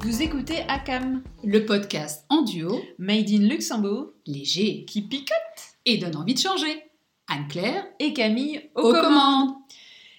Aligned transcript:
Vous 0.00 0.22
écoutez 0.22 0.60
ACAM, 0.68 1.22
le 1.42 1.64
podcast 1.64 2.26
en 2.28 2.42
duo, 2.42 2.78
made 2.98 3.30
in 3.30 3.48
Luxembourg, 3.48 4.08
léger 4.26 4.84
qui 4.84 5.00
picote 5.00 5.34
et 5.86 5.96
donne 5.96 6.16
envie 6.16 6.34
de 6.34 6.38
changer. 6.38 6.82
Anne-Claire 7.28 7.86
et 8.00 8.12
Camille 8.12 8.70
aux, 8.74 8.92
commandes. 8.92 9.54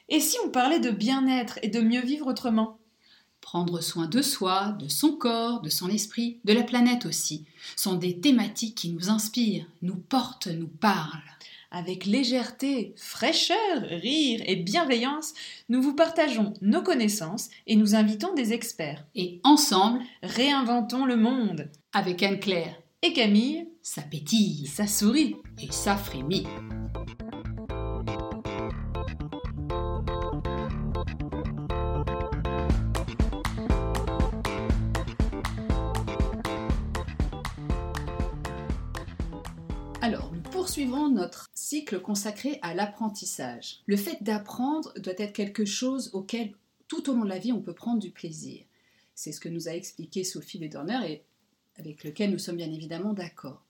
Et 0.09 0.19
si 0.19 0.37
on 0.43 0.49
parlait 0.49 0.79
de 0.79 0.89
bien-être 0.89 1.59
et 1.61 1.67
de 1.67 1.81
mieux 1.81 2.01
vivre 2.01 2.27
autrement? 2.27 2.79
Prendre 3.45 3.79
soin 3.79 4.07
de 4.07 4.23
soi, 4.23 4.75
de 4.79 4.87
son 4.87 5.11
corps, 5.11 5.61
de 5.61 5.69
son 5.69 5.87
esprit, 5.87 6.39
de 6.45 6.51
la 6.51 6.63
planète 6.63 7.05
aussi, 7.05 7.45
sont 7.75 7.93
des 7.93 8.19
thématiques 8.19 8.73
qui 8.73 8.89
nous 8.89 9.11
inspirent, 9.11 9.67
nous 9.83 9.97
portent, 9.97 10.47
nous 10.47 10.67
parlent. 10.67 11.21
Avec 11.69 12.07
légèreté, 12.07 12.95
fraîcheur, 12.97 13.83
rire 13.83 14.41
et 14.47 14.55
bienveillance, 14.55 15.35
nous 15.69 15.79
vous 15.79 15.93
partageons 15.93 16.53
nos 16.63 16.81
connaissances 16.81 17.49
et 17.67 17.75
nous 17.75 17.93
invitons 17.93 18.33
des 18.33 18.51
experts. 18.51 19.05
Et 19.13 19.41
ensemble, 19.43 20.01
réinventons 20.23 21.05
le 21.05 21.15
monde. 21.15 21.69
Avec 21.93 22.23
Anne-Claire 22.23 22.75
et 23.03 23.13
Camille, 23.13 23.67
ça 23.83 24.01
pétille, 24.01 24.65
ça 24.65 24.87
sourit 24.87 25.35
et 25.61 25.71
ça 25.71 25.95
frémit. 25.95 26.47
Notre 40.85 41.49
cycle 41.53 41.99
consacré 41.99 42.59
à 42.61 42.73
l'apprentissage. 42.73 43.81
Le 43.85 43.97
fait 43.97 44.21
d'apprendre 44.21 44.93
doit 44.99 45.13
être 45.17 45.33
quelque 45.33 45.65
chose 45.65 46.11
auquel 46.13 46.53
tout 46.87 47.09
au 47.09 47.13
long 47.13 47.23
de 47.23 47.29
la 47.29 47.39
vie 47.39 47.51
on 47.51 47.61
peut 47.61 47.73
prendre 47.73 47.99
du 47.99 48.11
plaisir. 48.11 48.63
C'est 49.15 49.31
ce 49.31 49.39
que 49.39 49.49
nous 49.49 49.67
a 49.67 49.71
expliqué 49.71 50.23
Sophie 50.23 50.59
Lederner 50.59 51.11
et 51.11 51.23
avec 51.77 52.03
lequel 52.03 52.31
nous 52.31 52.37
sommes 52.37 52.57
bien 52.57 52.71
évidemment 52.71 53.13
d'accord. 53.13 53.63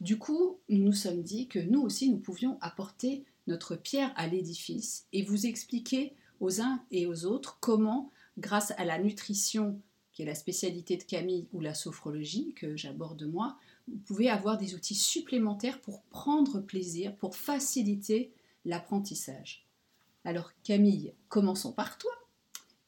Du 0.00 0.18
coup, 0.18 0.58
nous 0.68 0.82
nous 0.82 0.92
sommes 0.92 1.22
dit 1.22 1.46
que 1.48 1.58
nous 1.58 1.80
aussi 1.82 2.10
nous 2.10 2.18
pouvions 2.18 2.58
apporter 2.60 3.24
notre 3.46 3.76
pierre 3.76 4.12
à 4.16 4.26
l'édifice 4.26 5.06
et 5.12 5.22
vous 5.22 5.46
expliquer 5.46 6.14
aux 6.40 6.60
uns 6.60 6.82
et 6.90 7.06
aux 7.06 7.24
autres 7.24 7.58
comment, 7.60 8.10
grâce 8.38 8.72
à 8.78 8.84
la 8.84 8.98
nutrition, 8.98 9.80
qui 10.12 10.22
est 10.22 10.26
la 10.26 10.34
spécialité 10.34 10.96
de 10.96 11.04
Camille, 11.04 11.46
ou 11.52 11.60
la 11.60 11.74
sophrologie, 11.74 12.54
que 12.54 12.76
j'aborde 12.76 13.24
moi, 13.24 13.56
vous 13.92 13.98
pouvez 13.98 14.28
avoir 14.28 14.58
des 14.58 14.74
outils 14.74 14.94
supplémentaires 14.94 15.80
pour 15.80 16.02
prendre 16.04 16.60
plaisir, 16.60 17.14
pour 17.16 17.36
faciliter 17.36 18.32
l'apprentissage. 18.64 19.66
Alors 20.24 20.52
Camille, 20.62 21.14
commençons 21.28 21.72
par 21.72 21.98
toi. 21.98 22.12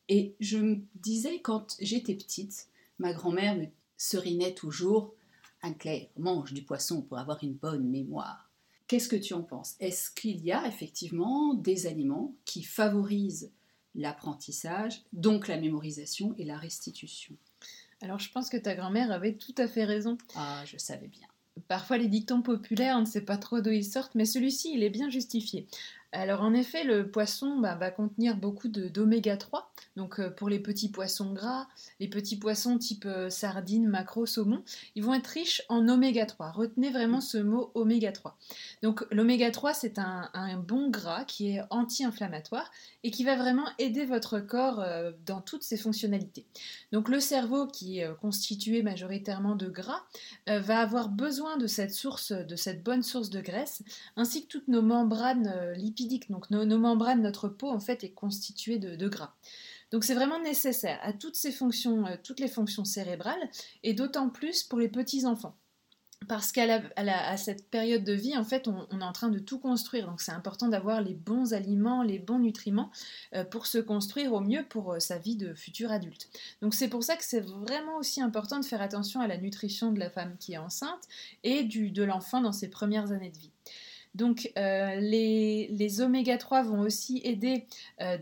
Et 0.09 0.35
je 0.41 0.59
me 0.59 0.83
disais 0.97 1.41
quand 1.41 1.77
j'étais 1.81 2.15
petite, 2.15 2.69
ma 2.99 3.13
grand-mère 3.13 3.57
me 3.57 3.67
serinait 3.97 4.55
toujours 4.55 5.15
Anne-Claire, 5.63 6.09
mange 6.19 6.53
du 6.53 6.63
poisson 6.63 7.01
pour 7.01 7.19
avoir 7.19 7.43
une 7.43 7.55
bonne 7.55 7.89
mémoire. 7.89 8.51
Qu'est-ce 8.87 9.09
que 9.09 9.17
tu 9.17 9.33
en 9.33 9.43
penses? 9.43 9.77
Est-ce 9.81 10.11
qu'il 10.11 10.45
y 10.45 10.53
a 10.53 10.67
effectivement 10.69 11.55
des 11.55 11.87
aliments 11.87 12.35
qui 12.45 12.63
favorisent 12.63 13.51
l'apprentissage, 13.95 15.03
donc 15.15 15.49
la 15.49 15.59
mémorisation 15.59 16.35
et 16.37 16.45
la 16.45 16.59
restitution? 16.59 17.35
Alors 18.05 18.19
je 18.19 18.31
pense 18.31 18.51
que 18.51 18.57
ta 18.57 18.75
grand-mère 18.75 19.11
avait 19.11 19.35
tout 19.35 19.55
à 19.57 19.67
fait 19.67 19.85
raison. 19.85 20.19
Ah, 20.37 20.63
je 20.67 20.77
savais 20.77 21.09
bien. 21.09 21.27
Parfois 21.69 21.99
les 21.99 22.09
dictons 22.09 22.43
populaires, 22.43 22.97
on 22.97 23.01
ne 23.01 23.07
sait 23.07 23.25
pas 23.25 23.39
trop 23.39 23.61
d'où 23.61 23.71
ils 23.71 23.85
sortent, 23.85 24.15
mais 24.15 24.27
celui-ci, 24.27 24.73
il 24.75 24.83
est 24.83 24.91
bien 24.91 25.09
justifié. 25.09 25.67
Alors 26.15 26.43
en 26.43 26.55
effet, 26.55 26.85
le 26.85 27.11
poisson 27.11 27.59
bah, 27.59 27.75
va 27.75 27.91
contenir 27.91 28.37
beaucoup 28.37 28.69
d'oméga 28.69 29.37
3, 29.37 29.73
donc 29.97 30.21
euh, 30.21 30.31
pour 30.31 30.49
les 30.49 30.61
petits 30.61 30.89
poissons 30.89 31.33
gras, 31.33 31.67
les 31.99 32.07
petits 32.07 32.39
poissons 32.39 32.79
type 32.79 33.05
euh, 33.05 33.31
sardines, 33.31 33.89
maquereau, 33.89 34.25
saumon, 34.25 34.63
ils 34.95 35.03
vont 35.03 35.13
être 35.15 35.27
riches 35.27 35.63
en 35.69 35.89
oméga 35.89 36.25
3. 36.25 36.53
Retenez 36.53 36.91
vraiment 36.91 37.21
ce 37.21 37.39
mot 37.39 37.73
oméga 37.75 38.13
3. 38.13 38.39
Donc 38.85 39.05
l'oméga 39.11 39.51
3, 39.51 39.75
c'est 39.75 39.99
un, 39.99 40.31
bon 40.65 40.89
gras 40.89 41.25
qui 41.25 41.51
est 41.51 41.63
anti-inflammatoire 41.71 42.71
et 43.03 43.11
qui 43.11 43.25
va 43.25 43.35
vraiment 43.35 43.67
aider 43.79 44.05
votre 44.05 44.39
corps 44.39 44.81
euh, 44.81 45.11
dans 45.27 45.41
toutes 45.41 45.65
ses 45.65 45.77
fonctionnalités. 45.77 46.47
Donc 46.93 47.09
le 47.09 47.19
cerveau, 47.19 47.67
qui 47.67 47.99
est 47.99 48.17
constitué 48.21 48.85
majoritairement 48.85 49.57
de 49.57 49.69
gras, 49.69 50.03
va 50.47 50.79
avoir 50.79 51.09
besoin 51.09 51.57
de 51.57 51.67
cette 51.67 51.93
source, 51.93 52.31
de 52.31 52.55
cette 52.55 52.85
bonne 52.85 53.03
source 53.03 53.31
de 53.31 53.41
graisse, 53.41 53.83
ainsi 54.17 54.45
que 54.45 54.49
toutes 54.49 54.69
nos 54.69 54.83
membranes 54.83 55.75
donc 56.29 56.51
nos, 56.51 56.79
membranes, 56.79 57.23
notre 57.23 57.49
peau 57.49 57.71
en 57.71 57.81
fait 57.81 58.05
est 58.05 58.13
constituée 58.13 58.79
de, 58.79 59.09
gras. 59.09 59.35
Donc 59.91 60.05
c'est 60.05 60.15
vraiment 60.15 60.41
nécessaire 60.41 60.99
à 61.03 61.13
toutes 61.13 61.37
ces 61.37 61.53
fonctions, 61.53 62.07
euh, 62.07 62.17
toutes 62.23 62.41
les 62.41 62.49
fonctions 62.49 62.85
cérébrales, 62.85 63.51
et 63.83 63.95
d'autant 63.95 64.29
plus 64.29 64.63
pour 64.63 64.79
les 64.79 64.89
petits 64.89 65.27
enfants. 65.27 65.57
Parce 66.29 66.53
qu'à 66.53 67.37
cette 67.37 67.69
période 67.71 68.03
de 68.03 68.13
vie, 68.13 68.37
en 68.37 68.45
fait, 68.45 68.69
on, 68.69 69.01
est 69.01 69.05
en 69.05 69.13
train 69.13 69.29
de 69.29 69.39
tout 69.39 69.59
construire. 69.59 70.07
Donc 70.07 70.21
c'est 70.21 70.33
important 70.33 70.69
d'avoir 70.69 71.03
les 71.03 71.15
bons 71.15 71.53
aliments, 71.53 72.03
les 72.03 72.19
bons 72.19 72.39
nutriments 72.39 72.91
euh, 73.35 73.45
pour 73.45 73.67
se 73.67 73.79
construire 73.79 74.33
au 74.33 74.41
mieux 74.41 74.65
pour 74.65 74.95
euh, 74.95 75.01
sa 75.01 75.19
vie 75.19 75.37
de 75.37 75.55
futur 75.55 75.91
adulte. 75.91 76.29
Donc 76.63 76.75
c'est 76.75 76.89
pour 76.89 77.05
ça 77.05 77.17
que 77.17 77.25
c'est 77.25 77.41
vraiment 77.41 77.97
aussi 77.99 78.23
important 78.23 78.59
de 78.59 78.65
faire 78.65 78.81
attention 78.81 79.21
à 79.21 79.27
la 79.27 79.37
nutrition 79.37 79.93
de 79.93 79.99
la 79.99 80.09
femme 80.09 80.37
qui 80.39 80.55
est 80.55 80.59
enceinte 80.59 81.03
et 81.43 81.63
du, 81.63 81.91
de 81.91 82.03
l'enfant 82.03 82.41
dans 82.41 82.53
ses 82.53 82.69
premières 82.69 83.13
années 83.13 83.31
de 83.31 83.39
vie. 83.39 83.51
Donc 84.15 84.53
euh, 84.57 84.95
les, 85.01 86.01
oméga 86.01 86.39
3 86.39 86.63
vont 86.63 86.81
aussi 86.81 87.21
aider 87.25 87.67
euh, 88.01 88.17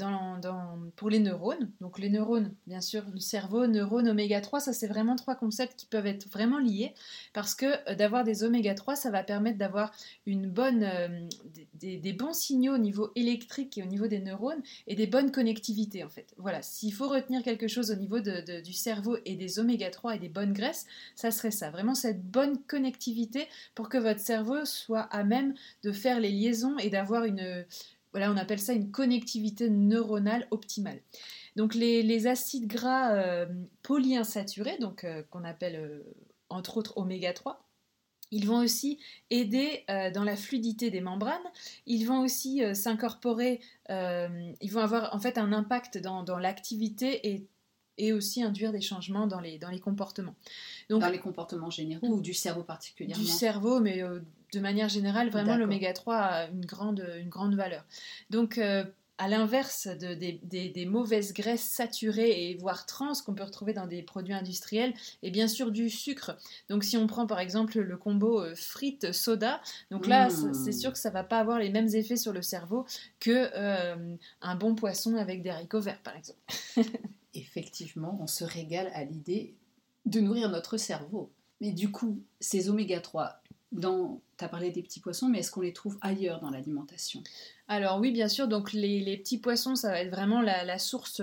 pour 0.97 1.11
les 1.11 1.19
neurones. 1.19 1.71
Donc 1.81 1.99
les 1.99 2.09
neurones, 2.09 2.55
bien 2.67 2.81
sûr, 2.81 3.05
le 3.13 3.21
cerveau, 3.21 3.67
neurones, 3.67 4.09
oméga 4.09 4.41
3, 4.41 4.61
ça 4.61 4.73
c'est 4.73 4.87
vraiment 4.87 5.17
trois 5.17 5.35
concepts 5.35 5.77
qui 5.77 5.87
peuvent 5.87 6.07
être 6.07 6.29
vraiment 6.31 6.59
liés 6.59 6.95
parce 7.35 7.55
que 7.55 7.67
euh, 7.91 7.95
d'avoir 7.95 8.25
des 8.25 8.43
oméga 8.43 8.75
3, 8.75 8.97
ça 8.97 9.11
va 9.11 9.23
permettre 9.23 9.59
d'avoir 9.59 9.93
une 10.27 10.49
bonne, 10.49 10.89
des, 11.75 12.13
bons 12.13 12.33
signaux 12.33 12.75
au 12.75 12.79
niveau 12.79 13.11
électrique 13.15 13.77
et 13.77 13.83
au 13.83 13.87
niveau 13.87 14.07
des 14.07 14.21
neurones 14.21 14.63
et 14.87 14.95
des 14.95 15.07
bonnes 15.07 15.31
connectivités 15.31 16.05
en 16.05 16.09
fait. 16.09 16.33
Voilà, 16.39 16.63
s'il 16.63 16.95
faut 16.95 17.09
retenir 17.09 17.43
quelque 17.43 17.69
chose 17.69 17.91
au 17.91 17.97
niveau 17.97 18.21
du 18.21 18.73
cerveau 18.73 19.19
et 19.27 19.37
des 19.37 19.59
oméga 19.59 19.91
3 19.91 20.17
et 20.17 20.19
des 20.19 20.29
bonnes 20.31 20.55
graisses, 20.55 20.87
ça 21.17 21.31
serait 21.31 21.51
ça. 21.51 21.71
Vraiment 21.71 21.95
cette 21.95 22.23
bonne 22.23 22.59
connectivité 22.67 23.47
pour 23.75 23.91
que 23.91 23.99
votre 23.99 24.21
cerveau 24.21 24.65
soit 24.65 25.03
à 25.03 25.23
même 25.23 25.55
de 25.83 25.93
faire 25.93 26.21
les 26.21 26.31
liaisons 26.31 26.79
et 26.79 26.91
d'avoir 26.91 27.25
une, 27.25 27.65
voilà, 28.13 28.31
on 28.31 28.37
appelle 28.37 28.61
ça 28.61 28.73
une 28.73 28.91
connectivité 28.91 29.71
neuronale 29.71 30.47
optimale. 30.51 31.01
Donc 31.57 31.75
les, 31.75 32.27
acides 32.27 32.67
gras 32.67 33.15
euh, 33.15 33.47
polyinsaturés, 33.83 34.79
donc 34.79 35.05
euh, 35.05 35.23
qu'on 35.31 35.45
appelle 35.45 35.77
euh, 35.77 36.15
entre 36.49 36.77
autres 36.77 36.97
oméga 36.97 37.33
3, 37.33 37.67
ils 38.31 38.47
vont 38.47 38.61
aussi 38.61 38.99
aider 39.29 39.85
dans 40.15 40.25
la 40.25 40.37
fluidité 40.37 40.91
des 40.91 41.03
membranes. 41.03 41.37
Ils 41.85 42.07
vont 42.07 42.23
aussi 42.23 42.63
s'incorporer. 42.75 43.61
ils 43.91 44.71
vont 44.71 44.81
avoir 44.81 45.15
en 45.15 45.21
fait 45.21 45.37
un 45.37 45.53
impact 45.53 45.99
dans, 45.99 46.39
l'activité 46.39 47.29
et, 47.29 47.47
et, 47.99 48.13
aussi 48.13 48.43
induire 48.43 48.73
des 48.73 48.81
changements 48.81 49.27
dans 49.27 49.41
les, 49.41 49.59
dans 49.59 49.71
les 49.71 49.81
comportements. 49.81 50.35
Donc, 50.91 51.01
dans 51.01 51.09
les 51.09 51.19
comportements 51.19 51.71
généraux 51.71 52.09
ou 52.09 52.21
du 52.21 52.35
cerveau 52.35 52.63
particulièrement 52.63 53.23
Du 53.23 53.29
cerveau, 53.29 53.81
mais 53.81 54.03
de 54.53 54.61
manière 54.61 54.89
générale, 54.89 55.31
vraiment 55.31 55.57
l'oméga 55.57 55.93
3 55.93 56.17
a 56.17 56.47
une 56.49 56.65
grande, 56.65 57.07
une 57.19 57.29
grande 57.29 57.55
valeur. 57.55 57.85
Donc, 58.31 58.59
euh, 58.59 58.85
à 59.19 59.29
l'inverse 59.29 59.87
de, 59.87 60.15
des, 60.15 60.87
mauvaises 60.87 61.33
graisses 61.33 61.63
saturées 61.63 62.51
et 62.51 62.57
voire 62.57 62.87
trans 62.87 63.13
qu'on 63.25 63.35
peut 63.35 63.45
retrouver 63.45 63.73
dans 63.73 63.87
des 63.87 64.03
produits 64.03 64.35
industriels, 64.35 64.95
et 65.23 65.31
bien 65.31 65.47
sûr 65.47 65.71
du 65.71 65.91
sucre. 65.91 66.37
Donc 66.69 66.83
si 66.83 66.97
on 66.97 67.07
prend 67.07 67.27
par 67.27 67.39
exemple 67.39 67.79
le 67.79 67.97
combo 67.97 68.41
euh, 68.41 68.55
frites 68.57 69.13
soda, 69.13 69.61
donc 69.93 70.09
là 70.09 70.29
mmh. 70.29 70.55
c'est 70.55 70.73
sûr 70.73 70.93
que 70.93 70.99
ça 70.99 71.11
va 71.11 71.23
pas 71.23 71.39
avoir 71.39 71.61
les 71.61 71.71
mêmes 71.71 71.95
effets 71.95 72.17
sur 72.17 72.33
le 72.33 72.43
cerveau 72.43 72.85
que 73.21 73.49
euh, 73.55 74.17
un 74.41 74.57
bon 74.57 74.75
poisson 74.75 75.15
avec 75.15 75.43
des 75.43 75.51
haricots 75.51 75.81
verts 75.81 76.03
par 76.03 76.17
exemple. 76.17 76.41
Effectivement, 77.35 78.19
on 78.21 78.27
se 78.27 78.45
régale 78.45 78.91
à 78.95 79.05
l'idée 79.05 79.55
de 80.07 80.21
nourrir 80.21 80.49
notre 80.51 80.77
cerveau. 80.77 81.31
Mais 81.61 81.73
du 81.73 81.91
coup, 81.91 82.21
ces 82.41 82.69
oméga 82.69 83.01
3, 83.01 83.41
dans, 83.71 84.21
tu 84.37 84.45
as 84.45 84.49
parlé 84.49 84.71
des 84.71 84.83
petits 84.83 85.01
poissons, 85.01 85.29
mais 85.29 85.39
est-ce 85.39 85.51
qu'on 85.51 85.61
les 85.61 85.73
trouve 85.73 85.97
ailleurs 86.01 86.41
dans 86.41 86.51
l'alimentation? 86.51 87.23
Alors 87.69 87.99
oui, 88.01 88.11
bien 88.11 88.29
sûr. 88.29 88.49
Donc 88.49 88.73
les, 88.73 89.17
petits 89.17 89.39
poissons, 89.39 89.77
ça 89.77 89.91
va 89.91 90.01
être 90.01 90.11
vraiment 90.11 90.43
la, 90.43 90.79
source 90.79 91.23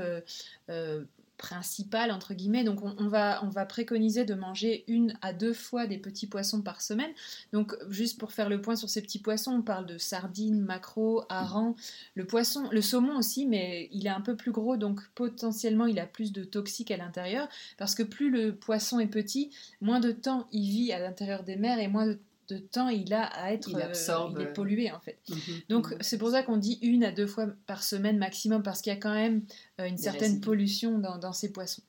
euh, 0.69 1.03
euh, 1.39 1.49
principal 1.49 2.11
entre 2.11 2.33
guillemets. 2.33 2.63
Donc 2.63 2.81
on, 2.83 3.07
va, 3.07 3.43
on 3.43 3.49
va 3.49 3.65
préconiser 3.65 4.25
de 4.25 4.33
manger 4.33 4.83
une 4.87 5.17
à 5.21 5.33
deux 5.33 5.53
fois 5.53 5.87
des 5.87 5.97
petits 5.97 6.27
poissons 6.27 6.61
par 6.61 6.81
semaine. 6.81 7.11
Donc 7.53 7.75
juste 7.89 8.19
pour 8.19 8.31
faire 8.31 8.49
le 8.49 8.61
point 8.61 8.75
sur 8.75 8.89
ces 8.89 9.01
petits 9.01 9.19
poissons, 9.19 9.51
on 9.51 9.61
parle 9.61 9.85
de 9.85 9.97
sardines, 9.97 10.61
maquereaux, 10.61 11.23
harengs, 11.29 11.75
le 12.15 12.25
poisson, 12.25 12.67
le 12.71 12.81
saumon 12.81 13.17
aussi, 13.17 13.45
mais 13.45 13.89
il 13.91 14.05
est 14.05 14.11
un 14.11 14.21
peu 14.21 14.35
plus 14.35 14.51
gros, 14.51 14.77
donc 14.77 15.01
potentiellement 15.15 15.85
il 15.85 15.99
a 15.99 16.05
plus 16.05 16.31
de 16.31 16.43
toxiques 16.43 16.91
à 16.91 16.97
l'intérieur, 16.97 17.47
parce 17.77 17.95
que 17.95 18.03
plus 18.03 18.29
le 18.29 18.55
poisson 18.55 18.99
est 18.99 19.07
petit, 19.07 19.51
moins 19.81 19.99
de 19.99 20.11
temps 20.11 20.47
il 20.51 20.69
vit 20.69 20.93
à 20.93 20.99
l'intérieur 20.99 21.43
des 21.43 21.55
mers 21.55 21.79
et 21.79 21.87
moins 21.87 22.07
de 22.07 22.19
de 22.49 22.57
temps 22.57 22.89
il 22.89 23.13
a 23.13 23.23
à 23.23 23.53
être 23.53 23.69
il, 23.69 23.81
absorbe, 23.81 24.39
est 24.39 24.47
euh, 24.47 24.53
pollué 24.53 24.91
en 24.91 24.99
fait. 24.99 25.19
Mhm. 25.29 25.37
Donc 25.69 25.91
mhm. 25.91 25.97
c'est 26.01 26.17
pour 26.17 26.31
ça 26.31 26.43
qu'on 26.43 26.57
dit 26.57 26.79
une 26.81 27.03
à 27.03 27.11
deux 27.11 27.27
fois 27.27 27.47
par 27.67 27.83
semaine 27.83 28.17
maximum 28.17 28.63
parce 28.63 28.81
qu'il 28.81 28.91
y 28.91 28.95
a 28.95 28.99
quand 28.99 29.13
même 29.13 29.43
euh, 29.79 29.85
une 29.85 29.97
certaine 29.97 30.41
pollution 30.41 30.97
dans, 30.99 31.33
ces 31.33 31.51
poissons. 31.51 31.83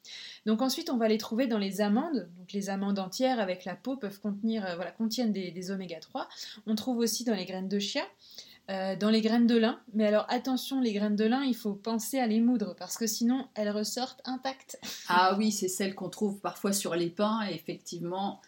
Donc 0.47 0.63
ensuite 0.63 0.91
on 0.91 0.97
va 0.97 1.09
les 1.09 1.19
trouver 1.19 1.47
dans 1.47 1.59
les 1.59 1.81
amandes. 1.81 2.29
Donc 2.39 2.53
les 2.53 2.69
amandes 2.69 2.99
entières 2.99 3.41
avec 3.41 3.65
la 3.65 3.75
peau 3.75 3.97
peuvent 3.97 4.21
contenir 4.21 4.67
euh, 4.67 4.77
voilà 4.77 4.91
contiennent 4.91 5.33
des, 5.33 5.71
oméga 5.71 5.99
3. 5.99 6.29
On 6.67 6.75
trouve 6.75 6.99
aussi 6.99 7.25
dans 7.25 7.35
les 7.35 7.47
graines 7.47 7.69
de 7.69 7.79
chia. 7.79 8.05
dans 8.69 9.11
les 9.11 9.21
graines 9.21 9.49
de 9.49 9.57
lin, 9.57 9.81
mais 9.95 10.07
alors 10.07 10.27
attention, 10.29 10.81
les 10.81 10.93
graines 10.93 11.17
de 11.17 11.25
lin, 11.25 11.43
il 11.43 11.57
faut 11.57 11.75
penser 11.75 12.21
à 12.21 12.27
les 12.29 12.41
moudre 12.41 12.77
parce 12.79 12.97
que 12.97 13.07
sinon 13.07 13.49
elles 13.55 13.71
ressortent 13.71 14.21
intactes. 14.25 14.79
Ah 15.09 15.35
oui, 15.39 15.51
c'est 15.51 15.69
celles 15.69 15.95
qu'on 15.97 16.09
trouve 16.09 16.39
parfois 16.41 16.73
sur 16.73 16.95
les 16.95 17.11
pains, 17.11 17.41
et 17.49 17.55
effectivement, 17.55 18.41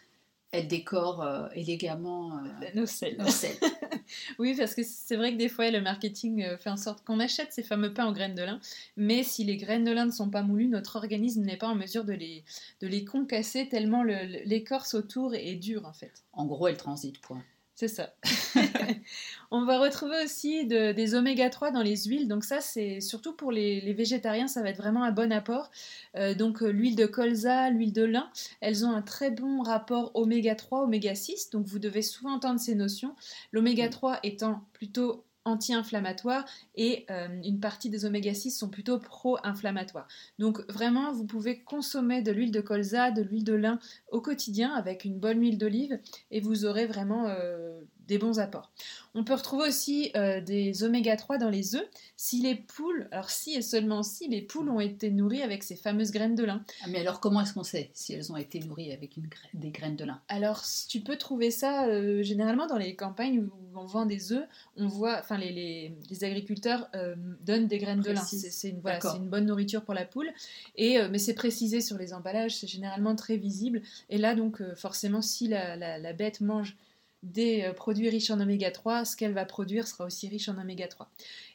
elle 0.52 0.68
décore 0.68 1.22
euh, 1.22 1.48
élégamment 1.54 2.36
euh, 2.36 2.68
nos 2.74 2.86
selles. 2.86 3.16
oui, 4.38 4.54
parce 4.56 4.74
que 4.74 4.82
c'est 4.84 5.16
vrai 5.16 5.32
que 5.32 5.38
des 5.38 5.48
fois, 5.48 5.70
le 5.70 5.80
marketing 5.80 6.44
euh, 6.44 6.58
fait 6.58 6.68
en 6.68 6.76
sorte 6.76 7.04
qu'on 7.04 7.20
achète 7.20 7.52
ces 7.52 7.62
fameux 7.62 7.92
pains 7.92 8.04
en 8.04 8.12
graines 8.12 8.34
de 8.34 8.42
lin, 8.42 8.60
mais 8.96 9.22
si 9.22 9.44
les 9.44 9.56
graines 9.56 9.84
de 9.84 9.90
lin 9.90 10.04
ne 10.04 10.10
sont 10.10 10.28
pas 10.28 10.42
moulues, 10.42 10.68
notre 10.68 10.96
organisme 10.96 11.42
n'est 11.42 11.56
pas 11.56 11.68
en 11.68 11.74
mesure 11.74 12.04
de 12.04 12.12
les, 12.12 12.44
de 12.82 12.86
les 12.86 13.04
concasser 13.04 13.68
tellement 13.68 14.02
l'écorce 14.02 14.92
autour 14.92 15.34
est 15.34 15.54
dure 15.54 15.86
en 15.86 15.94
fait. 15.94 16.22
En 16.34 16.44
gros, 16.44 16.68
elle 16.68 16.76
transite, 16.76 17.18
point. 17.20 17.42
C'est 17.82 17.88
ça. 17.88 18.14
on 19.50 19.64
va 19.64 19.80
retrouver 19.80 20.22
aussi 20.22 20.66
des 20.66 21.14
oméga 21.16 21.50
3 21.50 21.72
dans 21.72 21.82
les 21.82 21.96
huiles. 22.04 22.28
Donc 22.28 22.44
ça, 22.44 22.60
c'est 22.60 23.00
surtout 23.00 23.32
pour 23.32 23.50
les, 23.50 23.92
végétariens, 23.92 24.46
ça 24.46 24.62
va 24.62 24.68
être 24.68 24.76
vraiment 24.76 25.02
un 25.02 25.10
bon 25.10 25.32
apport. 25.32 25.68
Euh, 26.14 26.32
donc 26.32 26.62
euh, 26.62 26.70
l'huile 26.70 26.94
de 26.94 27.06
colza, 27.06 27.70
l'huile 27.70 27.92
de 27.92 28.04
lin, 28.04 28.30
elles 28.60 28.86
ont 28.86 28.92
un 28.92 29.02
très 29.02 29.32
bon 29.32 29.62
rapport 29.62 30.12
oméga 30.14 30.54
3, 30.54 30.84
oméga 30.84 31.16
6. 31.16 31.50
Donc 31.50 31.66
vous 31.66 31.80
devez 31.80 32.02
souvent 32.02 32.34
entendre 32.34 32.60
ces 32.60 32.76
notions. 32.76 33.16
L'oméga 33.50 33.88
3 33.88 34.20
étant 34.22 34.62
plutôt 34.74 35.24
anti-inflammatoires 35.44 36.44
et 36.76 37.04
euh, 37.10 37.28
une 37.44 37.60
partie 37.60 37.90
des 37.90 38.04
oméga 38.04 38.34
6 38.34 38.50
sont 38.50 38.68
plutôt 38.68 38.98
pro-inflammatoires. 38.98 40.08
Donc 40.38 40.60
vraiment, 40.70 41.12
vous 41.12 41.24
pouvez 41.24 41.60
consommer 41.60 42.22
de 42.22 42.32
l'huile 42.32 42.52
de 42.52 42.60
colza, 42.60 43.10
de 43.10 43.22
l'huile 43.22 43.44
de 43.44 43.54
lin 43.54 43.78
au 44.10 44.20
quotidien 44.20 44.72
avec 44.72 45.04
une 45.04 45.18
bonne 45.18 45.40
huile 45.40 45.58
d'olive 45.58 45.98
et 46.30 46.40
vous 46.40 46.64
aurez 46.64 46.86
vraiment 46.86 47.26
euh, 47.28 47.80
des 48.08 48.18
bons 48.18 48.38
apports. 48.38 48.70
On 49.14 49.24
peut 49.24 49.34
retrouver 49.34 49.68
aussi 49.68 50.10
euh, 50.16 50.40
des 50.40 50.84
oméga 50.84 51.16
3 51.16 51.38
dans 51.38 51.50
les 51.50 51.76
œufs 51.76 51.86
si 52.16 52.40
les 52.40 52.54
poules, 52.54 53.08
alors 53.12 53.30
si 53.30 53.54
et 53.54 53.62
seulement 53.62 54.02
si 54.02 54.28
les 54.28 54.40
poules 54.40 54.70
ont 54.70 54.80
été 54.80 55.10
nourries 55.10 55.42
avec 55.42 55.62
ces 55.62 55.76
fameuses 55.76 56.12
graines 56.12 56.34
de 56.34 56.44
lin. 56.44 56.64
Ah, 56.82 56.86
mais 56.88 57.00
alors 57.00 57.20
comment 57.20 57.42
est-ce 57.42 57.52
qu'on 57.52 57.64
sait 57.64 57.90
si 57.92 58.14
elles 58.14 58.32
ont 58.32 58.36
été 58.36 58.60
nourries 58.60 58.92
avec 58.92 59.16
une 59.16 59.28
des 59.54 59.70
graines 59.70 59.96
de 59.96 60.04
lin? 60.04 60.20
Alors 60.28 60.62
tu 60.88 61.00
peux 61.00 61.16
trouver 61.16 61.50
ça 61.50 61.86
euh, 61.86 62.22
généralement 62.22 62.66
dans 62.66 62.78
les 62.78 62.96
campagnes 62.96 63.40
où 63.40 63.50
on 63.74 63.84
vend 63.84 64.06
des 64.06 64.32
œufs, 64.32 64.46
on 64.76 64.88
voit, 64.88 65.18
enfin 65.18 65.36
les, 65.36 65.94
agriculteurs 66.22 66.88
euh, 66.94 67.14
donnent 67.42 67.66
des 67.66 67.78
graines 67.78 68.00
de 68.00 68.12
lin. 68.12 68.22
C'est 68.22 68.68
une, 68.68 68.82
une, 69.16 69.28
bonne 69.28 69.46
nourriture 69.46 69.82
pour 69.82 69.94
la 69.94 70.04
poule, 70.04 70.30
et, 70.76 70.98
mais 71.08 71.18
c'est 71.18 71.34
précisé 71.34 71.80
sur 71.80 71.98
les 71.98 72.14
emballages, 72.14 72.56
c'est 72.56 72.66
généralement 72.66 73.16
très 73.16 73.36
visible. 73.36 73.82
Et 74.08 74.18
là 74.18 74.34
donc 74.34 74.62
forcément 74.74 75.22
si 75.22 75.48
la 75.48 76.12
bête 76.12 76.40
mange 76.40 76.76
des 77.22 77.62
euh, 77.62 77.72
produits 77.72 78.08
riches 78.08 78.30
en 78.30 78.40
oméga 78.40 78.70
3, 78.70 79.04
ce 79.04 79.16
qu'elle 79.16 79.32
va 79.32 79.44
produire 79.44 79.86
sera 79.86 80.04
aussi 80.04 80.28
riche 80.28 80.48
en 80.48 80.58
oméga 80.58 80.88
3. 80.88 81.10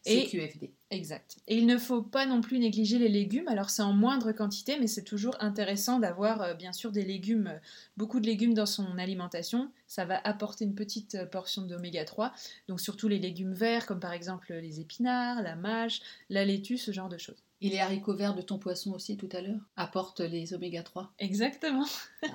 Et 0.05 0.25
QFD. 0.25 0.71
Exact. 0.89 1.37
Et 1.47 1.57
il 1.57 1.65
ne 1.65 1.77
faut 1.77 2.01
pas 2.01 2.25
non 2.25 2.39
plus 2.39 2.59
négliger 2.59 2.97
les 2.97 3.09
légumes. 3.09 3.47
Alors 3.49 3.69
c'est 3.69 3.81
en 3.81 3.91
moindre 3.91 4.31
quantité, 4.31 4.77
mais 4.79 4.87
c'est 4.87 5.03
toujours 5.03 5.35
intéressant 5.41 5.99
d'avoir 5.99 6.41
euh, 6.41 6.53
bien 6.53 6.71
sûr 6.71 6.91
des 6.91 7.03
légumes, 7.03 7.47
euh, 7.47 7.59
beaucoup 7.97 8.19
de 8.19 8.25
légumes 8.25 8.53
dans 8.53 8.65
son 8.65 8.97
alimentation. 8.97 9.69
Ça 9.87 10.05
va 10.05 10.19
apporter 10.23 10.63
une 10.63 10.75
petite 10.75 11.25
portion 11.31 11.63
d'oméga 11.63 12.05
3. 12.05 12.31
Donc 12.69 12.79
surtout 12.79 13.09
les 13.09 13.19
légumes 13.19 13.53
verts, 13.53 13.85
comme 13.85 13.99
par 13.99 14.13
exemple 14.13 14.53
les 14.53 14.79
épinards, 14.79 15.41
la 15.41 15.55
mâche, 15.55 16.01
la 16.29 16.45
laitue, 16.45 16.77
ce 16.77 16.91
genre 16.91 17.09
de 17.09 17.17
choses. 17.17 17.43
Et 17.59 17.69
les 17.69 17.79
haricots 17.79 18.15
verts 18.15 18.35
de 18.35 18.43
ton 18.43 18.59
poisson 18.59 18.93
aussi 18.93 19.17
tout 19.17 19.29
à 19.31 19.41
l'heure 19.41 19.59
apportent 19.75 20.19
les 20.19 20.53
oméga 20.53 20.83
3 20.83 21.11
Exactement. 21.17 21.85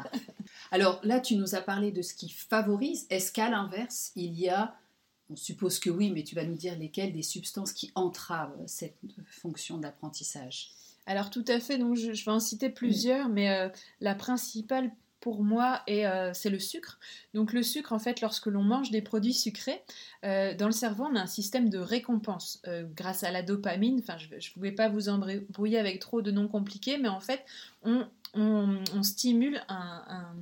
Alors 0.73 1.01
là, 1.05 1.21
tu 1.21 1.37
nous 1.37 1.55
as 1.55 1.61
parlé 1.61 1.93
de 1.93 2.01
ce 2.01 2.15
qui 2.15 2.31
favorise. 2.31 3.07
Est-ce 3.11 3.31
qu'à 3.31 3.51
l'inverse, 3.51 4.11
il 4.17 4.41
y 4.41 4.49
a, 4.49 4.75
on 5.29 5.37
suppose 5.37 5.79
que 5.79 5.91
oui, 5.91 6.11
mais 6.11 6.25
tu 6.25 6.35
vas 6.35 6.45
nous 6.45 6.57
dire 6.57 6.79
lesquelles, 6.79 7.13
des 7.13 7.23
substances 7.23 7.75
qui 7.75 7.93
entravent 7.95 8.57
cette 8.67 8.97
fonction 9.27 9.77
d'apprentissage? 9.77 10.71
Alors 11.05 11.29
tout 11.29 11.45
à 11.47 11.61
fait, 11.61 11.77
donc 11.77 11.97
je, 11.97 12.11
vais 12.11 12.31
en 12.31 12.41
citer 12.41 12.71
plusieurs, 12.71 13.29
mais 13.29 13.51
euh, 13.51 13.69
la 14.01 14.15
principale 14.15 14.91
pour 15.23 15.45
moi, 15.45 15.83
et 15.87 16.07
euh, 16.07 16.33
c'est 16.35 16.51
le 16.51 16.59
sucre. 16.59 16.99
Donc 17.33 17.53
le 17.53 17.63
sucre, 17.63 17.93
en 17.93 17.99
fait, 17.99 18.21
lorsque 18.21 18.47
l'on 18.47 18.65
mange 18.65 18.91
des 18.91 19.03
produits 19.03 19.33
sucrés, 19.33 19.83
euh, 20.25 20.55
dans 20.55 20.67
le 20.67 20.73
cerveau, 20.73 21.05
on 21.11 21.15
a 21.17 21.21
un 21.21 21.27
système 21.27 21.71
de 21.71 21.79
récompense 21.79 22.61
euh, 22.67 22.85
grâce 22.95 23.23
à 23.23 23.31
la 23.31 23.43
dopamine. 23.43 24.01
Enfin, 24.01 24.19
je 24.19 24.35
ne 24.35 24.53
pouvais 24.53 24.73
pas 24.73 24.89
vous 24.89 25.09
embrouiller 25.09 25.79
avec 25.79 26.01
trop 26.01 26.23
de 26.23 26.31
noms 26.33 26.49
compliqués, 26.49 26.99
mais 26.99 27.09
en 27.09 27.21
fait, 27.21 27.45
on, 27.85 28.09
stimule 29.03 29.63
un 29.69 30.05
un 30.09 30.35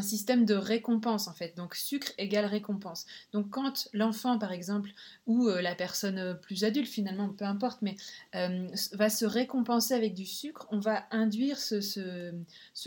système 0.00 0.44
de 0.44 0.54
récompense 0.54 1.28
en 1.28 1.32
fait. 1.32 1.56
Donc 1.56 1.74
sucre 1.74 2.12
égale 2.18 2.46
récompense. 2.46 3.06
Donc 3.32 3.50
quand 3.50 3.88
l'enfant 3.92 4.38
par 4.38 4.52
exemple 4.52 4.90
ou 5.26 5.48
euh, 5.48 5.60
la 5.60 5.74
personne 5.74 6.18
euh, 6.18 6.34
plus 6.34 6.64
adulte 6.64 6.88
finalement, 6.88 7.28
peu 7.28 7.44
importe, 7.44 7.82
mais 7.82 7.96
euh, 8.34 8.68
va 8.92 9.10
se 9.10 9.24
récompenser 9.24 9.94
avec 9.94 10.14
du 10.14 10.26
sucre, 10.26 10.66
on 10.70 10.78
va 10.78 11.04
induire 11.10 11.58
ce, 11.58 12.32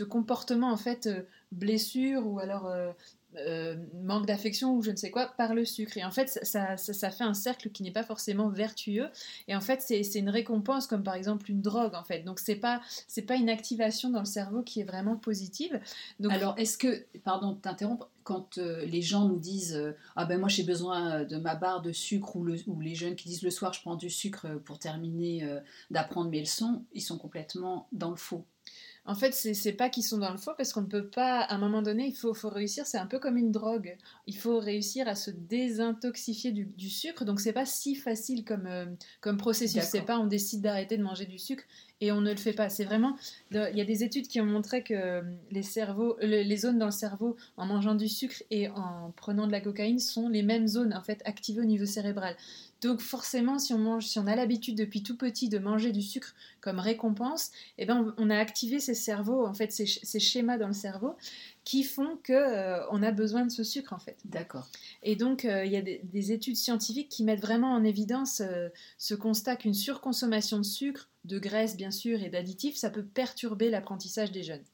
comportement 0.08 0.70
en 0.70 0.76
fait 0.76 1.08
blessure 1.52 2.26
ou 2.26 2.38
alors 2.38 2.72
euh, 3.36 3.76
manque 4.02 4.26
d'affection 4.26 4.76
ou 4.76 4.82
je 4.82 4.90
ne 4.90 4.96
sais 4.96 5.10
quoi 5.10 5.26
par 5.26 5.54
le 5.54 5.64
sucre. 5.64 5.96
Et 5.96 6.04
en 6.04 6.10
fait, 6.10 6.28
ça, 6.42 6.76
ça, 6.76 7.10
fait 7.10 7.24
un 7.24 7.34
cercle 7.34 7.70
qui 7.70 7.82
n'est 7.82 7.90
pas 7.90 8.04
forcément 8.04 8.48
vertueux. 8.48 9.08
Et 9.48 9.56
en 9.56 9.60
fait, 9.60 9.80
c'est 9.80 10.02
une 10.14 10.30
récompense 10.30 10.86
comme 10.86 11.02
par 11.02 11.14
exemple 11.14 11.50
une 11.50 11.60
drogue 11.60 11.94
en 11.94 12.04
fait. 12.04 12.20
Donc 12.20 12.38
c'est 12.38 12.56
pas 12.56 12.80
c'est 13.08 13.22
pas 13.22 13.36
une 13.36 13.48
activation 13.48 14.10
dans 14.10 14.20
le 14.20 14.26
cerveau 14.26 14.62
qui 14.62 14.80
est 14.80 14.84
vraiment 14.84 15.16
positive. 15.16 15.80
Donc, 16.20 16.32
Alors 16.32 16.54
est-ce 16.58 16.78
que 16.78 17.06
pardon 17.24 17.54
t'interrompre 17.54 18.10
quand 18.22 18.58
euh, 18.58 18.84
les 18.86 19.02
gens 19.02 19.28
nous 19.28 19.38
disent 19.38 19.74
euh, 19.74 19.96
ah 20.16 20.24
ben 20.24 20.38
moi 20.38 20.48
j'ai 20.48 20.62
besoin 20.62 21.24
de 21.24 21.36
ma 21.36 21.54
barre 21.54 21.82
de 21.82 21.92
sucre 21.92 22.36
ou, 22.36 22.44
le, 22.44 22.56
ou, 22.66 22.80
les 22.80 22.94
jeunes 22.94 23.16
qui 23.16 23.28
disent 23.28 23.42
le 23.42 23.50
soir 23.50 23.72
je 23.72 23.80
prends 23.80 23.96
du 23.96 24.10
sucre 24.10 24.46
pour 24.64 24.78
terminer 24.78 25.46
d'apprendre 25.90 26.30
mes 26.30 26.40
leçons, 26.40 26.84
ils 26.92 27.02
sont 27.02 27.18
complètement 27.18 27.88
dans 27.92 28.10
le 28.10 28.16
faux. 28.16 28.44
En 29.06 29.14
fait, 29.14 29.34
c'est 29.34 29.72
pas 29.72 29.90
qu'ils 29.90 30.02
sont 30.02 30.16
dans 30.16 30.30
le 30.30 30.38
faux 30.38 30.52
parce 30.56 30.72
qu'on 30.72 30.80
ne 30.80 30.86
peut 30.86 31.06
pas, 31.06 31.40
à 31.40 31.54
un 31.54 31.58
moment 31.58 31.82
donné, 31.82 32.06
il 32.06 32.14
faut, 32.14 32.32
faut 32.32 32.48
réussir, 32.48 32.86
c'est 32.86 32.96
un 32.96 33.06
peu 33.06 33.18
comme 33.18 33.36
une 33.36 33.52
drogue. 33.52 33.98
Il 34.26 34.36
faut 34.36 34.58
réussir 34.58 35.06
à 35.08 35.14
se 35.14 35.30
désintoxifier 35.30 36.52
du, 36.52 36.64
du 36.64 36.88
sucre, 36.88 37.26
donc 37.26 37.40
c'est 37.40 37.52
pas 37.52 37.66
si 37.66 37.96
facile 37.96 38.44
comme, 38.44 38.66
euh, 38.66 38.86
comme 39.20 39.36
processus. 39.36 39.82
C'est 39.82 40.02
pas 40.02 40.18
on 40.18 40.26
décide 40.26 40.62
d'arrêter 40.62 40.96
de 40.96 41.02
manger 41.02 41.26
du 41.26 41.38
sucre 41.38 41.64
et 42.00 42.12
on 42.12 42.22
ne 42.22 42.30
le 42.30 42.38
fait 42.38 42.54
pas. 42.54 42.70
C'est 42.70 42.84
vraiment, 42.84 43.16
il 43.50 43.76
y 43.76 43.80
a 43.80 43.84
des 43.84 44.04
études 44.04 44.26
qui 44.26 44.40
ont 44.40 44.46
montré 44.46 44.82
que 44.82 44.94
euh, 44.94 45.22
les, 45.50 45.62
cerveaux, 45.62 46.16
les 46.20 46.56
zones 46.56 46.78
dans 46.78 46.86
le 46.86 46.90
cerveau 46.90 47.36
en 47.58 47.66
mangeant 47.66 47.94
du 47.94 48.08
sucre 48.08 48.42
et 48.50 48.68
en 48.70 49.12
prenant 49.16 49.46
de 49.46 49.52
la 49.52 49.60
cocaïne 49.60 49.98
sont 49.98 50.30
les 50.30 50.42
mêmes 50.42 50.66
zones 50.66 50.94
en 50.94 51.02
fait 51.02 51.20
activées 51.26 51.60
au 51.60 51.66
niveau 51.66 51.84
cérébral. 51.84 52.36
Donc 52.84 53.00
forcément, 53.00 53.58
si 53.58 53.72
on 53.72 53.78
mange, 53.78 54.04
si 54.04 54.18
on 54.18 54.26
a 54.26 54.36
l'habitude 54.36 54.76
depuis 54.76 55.02
tout 55.02 55.16
petit 55.16 55.48
de 55.48 55.58
manger 55.58 55.90
du 55.90 56.02
sucre 56.02 56.34
comme 56.60 56.78
récompense, 56.78 57.50
eh 57.78 57.86
ben 57.86 58.14
on, 58.18 58.28
a 58.28 58.36
activé 58.36 58.78
ces 58.78 58.92
cerveaux, 58.92 59.46
en 59.46 59.54
fait, 59.54 59.72
ces, 59.72 59.86
schémas 60.20 60.58
dans 60.58 60.66
le 60.66 60.74
cerveau 60.74 61.16
qui 61.64 61.82
font 61.82 62.18
que 62.22 62.34
euh, 62.34 62.86
on 62.90 63.02
a 63.02 63.10
besoin 63.10 63.46
de 63.46 63.50
ce 63.50 63.64
sucre 63.64 63.94
en 63.94 63.98
fait. 63.98 64.18
D'accord. 64.26 64.68
Et 65.02 65.16
donc 65.16 65.46
euh, 65.46 65.64
il 65.64 65.72
y 65.72 65.78
a 65.78 65.80
des, 65.80 66.32
études 66.32 66.56
scientifiques 66.56 67.08
qui 67.08 67.24
mettent 67.24 67.40
vraiment 67.40 67.72
en 67.72 67.84
évidence 67.84 68.42
euh, 68.42 68.68
ce 68.98 69.14
constat 69.14 69.56
qu'une 69.56 69.72
surconsommation 69.72 70.58
de 70.58 70.62
sucre, 70.64 71.08
de 71.24 71.38
graisse 71.38 71.78
bien 71.78 71.90
sûr 71.90 72.22
et 72.22 72.28
d'additifs, 72.28 72.76
ça 72.76 72.90
peut 72.90 73.04
perturber 73.04 73.70
l'apprentissage 73.70 74.30
des 74.30 74.42
jeunes. 74.42 74.64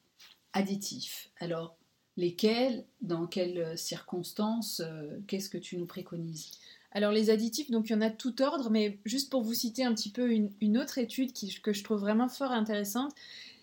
Additifs. 0.52 1.30
Alors 1.38 1.76
lesquels, 2.16 2.84
dans 3.02 3.28
quelles 3.28 3.78
circonstances, 3.78 4.82
qu'est-ce 5.28 5.48
que 5.48 5.58
tu 5.58 5.76
nous 5.76 5.86
préconises? 5.86 6.50
Alors 6.92 7.12
les 7.12 7.30
additifs, 7.30 7.70
donc 7.70 7.88
il 7.88 7.92
y 7.92 7.96
en 7.96 8.00
a 8.00 8.10
tout 8.10 8.42
ordre, 8.42 8.70
mais 8.70 8.98
juste 9.04 9.30
pour 9.30 9.42
vous 9.42 9.54
citer 9.54 9.84
un 9.84 9.94
petit 9.94 10.10
peu 10.10 10.30
une, 10.30 10.78
autre 10.78 10.98
étude 10.98 11.32
que 11.62 11.72
je 11.72 11.84
trouve 11.84 12.00
vraiment 12.00 12.28
fort 12.28 12.52
intéressante, 12.52 13.12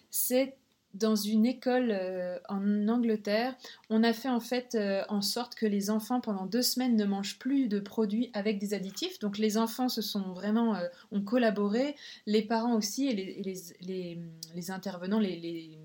c'est 0.10 0.56
dans 0.94 1.16
une 1.16 1.46
école 1.46 1.90
euh, 1.92 2.40
en 2.50 2.88
Angleterre, 2.88 3.56
on 3.90 4.04
a 4.04 4.14
fait 4.14 4.30
en 4.30 4.40
fait 4.40 4.76
euh, 4.76 5.04
en 5.10 5.22
sorte 5.22 5.56
que 5.56 5.66
les 5.66 5.90
enfants 5.90 6.22
pendant 6.22 6.46
deux 6.46 6.62
semaines 6.62 6.96
ne 6.96 7.06
mangent 7.06 7.38
plus 7.40 7.68
de 7.68 7.80
produits 7.80 8.32
avec 8.34 8.58
des 8.58 8.74
additifs. 8.74 9.20
Donc 9.20 9.38
les 9.38 9.58
enfants 9.58 9.90
se 9.90 10.02
sont 10.02 10.34
vraiment 10.34 10.76
euh, 10.76 10.88
ont 11.12 11.22
collaboré, 11.22 11.96
les 12.26 12.42
parents 12.42 12.76
aussi 12.76 13.08
et 13.08 13.14
les, 13.14 14.18
les, 14.56 14.72
intervenants, 14.72 15.20
les, 15.20 15.78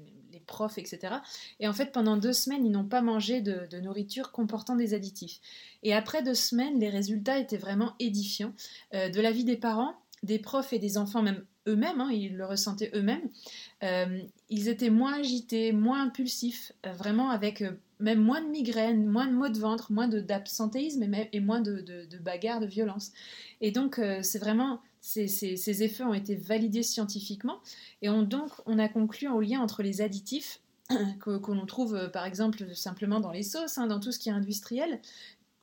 profs, 0.47 0.79
etc. 0.79 1.17
Et 1.61 1.69
en 1.69 1.73
fait 1.73 1.93
pendant 1.93 2.17
deux 2.17 2.33
semaines 2.33 2.65
ils 2.65 2.73
n'ont 2.73 2.89
pas 2.89 3.03
mangé 3.03 3.41
de, 3.41 3.67
de, 3.71 3.81
nourriture 3.81 4.33
comportant 4.33 4.77
des 4.77 4.95
additifs. 4.95 5.41
Et 5.83 5.95
après 5.95 6.23
deux 6.23 6.35
semaines 6.35 6.79
les 6.79 6.91
résultats 6.91 7.39
étaient 7.39 7.57
vraiment 7.57 7.95
édifiants 7.99 8.55
de 8.93 9.21
la 9.21 9.33
vie 9.33 9.45
des 9.45 9.57
parents 9.57 9.97
des 10.23 10.39
profs 10.39 10.73
et 10.73 10.79
des 10.79 10.99
enfants, 10.99 11.23
même 11.23 11.45
eux-mêmes, 11.67 12.01
hein, 12.01 12.11
ils 12.13 12.37
le 12.37 12.45
ressentaient 12.45 12.91
eux-mêmes, 12.95 13.29
euh, 13.83 14.21
ils 14.49 14.69
étaient 14.69 14.91
moins 14.91 15.15
agités, 15.15 15.73
moins 15.73 16.03
impulsifs, 16.03 16.73
euh, 16.87 16.93
vraiment 16.93 17.31
avec 17.31 17.63
euh, 17.63 17.73
même 17.99 18.21
moins 18.21 18.41
de 18.41 18.49
migraines, 18.49 19.07
moins 19.07 19.27
de 19.27 19.33
maux 19.33 19.49
de 19.49 19.59
ventre, 19.59 19.93
moins 19.93 20.09
d'absentéisme 20.09 21.03
et, 21.03 21.29
et, 21.33 21.41
moins 21.41 21.61
de, 21.61 21.81
de, 21.81 22.19
bagarres, 22.19 22.61
de 22.61 22.67
violence. 22.67 23.13
Et 23.61 23.71
donc, 23.71 24.01
c'est 24.23 24.41
vraiment, 24.41 24.81
ces, 25.03 25.83
effets 25.83 26.05
ont 26.05 26.15
été 26.15 26.37
validés 26.37 26.83
scientifiquement, 26.83 27.61
et 28.01 28.09
on, 28.09 28.23
donc 28.23 28.51
on 28.67 28.79
a 28.79 28.89
conclu 28.89 29.29
au 29.29 29.41
lien 29.41 29.61
entre 29.61 29.83
les 29.83 30.01
additifs 30.01 30.61
que, 31.21 31.51
l'on 31.51 31.67
trouve 31.67 32.11
par 32.13 32.25
exemple 32.25 32.75
simplement 32.75 33.21
dans 33.21 33.33
les 33.33 33.43
sauces, 33.43 33.79
hein, 33.79 33.89
dans 33.89 34.01
tout 34.01 34.13
ce 34.13 34.19
qui 34.19 34.29
est 34.29 34.33
industriel, 34.33 35.01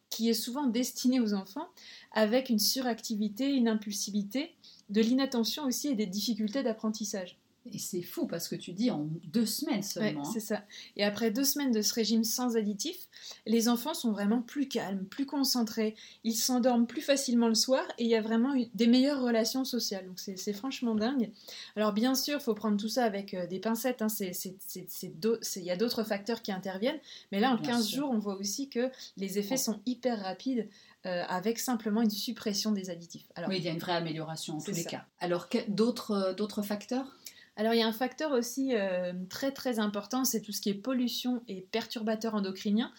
qui 0.09 0.29
est 0.29 0.33
souvent 0.33 0.67
destiné 0.67 1.19
aux 1.19 1.33
enfants, 1.33 1.69
avec 2.11 2.49
une 2.49 2.59
suractivité, 2.59 3.53
une 3.53 3.67
impulsivité, 3.67 4.55
de 4.89 5.01
l'inattention 5.01 5.65
aussi 5.65 5.89
et 5.89 5.95
des 5.95 6.07
difficultés 6.07 6.63
d'apprentissage. 6.63 7.37
Et 7.73 7.77
c'est 7.77 8.01
fou 8.01 8.27
parce 8.27 8.47
que 8.47 8.55
tu 8.55 8.73
dis 8.73 8.91
en 8.91 9.07
deux 9.25 9.45
semaines 9.45 9.83
seulement. 9.83 10.23
c'est 10.23 10.39
ça. 10.39 10.63
Et 10.95 11.03
après 11.03 11.31
deux 11.31 11.43
semaines 11.43 11.71
de 11.71 11.81
ce 11.81 11.93
régime 11.93 12.23
sans 12.23 12.57
additifs, 12.57 13.07
les 13.45 13.69
enfants 13.69 13.93
sont 13.93 14.11
vraiment 14.11 14.41
plus 14.41 14.67
calmes, 14.67 15.05
plus 15.05 15.25
concentrés, 15.25 15.95
ils 16.23 16.35
s'endorment 16.35 16.87
plus 16.87 17.01
facilement 17.01 17.47
le 17.47 17.55
soir 17.55 17.83
et 17.97 18.03
il 18.03 18.09
y 18.09 18.15
a 18.15 18.21
vraiment 18.21 18.53
des 18.73 18.87
meilleures 18.87 19.21
relations 19.21 19.65
sociales. 19.65 20.05
Donc 20.05 20.19
c'est 20.19 20.53
franchement 20.53 20.95
dingue. 20.95 21.31
Alors 21.75 21.93
bien 21.93 22.15
sûr, 22.15 22.39
il 22.39 22.43
faut 22.43 22.55
prendre 22.55 22.77
tout 22.77 22.89
ça 22.89 23.03
avec 23.03 23.33
euh, 23.33 23.47
des 23.47 23.59
pincettes. 23.59 24.01
Hein. 24.01 24.07
Il 24.17 25.63
y 25.63 25.71
a 25.71 25.77
d'autres 25.77 26.03
facteurs 26.03 26.41
qui 26.41 26.51
interviennent. 26.51 26.99
Mais 27.31 27.39
là, 27.39 27.53
en 27.53 27.57
15 27.57 27.89
jours, 27.89 28.09
on 28.11 28.19
voit 28.19 28.35
aussi 28.35 28.69
que 28.69 28.89
les 29.17 29.37
effets 29.37 29.57
sont 29.57 29.79
hyper 29.85 30.21
rapides. 30.21 30.67
Euh, 31.05 31.23
avec 31.29 31.59
simplement 31.59 32.01
une 32.01 32.09
suppression 32.09 32.73
des 32.73 32.89
additifs. 32.89 33.25
Alors, 33.35 33.49
oui, 33.49 33.55
il 33.59 33.63
y 33.63 33.69
a 33.69 33.71
une 33.71 33.79
vraie 33.79 33.93
amélioration 33.93 34.57
en 34.57 34.61
tous 34.61 34.71
les 34.71 34.83
cas. 34.83 35.05
Alors, 35.21 35.47
d'autres 35.69 36.11
euh, 36.11 36.33
d'autres 36.33 36.61
facteurs? 36.61 37.15
Alors 37.59 37.73
il 37.73 37.79
y 37.79 37.83
a 37.83 37.87
un 37.87 37.91
facteur 37.91 38.31
aussi 38.31 38.73
euh, 38.73 39.11
très 39.29 39.51
très 39.51 39.79
important, 39.79 40.23
c'est 40.23 40.39
tout 40.39 40.53
ce 40.53 40.61
qui 40.61 40.69
est 40.69 40.73
pollution 40.73 41.43
et 41.49 41.67
perturbateurs 41.71 42.33
endocriniens. 42.33 42.93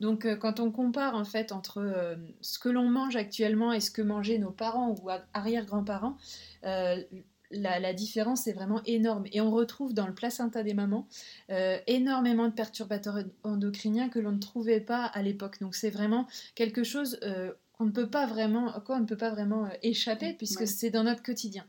Donc 0.00 0.26
quand 0.38 0.58
on 0.58 0.70
compare 0.70 1.14
en 1.14 1.24
fait 1.24 1.52
entre 1.52 2.16
ce 2.40 2.58
que 2.58 2.70
l'on 2.70 2.88
mange 2.88 3.14
actuellement 3.16 3.74
et 3.74 3.80
ce 3.80 3.90
que 3.90 4.00
mangeaient 4.00 4.38
nos 4.38 4.50
parents 4.50 4.94
ou 5.02 5.10
arrière-grands-parents, 5.34 6.16
la, 6.62 7.92
différence 7.94 8.46
est 8.46 8.52
vraiment 8.52 8.82
énorme. 8.84 9.24
Et 9.32 9.40
on 9.40 9.50
retrouve 9.50 9.94
dans 9.94 10.06
le 10.06 10.14
placenta 10.14 10.62
des 10.62 10.74
mamans 10.74 11.08
énormément 11.86 12.46
de 12.46 12.52
perturbateurs 12.52 13.20
endocriniens 13.42 14.10
que 14.10 14.18
l'on 14.18 14.32
ne 14.32 14.38
trouvait 14.38 14.80
pas 14.80 15.04
à 15.04 15.22
l'époque. 15.22 15.60
Donc 15.60 15.74
c'est 15.74 15.90
vraiment 15.90 16.26
quelque 16.54 16.84
chose 16.84 17.18
qu'on 17.76 17.84
ne 17.84 17.90
peut 17.90 18.08
pas 18.08 18.26
vraiment, 18.26 18.72
quoi 18.84 18.96
on 18.96 19.00
ne 19.00 19.06
peut 19.06 19.16
pas 19.16 19.30
vraiment 19.30 19.66
euh, 19.66 19.70
échapper 19.82 20.32
puisque 20.32 20.66
c'est 20.66 20.90
dans 20.90 21.04
notre 21.04 21.22
quotidien. 21.22 21.64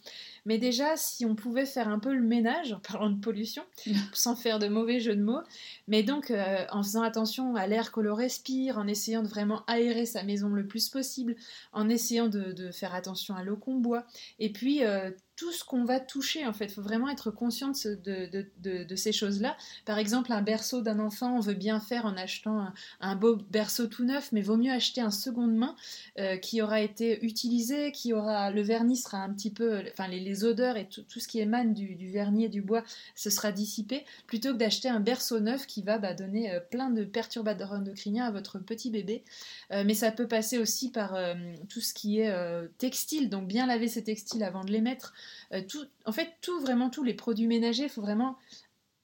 Mais 0.47 0.57
déjà, 0.57 0.95
si 0.95 1.25
on 1.25 1.35
pouvait 1.35 1.65
faire 1.65 1.89
un 1.89 1.99
peu 1.99 2.13
le 2.13 2.21
ménage 2.21 2.71
en 2.71 2.79
parlant 2.79 3.09
de 3.09 3.19
pollution, 3.19 3.63
sans 4.13 4.35
faire 4.37 4.59
de 4.59 4.69
mauvais 4.69 5.01
jeux 5.01 5.15
de 5.15 5.21
mots, 5.21 5.41
mais 5.89 6.03
donc 6.03 6.31
euh, 6.31 6.65
en 6.71 6.81
faisant 6.81 7.03
attention 7.03 7.55
à 7.55 7.67
l'air 7.67 7.91
que 7.91 7.99
l'on 7.99 8.15
respire, 8.15 8.77
en 8.77 8.87
essayant 8.87 9.21
de 9.21 9.27
vraiment 9.27 9.63
aérer 9.67 10.05
sa 10.05 10.23
maison 10.23 10.47
le 10.47 10.65
plus 10.65 10.87
possible, 10.87 11.35
en 11.73 11.89
essayant 11.89 12.29
de, 12.29 12.71
faire 12.71 12.95
attention 12.95 13.35
à 13.35 13.43
l'eau 13.43 13.57
qu'on 13.57 13.75
boit, 13.75 14.05
et 14.39 14.51
puis 14.51 14.85
euh, 14.85 15.11
tout 15.37 15.51
ce 15.51 15.63
qu'on 15.63 15.85
va 15.85 15.99
toucher 15.99 16.45
en 16.45 16.51
fait. 16.51 16.65
Il 16.65 16.71
faut 16.71 16.81
vraiment 16.81 17.09
être 17.09 17.29
conscient 17.31 17.71
de, 17.71 18.95
ces 18.95 19.11
choses-là. 19.11 19.55
Par 19.85 19.99
exemple, 19.99 20.33
un 20.33 20.41
berceau 20.41 20.81
d'un 20.81 20.99
enfant, 20.99 21.37
on 21.37 21.39
veut 21.39 21.53
bien 21.53 21.79
faire 21.79 22.05
en 22.05 22.17
achetant 22.17 22.73
un, 22.99 23.15
beau 23.15 23.37
berceau 23.51 23.85
tout 23.85 24.03
neuf, 24.03 24.31
mais 24.31 24.41
vaut 24.41 24.57
mieux 24.57 24.71
acheter 24.71 24.99
un 24.99 25.11
seconde 25.11 25.55
main 25.55 25.75
euh, 26.19 26.37
qui 26.37 26.61
aura 26.61 26.81
été 26.81 27.23
utilisé, 27.23 27.91
qui 27.91 28.13
aura 28.13 28.49
le 28.49 28.61
vernis 28.61 28.97
sera 28.97 29.19
un 29.19 29.31
petit 29.31 29.53
peu, 29.53 29.83
enfin 29.91 30.07
les, 30.07 30.36
odeurs 30.43 30.77
et 30.77 30.87
tout, 30.87 31.19
ce 31.19 31.27
qui 31.27 31.39
émane 31.39 31.73
du, 31.73 32.09
vernis 32.11 32.45
et 32.45 32.49
du 32.49 32.61
bois, 32.61 32.83
ce 33.15 33.29
sera 33.29 33.51
dissipé, 33.51 34.05
plutôt 34.25 34.53
que 34.53 34.57
d'acheter 34.57 34.89
un 34.89 34.99
berceau 34.99 35.39
neuf 35.39 35.65
qui 35.67 35.81
va 35.81 35.97
bah, 35.97 36.13
donner 36.13 36.51
euh, 36.51 36.59
plein 36.59 36.89
de 36.89 37.03
perturbateurs 37.03 37.73
endocriniens 37.73 38.25
à 38.25 38.31
votre 38.31 38.59
petit 38.59 38.89
bébé. 38.89 39.23
Euh, 39.71 39.83
mais 39.85 39.93
ça 39.93 40.11
peut 40.11 40.27
passer 40.27 40.57
aussi 40.57 40.91
par 40.91 41.17
tout 41.69 41.81
ce 41.81 41.93
qui 41.93 42.19
est 42.19 42.33
textile, 42.77 43.29
donc 43.29 43.47
bien 43.47 43.65
laver 43.65 43.87
ses 43.87 44.03
textiles 44.03 44.43
avant 44.43 44.63
de 44.63 44.71
les 44.71 44.81
mettre. 44.81 45.13
Euh, 45.53 45.61
tout, 45.61 45.85
en 46.05 46.11
fait, 46.11 46.29
tout, 46.41 46.59
vraiment, 46.59 46.89
tous 46.89 47.03
les 47.03 47.13
produits 47.13 47.47
ménagers, 47.47 47.83
il 47.83 47.89
faut 47.89 48.01
vraiment 48.01 48.37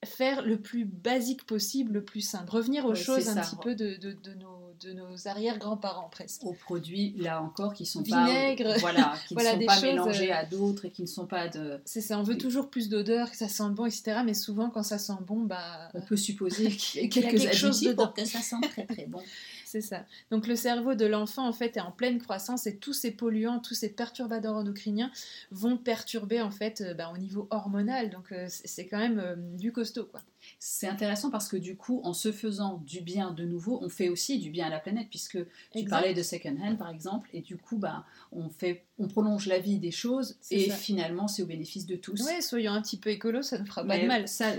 faire 0.03 0.43
le 0.43 0.59
plus 0.59 0.85
basique 0.85 1.45
possible, 1.45 1.93
le 1.93 2.03
plus 2.03 2.21
simple. 2.21 2.51
Revenir 2.51 2.85
aux 2.85 2.95
choses 2.95 3.29
un 3.29 3.41
petit 3.41 3.55
peu 3.55 3.75
de, 3.75 3.95
de, 3.95 4.33
nos, 4.33 4.62
de 4.83 4.93
nos 4.93 5.27
arrière-grands-parents 5.27 6.09
presque. 6.09 6.43
Aux 6.43 6.53
produits, 6.53 7.15
là 7.17 7.41
encore, 7.41 7.73
qui 7.73 7.85
sont 7.85 8.01
Vinaigre. 8.01 8.73
pas, 8.73 8.77
voilà, 8.79 9.13
qui 9.27 9.35
ne 9.35 9.39
sont 9.39 9.65
pas 9.65 9.81
mélangés 9.81 10.31
euh, 10.31 10.37
à 10.37 10.45
d'autres 10.45 10.85
et 10.85 10.89
qui 10.89 11.01
ne 11.01 11.07
sont 11.07 11.25
pas 11.25 11.47
de... 11.47 11.79
C'est 11.85 12.01
ça, 12.01 12.19
on 12.19 12.23
veut 12.23 12.37
toujours 12.37 12.69
plus 12.69 12.89
d'odeur, 12.89 13.31
que 13.31 13.37
ça 13.37 13.47
sente 13.47 13.75
bon, 13.75 13.85
etc. 13.85 14.21
Mais 14.25 14.33
souvent, 14.33 14.69
quand 14.69 14.83
ça 14.83 14.97
sent 14.97 15.13
bon, 15.25 15.41
bah... 15.41 15.89
On 15.93 16.01
peut 16.01 16.17
supposer 16.17 16.69
qu'il 16.69 17.01
y 17.01 17.05
a 17.05 17.07
quelques 17.09 17.39
quelque 17.39 17.55
chose 17.55 17.93
pour 17.95 18.13
que 18.13 18.25
ça 18.25 18.41
sente 18.41 18.69
très 18.69 18.85
très 18.85 19.05
bon. 19.05 19.21
C'est 19.73 19.81
ça. 19.81 20.05
Donc 20.29 20.45
le 20.45 20.55
cerveau 20.55 20.93
de 20.93 21.07
l'enfant 21.07 21.47
en 21.47 21.51
fait 21.51 21.77
est 21.77 21.81
en 21.81 21.89
pleine 21.89 22.19
croissance 22.19 22.67
et 22.67 22.77
tous 22.77 22.93
ces 22.93 23.09
polluants, 23.09 23.57
tous 23.57 23.73
ces 23.73 23.89
perturbateurs 23.89 24.53
endocriniens 24.53 25.09
vont 25.49 25.77
perturber 25.77 26.43
en 26.43 26.51
fait 26.51 26.81
euh, 26.81 26.93
bah, 26.93 27.11
au 27.11 27.17
niveau 27.17 27.47
hormonal. 27.49 28.11
Donc 28.11 28.31
euh, 28.31 28.45
c'est 28.49 28.85
quand 28.85 28.99
même 28.99 29.17
euh, 29.17 29.35
du 29.35 29.71
costaud 29.71 30.05
quoi. 30.05 30.21
C'est 30.59 30.87
intéressant 30.87 31.31
parce 31.31 31.47
que 31.47 31.57
du 31.57 31.75
coup, 31.75 32.01
en 32.03 32.13
se 32.13 32.31
faisant 32.31 32.83
du 32.85 33.01
bien 33.01 33.31
de 33.31 33.45
nouveau, 33.45 33.79
on 33.81 33.89
fait 33.89 34.09
aussi 34.09 34.37
du 34.37 34.51
bien 34.51 34.67
à 34.67 34.69
la 34.69 34.79
planète, 34.79 35.07
puisque 35.09 35.39
tu 35.75 35.85
parlais 35.85 36.13
de 36.13 36.21
second 36.21 36.55
hand 36.61 36.77
par 36.77 36.89
exemple, 36.89 37.29
et 37.33 37.41
du 37.41 37.57
coup, 37.57 37.77
bah, 37.77 38.05
on, 38.31 38.49
fait, 38.49 38.83
on 38.99 39.07
prolonge 39.07 39.47
la 39.47 39.59
vie 39.59 39.79
des 39.79 39.91
choses, 39.91 40.37
et 40.51 40.69
finalement, 40.69 41.27
c'est 41.27 41.43
au 41.43 41.45
bénéfice 41.45 41.85
de 41.85 41.95
tous. 41.95 42.21
Oui, 42.25 42.41
soyons 42.41 42.73
un 42.73 42.81
petit 42.81 42.97
peu 42.97 43.09
écolo, 43.09 43.41
ça 43.41 43.57
ne 43.57 43.65
fera 43.65 43.85
pas 43.85 43.97
de 43.97 44.05
mal. 44.05 44.27
Ça, 44.27 44.51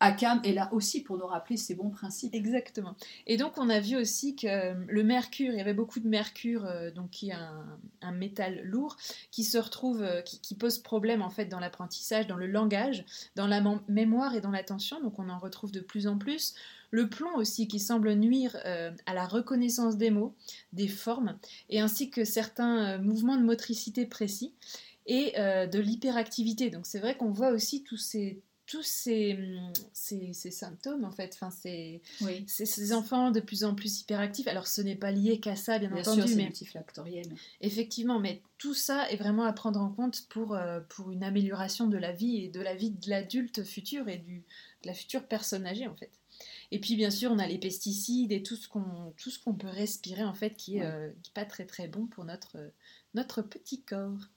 Akam 0.00 0.40
est 0.44 0.52
là 0.52 0.70
aussi 0.72 1.02
pour 1.02 1.18
nous 1.18 1.26
rappeler 1.26 1.58
ces 1.58 1.74
bons 1.74 1.90
principes. 1.90 2.34
Exactement. 2.34 2.96
Et 3.26 3.36
donc 3.36 3.58
on 3.58 3.68
a 3.68 3.80
vu 3.80 3.96
aussi 3.96 4.34
que 4.34 4.46
euh, 4.46 4.74
le 4.88 5.04
mercure, 5.04 5.52
il 5.52 5.58
y 5.58 5.60
avait 5.60 5.74
beaucoup 5.74 6.00
de 6.00 6.08
mercure, 6.08 6.64
euh, 6.64 6.90
donc 6.90 7.10
qui 7.10 7.28
est 7.28 7.34
un, 8.00 8.12
métal 8.12 8.62
lourd, 8.64 8.96
qui 9.30 9.44
se 9.44 9.58
retrouve, 9.58 10.02
euh, 10.02 10.22
qui, 10.22 10.54
pose 10.54 10.78
problème 10.78 11.22
en 11.22 11.30
fait 11.30 11.44
dans 11.44 11.60
l'apprentissage, 11.60 12.26
dans 12.26 12.36
le 12.36 12.46
langage, 12.46 13.04
dans 13.36 13.46
la 13.46 13.62
mémoire 13.88 14.34
et 14.34 14.40
dans 14.40 14.50
l'attention. 14.50 15.00
Donc 15.02 15.18
on 15.18 15.28
en 15.28 15.38
retrouve 15.38 15.70
de 15.70 15.80
plus 15.80 16.06
en 16.06 16.16
plus. 16.16 16.54
Le 16.90 17.08
plomb 17.08 17.36
aussi 17.36 17.68
qui 17.68 17.78
semble 17.78 18.12
nuire 18.14 18.56
à 19.06 19.14
la 19.14 19.24
reconnaissance 19.24 19.96
des 19.96 20.10
mots, 20.10 20.34
des 20.72 20.88
formes, 20.88 21.38
et 21.68 21.78
ainsi 21.78 22.10
que 22.10 22.24
certains 22.24 22.98
mouvements 22.98 23.36
de 23.36 23.44
motricité 23.44 24.06
précis 24.06 24.52
et 25.06 25.34
de 25.36 25.78
l'hyperactivité. 25.78 26.68
Donc 26.68 26.86
c'est 26.86 26.98
vrai 26.98 27.16
qu'on 27.16 27.30
voit 27.30 27.50
aussi 27.50 27.84
tous 27.84 27.96
ces 27.96 28.42
tous 28.70 28.84
ces, 28.84 29.36
ces, 29.92 30.32
symptômes, 30.52 31.04
en 31.04 31.10
fait, 31.10 31.32
enfin, 31.34 31.50
ces, 31.50 32.00
ces, 32.46 32.92
enfants 32.92 33.32
de 33.32 33.40
plus 33.40 33.64
en 33.64 33.74
plus 33.74 34.02
hyperactifs. 34.02 34.46
Alors, 34.46 34.68
ce 34.68 34.80
n'est 34.80 34.94
pas 34.94 35.10
lié 35.10 35.40
qu'à 35.40 35.56
ça, 35.56 35.80
bien, 35.80 35.90
entendu, 35.90 36.22
sûr, 36.22 36.36
mais 36.36 36.44
multifactoriel. 36.44 37.26
Effectivement, 37.60 38.20
mais 38.20 38.42
tout 38.58 38.72
ça 38.72 39.10
est 39.10 39.16
vraiment 39.16 39.42
à 39.42 39.52
prendre 39.52 39.80
en 39.80 39.90
compte 39.90 40.24
pour, 40.28 40.54
euh, 40.54 40.78
pour 40.88 41.10
une 41.10 41.24
amélioration 41.24 41.88
de 41.88 41.98
la 41.98 42.12
vie 42.12 42.44
et 42.44 42.48
de 42.48 42.60
la 42.60 42.76
vie 42.76 42.92
de 42.92 43.10
l'adulte 43.10 43.64
futur 43.64 44.08
et 44.08 44.18
du, 44.18 44.44
de 44.84 44.86
la 44.86 44.94
future 44.94 45.24
personne 45.24 45.66
âgée, 45.66 45.88
en 45.88 45.96
fait. 45.96 46.12
Et 46.70 46.78
puis, 46.78 46.94
bien 46.94 47.10
sûr, 47.10 47.32
on 47.32 47.40
a 47.40 47.48
les 47.48 47.58
pesticides 47.58 48.30
et 48.30 48.44
tout 48.44 48.54
ce 48.54 48.68
qu'on, 48.68 49.54
peut 49.54 49.66
respirer, 49.66 50.22
en 50.22 50.34
fait, 50.34 50.54
qui 50.54 50.76
n'est 50.76 50.84
euh, 50.84 51.10
pas 51.34 51.44
très, 51.44 51.66
très 51.66 51.88
bon 51.88 52.06
pour 52.06 52.24
notre, 52.24 52.56
notre 53.14 53.42
petit 53.42 53.82
corps. 53.82 54.28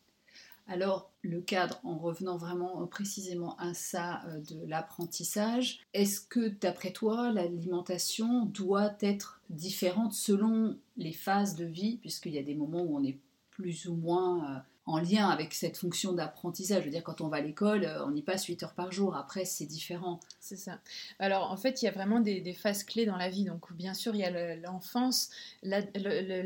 Alors, 0.68 1.12
le 1.22 1.42
cadre, 1.42 1.80
en 1.84 1.98
revenant 1.98 2.38
vraiment 2.38 2.86
précisément 2.88 3.56
à 3.58 3.74
ça 3.74 4.22
euh, 4.28 4.40
de 4.40 4.66
l'apprentissage, 4.66 5.80
est-ce 5.94 6.22
que 6.22 6.48
d'après 6.48 6.92
toi, 6.92 7.32
l'alimentation 7.32 8.46
doit 8.46 8.96
être 9.02 9.42
différente 9.50 10.14
selon 10.14 10.78
les 10.98 11.14
phases 11.14 11.56
de 11.56 11.66
vie, 11.66 11.98
puisqu'il 11.98 12.34
y 12.34 12.40
a 12.40 12.44
des 12.44 12.56
moments 12.56 12.84
où 12.84 12.98
on 12.98 13.04
est 13.04 13.20
plus 13.52 13.88
ou 13.88 13.96
moins 13.96 14.64
en 14.86 15.00
lien 15.00 15.30
avec 15.30 15.54
cette 15.54 15.78
fonction 15.78 16.12
d'apprentissage. 16.12 16.82
Je 16.82 16.86
veux 16.86 16.92
dire, 16.92 17.04
quand 17.04 17.22
on 17.22 17.30
va 17.30 17.38
à 17.38 17.42
l'école, 17.42 17.86
euh, 17.86 18.06
on 18.06 18.14
y 18.14 18.22
passe 18.22 18.46
8 18.46 18.64
heures 18.64 18.74
par 18.74 18.92
jour. 18.92 19.16
Après, 19.16 19.46
c'est 19.46 19.66
différent. 19.66 20.20
C'est 20.42 20.58
ça. 20.58 20.80
Alors, 21.20 21.52
en 21.52 21.58
fait, 21.58 21.82
il 21.82 21.86
y 21.86 21.88
a 21.88 21.92
vraiment 21.92 22.20
des, 22.20 22.54
phases 22.54 22.84
clés 22.84 23.06
dans 23.06 23.16
la 23.16 23.30
vie. 23.30 23.46
Donc, 23.46 23.72
bien 23.74 23.94
sûr, 23.94 24.14
il 24.14 24.20
y 24.20 24.26
a 24.26 24.56
l'enfance, 24.58 25.30
la, 25.62 25.82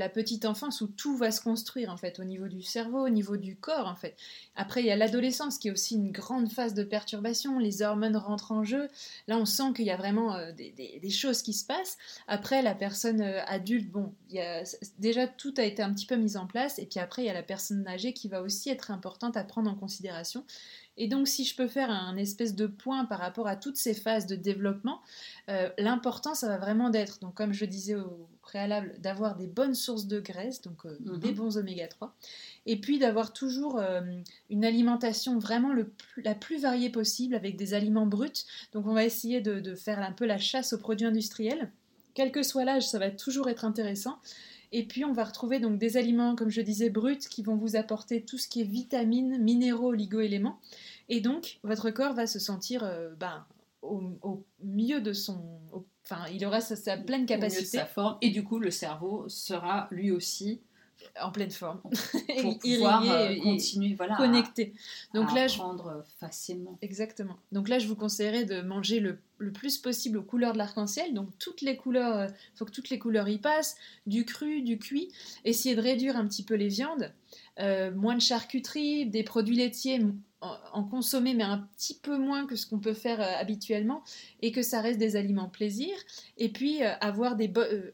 petite 0.10 0.46
enfance 0.46 0.82
où 0.82 0.88
tout 0.88 1.17
va 1.17 1.32
se 1.32 1.41
construire, 1.41 1.91
en 1.91 1.98
fait, 1.98 2.20
au 2.20 2.24
niveau 2.24 2.48
du 2.48 2.62
cerveau, 2.62 3.06
au 3.06 3.10
niveau 3.10 3.38
du 3.38 3.56
corps, 3.56 3.88
en 3.88 3.96
fait. 3.96 4.15
Après, 4.56 4.82
il 4.82 4.86
y 4.86 4.91
a 4.91 4.96
l'adolescence 4.96 5.58
qui 5.58 5.70
est 5.70 5.72
aussi 5.72 5.96
une 5.96 6.12
grande 6.12 6.51
phase 6.51 6.75
de 6.75 6.84
perturbation. 6.84 7.58
Les 7.58 7.82
hormones 7.82 8.17
rentrent 8.17 8.51
en 8.51 8.63
jeu. 8.63 8.88
Là, 9.27 9.38
on 9.38 9.46
sent 9.46 9.74
qu'il 9.75 9.86
y 9.86 9.91
a 9.91 9.98
vraiment 9.98 10.36
euh, 10.36 10.51
des, 10.51 11.10
choses 11.10 11.41
qui 11.41 11.53
se 11.53 11.65
passent. 11.65 11.98
Après, 12.27 12.62
la 12.62 12.75
personne 12.75 13.22
euh, 13.22 13.44
adulte, 13.46 13.89
bon, 13.89 14.13
il 14.29 14.38
y 14.38 14.41
déjà, 15.00 15.27
tout 15.27 15.53
a 15.58 15.63
été 15.63 15.82
un 15.82 15.91
petit 15.91 16.06
peu 16.06 16.15
mis 16.15 16.38
en 16.38 16.46
place. 16.46 16.77
Et 16.77 16.86
puis 16.86 17.00
après, 17.00 17.24
il 17.24 17.25
y 17.25 17.29
a 17.29 17.34
la 17.34 17.44
personne 17.44 17.88
âgée 17.88 18.13
qui 18.13 18.26
va 18.27 18.41
aussi 18.41 18.69
être 18.69 18.91
importante 18.91 19.38
à 19.38 19.43
prendre 19.43 19.69
en 19.69 19.75
considération. 19.75 20.46
Et 20.98 21.07
donc, 21.07 21.27
si 21.27 21.46
je 21.46 21.55
peux 21.55 21.67
faire 21.67 21.91
un 21.91 22.17
espèce 22.17 22.55
de 22.55 22.65
point 22.65 23.05
par 23.05 23.19
rapport 23.19 23.48
à 23.48 23.55
toutes 23.55 23.77
ces 23.77 23.93
phases 23.93 24.25
de 24.25 24.36
développement, 24.36 25.01
euh, 25.50 25.69
l'important, 25.77 26.34
ça 26.34 26.48
va 26.48 26.57
vraiment 26.57 26.89
d'être, 26.89 27.19
donc 27.19 27.36
comme 27.36 27.53
je 27.53 27.65
disais 27.65 27.96
au 27.96 28.27
préalable, 28.41 28.96
d'avoir 29.00 29.36
des 29.36 29.46
bonnes 29.46 29.75
sources 29.75 30.07
de 30.07 30.19
graisse, 30.19 30.62
donc 30.62 30.86
euh, 30.86 30.98
mhm. 31.01 31.19
des 31.19 31.34
bons 31.34 31.57
oméga 31.57 31.88
3, 31.88 32.15
et 32.65 32.81
puis 32.81 32.98
d'avoir 32.98 33.31
toujours 33.31 33.77
euh, 33.77 34.01
une 34.50 34.65
alimentation 34.65 35.38
vraiment 35.38 35.72
le 35.72 35.91
la 36.17 36.34
plus 36.34 36.62
variée 36.62 36.89
possible 36.89 37.36
avec 37.36 37.57
des 37.57 37.75
aliments 37.75 38.07
bruts. 38.07 38.46
Donc, 38.74 38.88
on 38.88 38.93
va 38.93 39.05
essayer 39.05 39.39
de, 39.39 39.60
de 39.60 39.75
faire 39.75 40.00
un 40.00 40.12
peu 40.12 40.25
la 40.25 40.39
chasse 40.39 40.74
aux 40.74 40.79
produits 40.79 41.05
industriels. 41.05 41.72
Quel 42.15 42.31
que 42.31 42.41
soit 42.41 42.65
l'âge, 42.65 42.88
ça 42.88 42.98
va 42.98 43.12
toujours 43.12 43.48
être 43.50 43.65
intéressant. 43.65 44.17
Et 44.71 44.83
puis 44.83 45.05
on 45.05 45.13
va 45.13 45.24
retrouver 45.24 45.59
donc 45.59 45.77
des 45.77 45.97
aliments, 45.97 46.36
comme 46.36 46.50
je 46.50 46.62
disais, 46.62 46.89
bruts, 46.89 47.17
qui 47.17 47.43
vont 47.43 47.55
vous 47.55 47.75
apporter 47.75 48.21
tout 48.21 48.38
ce 48.38 48.47
qui 48.47 48.62
est 48.62 48.65
vitamines, 48.65 49.38
minéraux, 49.41 49.89
oligo-éléments. 49.89 50.59
Et 51.09 51.21
donc 51.21 51.59
votre 51.63 51.89
corps 51.91 52.13
va 52.13 52.27
se 52.27 52.39
sentir 52.39 52.83
euh, 52.83 53.09
ben, 53.19 53.45
au, 53.81 54.01
au, 54.21 54.43
milieu 54.62 55.00
de 55.00 55.13
son... 55.13 55.39
enfin, 56.03 56.25
il 56.33 56.45
aura 56.45 56.62
sa, 56.62 56.97
pleine 56.97 57.25
capacité. 57.25 57.77
sa 57.77 57.86
forme. 57.86 58.17
Et 58.21 58.29
du 58.29 58.43
coup, 58.43 58.59
le 58.59 58.71
cerveau 58.71 59.27
sera 59.29 59.88
lui 59.91 60.12
aussi 60.12 60.59
en 61.21 61.31
pleine 61.31 61.51
forme 61.51 61.79
pour 61.81 62.59
pouvoir 62.59 63.03
euh, 63.09 63.36
continuer 63.41 63.93
voilà 63.93 64.15
connecter 64.15 64.74
donc 65.13 65.29
à 65.29 65.36
là 65.36 65.43
apprendre 65.43 66.03
facilement 66.19 66.77
exactement 66.81 67.38
donc 67.51 67.69
là 67.69 67.79
je 67.79 67.88
vous 67.88 67.95
conseillerais 67.95 68.45
de 68.45 68.62
manger 68.62 69.00
le, 69.00 69.19
le 69.38 69.51
plus 69.51 69.77
possible 69.77 70.17
aux 70.17 70.24
couleurs 70.24 70.53
de 70.53 70.58
l'arc-en-ciel. 70.58 71.13
Donc 71.13 71.29
toutes 71.39 71.62
les 71.62 71.77
couleurs 71.77 72.17
euh, 72.17 72.27
faut 72.56 72.65
que 72.65 72.72
toutes 72.72 72.89
les 72.89 73.00
couleurs 73.00 73.29
y 73.29 73.38
passent. 73.38 73.75
Du 74.06 74.25
cru 74.25 74.62
du 74.62 74.77
cuit. 74.77 75.10
Essayer 75.46 75.75
de 75.75 75.82
réduire 75.82 76.17
un 76.17 76.27
petit 76.27 76.44
peu 76.44 76.56
les 76.56 76.67
viandes. 76.67 77.13
Euh, 77.60 77.91
moins 77.91 78.15
de 78.15 78.22
charcuterie 78.22 79.06
des 79.06 79.24
produits 79.24 79.56
laitiers 79.56 80.01
en, 80.39 80.84
consommer, 80.84 81.34
mais 81.34 81.44
un 81.44 81.67
petit 81.75 81.96
peu 81.96 82.15
moins 82.15 82.46
que 82.46 82.56
ce 82.56 82.67
qu'on 82.67 82.77
peut 82.77 82.94
faire 82.94 83.20
euh, 83.20 83.41
habituellement, 83.41 84.03
et 84.44 84.51
que 84.51 84.62
ça 84.62 84.82
reste 84.82 85.00
des 85.00 85.15
aliments 85.15 85.50
plaisir. 85.50 85.89
Et 86.38 86.50
puis 86.50 86.84
avoir 86.84 87.36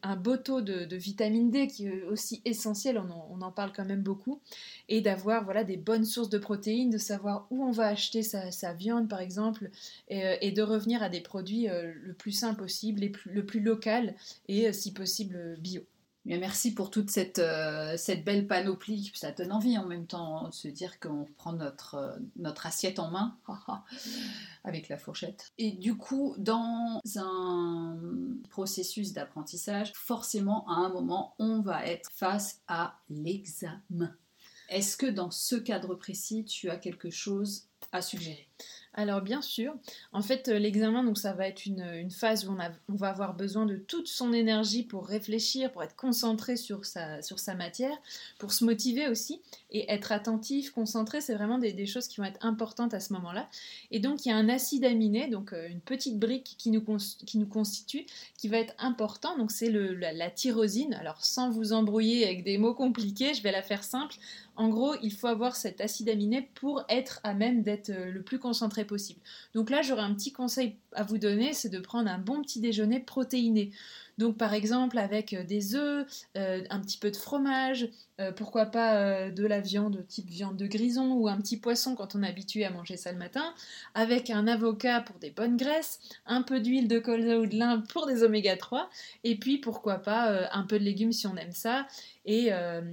un 0.04 0.16
beau 0.18 0.36
de, 0.36 0.96
vitamine 0.96 1.50
D 1.50 1.68
qui 1.68 1.88
est 1.88 2.04
aussi 2.04 2.42
essentiel, 2.44 3.02
on 3.32 3.42
en, 3.42 3.52
parle 3.52 3.72
quand 3.74 3.86
même 3.86 4.04
beaucoup, 4.04 4.42
et 4.90 5.02
d'avoir 5.02 5.44
voilà 5.44 5.63
des 5.63 5.78
bonnes 5.78 6.06
sources 6.06 6.30
de 6.30 6.38
protéines, 6.38 6.90
de 6.90 6.98
savoir 6.98 7.48
où 7.50 7.63
on 7.63 7.72
va 7.72 7.88
acheter 7.88 8.24
sa, 8.24 8.74
viande 8.74 9.08
par 9.10 9.22
exemple, 9.22 9.70
et, 10.10 10.52
de 10.52 10.62
revenir 10.62 11.02
à 11.04 11.10
des 11.10 11.22
produits 11.22 11.68
le 11.68 12.13
plus 12.13 12.32
sain 12.32 12.54
possible, 12.54 13.02
le 13.25 13.46
plus 13.46 13.60
local 13.60 14.16
et 14.48 14.72
si 14.74 14.94
possible 14.94 15.58
bio 15.60 15.82
merci 16.25 16.74
pour 16.74 16.90
toute 16.90 17.10
cette, 17.10 17.40
euh, 17.40 17.98
belle 18.25 18.48
panoplie. 18.48 19.12
Ça 19.16 19.32
donne 19.32 19.52
envie 19.52 19.78
en 19.78 19.86
même 19.86 20.08
temps 20.08 20.48
de 20.48 20.54
se 20.54 20.68
dire 20.68 21.00
qu'on 21.00 21.28
prend 21.38 21.58
euh, 21.60 22.18
notre 22.38 22.66
assiette 22.66 23.00
en 23.00 23.12
main 23.12 23.38
avec 24.63 24.90
la 24.90 24.98
fourchette. 24.98 25.52
Et 25.58 25.72
du 25.72 25.98
coup, 25.98 26.36
dans 26.38 27.02
un 27.16 27.98
processus 28.50 29.13
d'apprentissage, 29.13 29.92
forcément, 29.94 30.68
à 30.68 30.74
un 30.74 30.90
moment, 30.90 31.36
on 31.40 31.62
va 31.62 31.86
être 31.86 32.12
face 32.12 32.62
à 32.68 33.00
l'examen. 33.10 34.16
Est-ce 34.74 34.98
que 34.98 35.06
dans 35.06 35.30
ce 35.30 35.56
cadre 35.56 35.94
précis, 35.94 36.46
tu 36.46 36.72
as 36.72 36.77
quelque 36.77 37.12
chose 37.12 37.68
à 37.92 38.01
suggérer? 38.01 38.48
Alors 38.96 39.22
bien 39.22 39.42
sûr, 39.42 39.74
en 40.12 40.22
fait 40.22 40.48
euh, 40.50 40.60
l'examen 40.60 41.03
donc 41.03 41.18
ça 41.18 41.34
va 41.34 41.48
être 41.48 41.65
une, 41.65 42.12
phase 42.12 42.48
où 42.48 42.51
on, 42.51 42.96
va 42.96 43.10
avoir 43.10 43.34
besoin 43.34 43.65
de 43.65 43.75
toute 43.75 44.08
son 44.08 44.34
énergie 44.34 44.84
pour 44.84 45.08
réfléchir, 45.08 45.72
pour 45.72 45.82
être 45.82 45.96
concentré 45.96 46.58
sur 46.58 46.86
sa, 46.86 47.20
matière, 47.56 47.98
pour 48.38 48.53
se 48.53 48.63
motiver 48.63 49.08
aussi 49.08 49.42
et 49.72 49.92
être 49.92 50.12
attentif, 50.12 50.70
concentré, 50.70 51.22
c'est 51.22 51.34
vraiment 51.34 51.58
des, 51.58 51.86
choses 51.88 52.08
qui 52.08 52.18
vont 52.18 52.25
être 52.25 52.46
importantes 52.46 52.94
à 52.94 53.00
ce 53.00 53.13
moment-là. 53.13 53.50
Et 53.89 54.00
donc 54.00 54.27
il 54.27 54.30
y 54.30 54.32
a 54.32 54.38
un 54.38 54.48
acide 54.48 54.86
aminé, 54.86 55.27
donc 55.27 55.53
euh, 55.53 55.68
une 55.68 55.82
petite 55.82 56.20
brique 56.20 56.56
qui 56.60 56.70
nous, 56.70 56.82
constitue, 57.48 58.06
qui 58.38 58.48
va 58.48 58.60
être 58.60 58.75
important, 58.77 59.36
donc 59.39 59.50
c'est 59.50 59.72
la 59.72 60.30
tyrosine. 60.30 60.94
Alors 60.94 61.25
sans 61.25 61.50
vous 61.50 61.74
embrouiller 61.74 62.25
avec 62.25 62.44
des 62.44 62.60
mots 62.60 62.75
compliqués, 62.75 63.34
je 63.34 63.42
vais 63.42 63.51
la 63.51 63.63
faire 63.63 63.84
simple. 63.84 64.15
En 64.56 64.70
gros, 64.70 64.94
il 65.02 65.12
faut 65.12 65.28
avoir 65.28 65.56
cet 65.56 65.82
acide 65.82 66.10
aminé 66.10 66.50
pour 66.54 66.84
être 66.88 67.20
à 67.24 67.34
même 67.34 67.64
d'être 67.64 67.90
euh, 67.90 68.12
le 68.12 68.22
plus 68.22 68.38
concentré 68.38 68.86
possible. 68.86 69.20
Donc 69.56 69.70
là, 69.70 69.82
j'aurais 69.82 70.04
un 70.04 70.14
petit 70.14 70.32
conseil 70.32 70.76
à 70.94 71.04
vous 71.04 71.18
donner, 71.18 71.54
c'est 71.54 71.70
de 71.70 71.80
prendre 71.80 72.10
un 72.10 72.20
bon 72.20 72.42
petit 72.44 72.60
déjeuner 72.60 73.00
protéiné. 73.00 73.72
Donc 74.17 74.38
par 74.38 74.53
exemple 74.53 74.98
avec 74.98 75.34
euh, 75.34 75.43
des 75.43 75.75
œufs, 75.75 76.05
euh, 76.38 76.63
un 76.70 76.79
petit 76.79 76.98
peu 76.98 77.12
de 77.12 77.15
fromage, 77.15 77.89
euh, 78.19 78.32
pourquoi 78.32 78.67
pas 78.67 79.32
de 79.32 79.45
la 79.45 79.60
viande 79.60 80.06
type 80.08 80.30
viande 80.30 80.56
de 80.56 80.67
grison 80.67 81.13
ou 81.13 81.28
un 81.28 81.38
petit 81.38 81.58
poisson 81.58 81.95
quand 81.95 82.15
on 82.15 82.21
est 82.21 82.28
habitué 82.28 82.63
à 82.63 82.69
manger 82.69 82.95
ça 82.95 83.12
le 83.12 83.17
matin, 83.17 83.54
avec 83.95 84.30
un 84.30 84.47
avocat 84.47 85.02
pour 85.02 85.17
des 85.17 85.32
bonnes 85.32 85.58
graisses, 85.58 85.99
un 86.26 86.43
peu 86.43 86.60
d'huile 86.60 86.88
de 86.88 86.99
colza 86.99 87.39
ou 87.39 87.47
de 87.47 87.58
lin 87.58 87.84
pour 87.89 88.06
des 88.06 88.23
oméga 88.23 88.56
3, 88.56 88.89
et 89.23 89.36
puis 89.36 89.58
pourquoi 89.58 89.97
pas 89.97 90.47
un 90.52 90.63
peu 90.63 90.78
de 90.78 90.84
légumes 90.84 91.12
si 91.12 91.26
on 91.26 91.36
aime 91.38 91.54
ça, 91.54 91.88
et, 92.26 92.52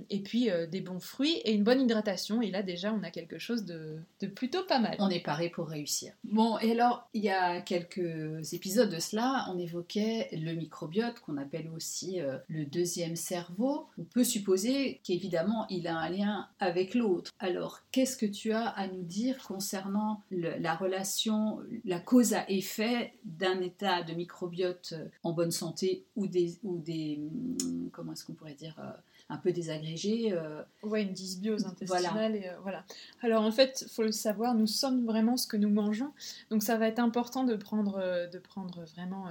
et 0.08 0.20
puis 0.20 0.48
des 0.70 0.80
bons 0.80 1.00
fruits 1.00 1.36
et 1.44 1.52
une 1.52 1.64
bonne 1.64 1.82
hydratation, 1.82 2.40
et 2.40 2.50
là 2.50 2.62
déjà 2.62 2.92
on 2.92 3.02
a 3.02 3.10
quelque 3.10 3.38
chose 3.38 3.66
de, 3.66 3.98
de 4.20 4.26
plutôt 4.26 4.64
pas 4.64 4.78
mal. 4.78 4.96
On 5.00 5.10
est 5.10 5.20
paré 5.20 5.50
pour 5.50 5.68
réussir. 5.68 6.14
Bon, 6.24 6.58
et 6.58 6.72
alors 6.72 7.08
il 7.12 7.22
y 7.22 7.30
a 7.30 7.60
quelques 7.60 8.54
épisodes 8.54 8.90
de 8.90 8.98
cela, 8.98 9.46
on 9.50 9.58
évoquait 9.58 10.30
le 10.32 10.54
microbiote 10.54 11.09
qu'on 11.18 11.36
appelle 11.36 11.68
aussi 11.74 12.20
euh, 12.20 12.38
le 12.48 12.64
deuxième 12.64 13.16
cerveau, 13.16 13.88
on 13.98 14.04
peut 14.04 14.24
supposer 14.24 15.00
qu'évidemment 15.02 15.66
il 15.68 15.88
a 15.88 15.96
un 15.96 16.08
lien 16.08 16.48
avec 16.60 16.94
l'autre. 16.94 17.32
Alors, 17.38 17.80
qu'est-ce 17.90 18.16
que 18.16 18.26
tu 18.26 18.52
as 18.52 18.68
à 18.68 18.86
nous 18.86 19.02
dire 19.02 19.42
concernant 19.42 20.22
la 20.30 20.74
relation, 20.74 21.60
la 21.84 21.98
cause 21.98 22.34
à 22.34 22.48
effet 22.50 23.14
d'un 23.24 23.60
état 23.60 24.02
de 24.02 24.12
microbiote 24.12 24.94
euh, 24.96 25.08
en 25.22 25.32
bonne 25.32 25.50
santé 25.50 26.04
ou 26.16 26.26
des, 26.26 26.58
ou 26.62 26.78
des 26.78 27.18
hum, 27.18 27.90
comment 27.92 28.12
est-ce 28.12 28.24
qu'on 28.24 28.34
pourrait 28.34 28.54
dire, 28.54 28.76
euh, 28.78 28.92
un 29.30 29.36
peu 29.36 29.52
désagrégé. 29.52 30.32
Euh, 30.32 30.62
ouais, 30.82 31.02
une 31.02 31.12
dysbiose 31.12 31.64
intestinale. 31.64 32.36
Et, 32.36 32.48
euh, 32.48 32.52
voilà. 32.62 32.84
Alors 33.22 33.42
en 33.42 33.52
fait, 33.52 33.84
il 33.86 33.90
faut 33.90 34.02
le 34.02 34.12
savoir, 34.12 34.54
nous 34.54 34.66
sommes 34.66 35.06
vraiment 35.06 35.36
ce 35.36 35.46
que 35.46 35.56
nous 35.56 35.70
mangeons. 35.70 36.12
Donc 36.50 36.62
ça 36.62 36.76
va 36.76 36.88
être 36.88 36.98
important 36.98 37.44
de 37.44 37.54
prendre, 37.54 37.98
euh, 37.98 38.26
de 38.26 38.38
prendre 38.38 38.84
vraiment, 38.84 39.26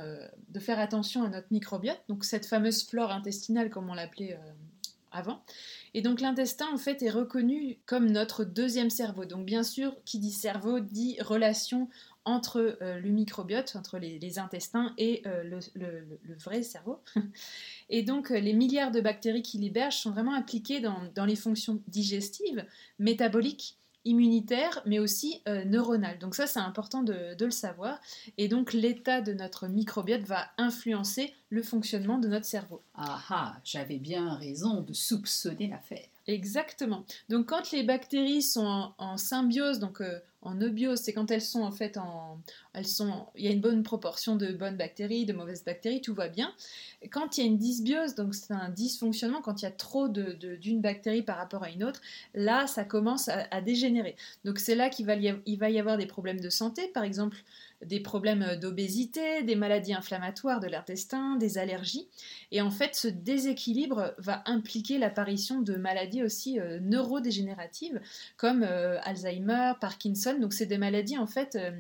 de 0.49 0.59
faire 0.59 0.79
attention 0.79 1.23
à 1.23 1.29
notre 1.29 1.47
microbiote. 1.51 2.01
Donc 2.07 2.23
cette 2.23 2.45
fameuse 2.45 2.87
flore 2.87 3.11
intestinale, 3.11 3.69
comme 3.69 3.89
on 3.89 3.93
l'appelait 3.93 4.39
avant. 5.11 5.41
Et 5.93 6.01
donc 6.01 6.21
l'intestin 6.21 6.67
en 6.73 6.77
fait 6.77 7.01
est 7.01 7.09
reconnu 7.09 7.79
comme 7.85 8.09
notre 8.11 8.43
deuxième 8.43 8.89
cerveau. 8.89 9.25
Donc 9.25 9.45
bien 9.45 9.63
sûr, 9.63 9.95
qui 10.05 10.19
dit 10.19 10.31
cerveau 10.31 10.79
dit 10.79 11.17
relation 11.21 11.89
entre 12.25 12.77
euh, 12.81 12.99
le 12.99 13.09
microbiote, 13.09 13.75
entre 13.75 13.97
les, 13.97 14.39
intestins 14.39 14.93
et 14.97 15.21
euh, 15.25 15.59
le, 15.75 16.35
vrai 16.35 16.63
cerveau. 16.63 16.99
Et 17.89 18.03
donc 18.03 18.31
euh, 18.31 18.39
les 18.39 18.53
milliards 18.53 18.91
de 18.91 19.01
bactéries 19.01 19.41
qui 19.41 19.57
l'hébergent 19.57 19.97
sont 19.97 20.11
vraiment 20.11 20.33
impliquées 20.33 20.79
dans, 20.79 21.25
les 21.25 21.35
fonctions 21.35 21.81
digestives, 21.87 22.65
métaboliques, 22.99 23.77
immunitaires, 24.05 24.81
mais 24.85 24.99
aussi 24.99 25.41
neuronales. 25.65 26.19
Donc 26.19 26.35
ça 26.35 26.47
c'est 26.47 26.59
important 26.59 27.03
de, 27.03 27.35
de, 27.35 27.45
le 27.45 27.51
savoir. 27.51 27.99
Et 28.37 28.47
donc 28.47 28.73
l'état 28.73 29.21
de 29.21 29.33
notre 29.33 29.67
microbiote 29.67 30.21
va 30.21 30.49
influencer 30.57 31.33
le 31.49 31.63
fonctionnement 31.63 32.17
de 32.17 32.27
notre 32.27 32.45
cerveau. 32.45 32.81
Ah 32.95 33.21
ah, 33.29 33.57
j'avais 33.63 33.97
bien 33.97 34.35
raison 34.35 34.81
de 34.81 34.93
soupçonner 34.93 35.67
l'affaire. 35.67 36.07
Exactement. 36.27 37.05
Donc 37.29 37.47
quand 37.47 37.71
les 37.71 37.83
bactéries 37.83 38.43
sont 38.43 38.93
en, 38.97 39.17
symbiose, 39.17 39.79
donc 39.79 40.01
en 40.41 40.55
eubiose, 40.55 40.99
c'est 40.99 41.13
quand 41.13 41.31
elles 41.31 41.41
sont 41.41 41.61
en 41.61 41.71
fait 41.71 41.97
en, 41.97 42.39
elles 42.73 42.87
sont, 42.87 43.27
il 43.35 43.45
y 43.45 43.47
a 43.47 43.51
une 43.51 43.59
bonne 43.59 43.83
proportion 43.83 44.35
de 44.35 44.53
bonnes 44.53 44.77
bactéries, 44.77 45.25
de 45.25 45.33
mauvaises 45.33 45.65
bactéries, 45.65 46.01
tout 46.01 46.13
va 46.13 46.29
bien. 46.29 46.53
Quand 47.11 47.37
il 47.37 47.41
y 47.41 47.43
a 47.43 47.47
une 47.47 47.57
dysbiose, 47.57 48.15
donc 48.15 48.35
c'est 48.35 48.53
un 48.53 48.69
dysfonctionnement, 48.69 49.41
quand 49.41 49.61
il 49.61 49.65
y 49.65 49.67
a 49.67 49.71
trop 49.71 50.07
d'une 50.07 50.37
de, 50.37 50.81
bactérie 50.81 51.23
par 51.23 51.37
rapport 51.37 51.63
à 51.63 51.69
une 51.69 51.83
autre, 51.83 52.01
là 52.33 52.67
ça 52.67 52.85
commence 52.85 53.29
à, 53.29 53.61
dégénérer. 53.61 54.15
Donc 54.45 54.59
c'est 54.59 54.75
là 54.75 54.89
qu'il 54.89 55.05
va, 55.05 55.15
va 55.15 55.69
y 55.69 55.79
avoir 55.79 55.97
des 55.97 56.05
problèmes 56.05 56.39
de 56.39 56.49
santé, 56.49 56.87
par 56.87 57.03
exemple 57.03 57.37
des 57.85 58.01
problèmes 58.01 58.57
d'obésité, 58.57 59.43
des 59.43 59.55
maladies 59.55 59.93
inflammatoires 59.93 60.59
de 60.59 60.67
l'intestin, 60.67 61.37
des 61.37 61.57
allergies. 61.57 62.07
Et 62.51 62.61
en 62.61 62.71
fait, 62.71 62.93
ce 62.95 63.07
déséquilibre 63.07 64.13
va 64.17 64.43
impliquer 64.45 64.97
l'apparition 64.97 65.61
de 65.61 65.75
maladies 65.75 66.23
aussi 66.23 66.59
euh, 66.59 66.79
neurodégénératives 66.81 68.01
comme 68.35 68.63
euh, 68.63 68.99
Alzheimer, 69.03 69.73
Parkinson. 69.79 70.28
Donc, 70.37 70.53
c'est 70.53 70.65
des 70.65 70.77
maladies 70.77 71.17
en 71.17 71.27
fait 71.27 71.55
euh, 71.55 71.71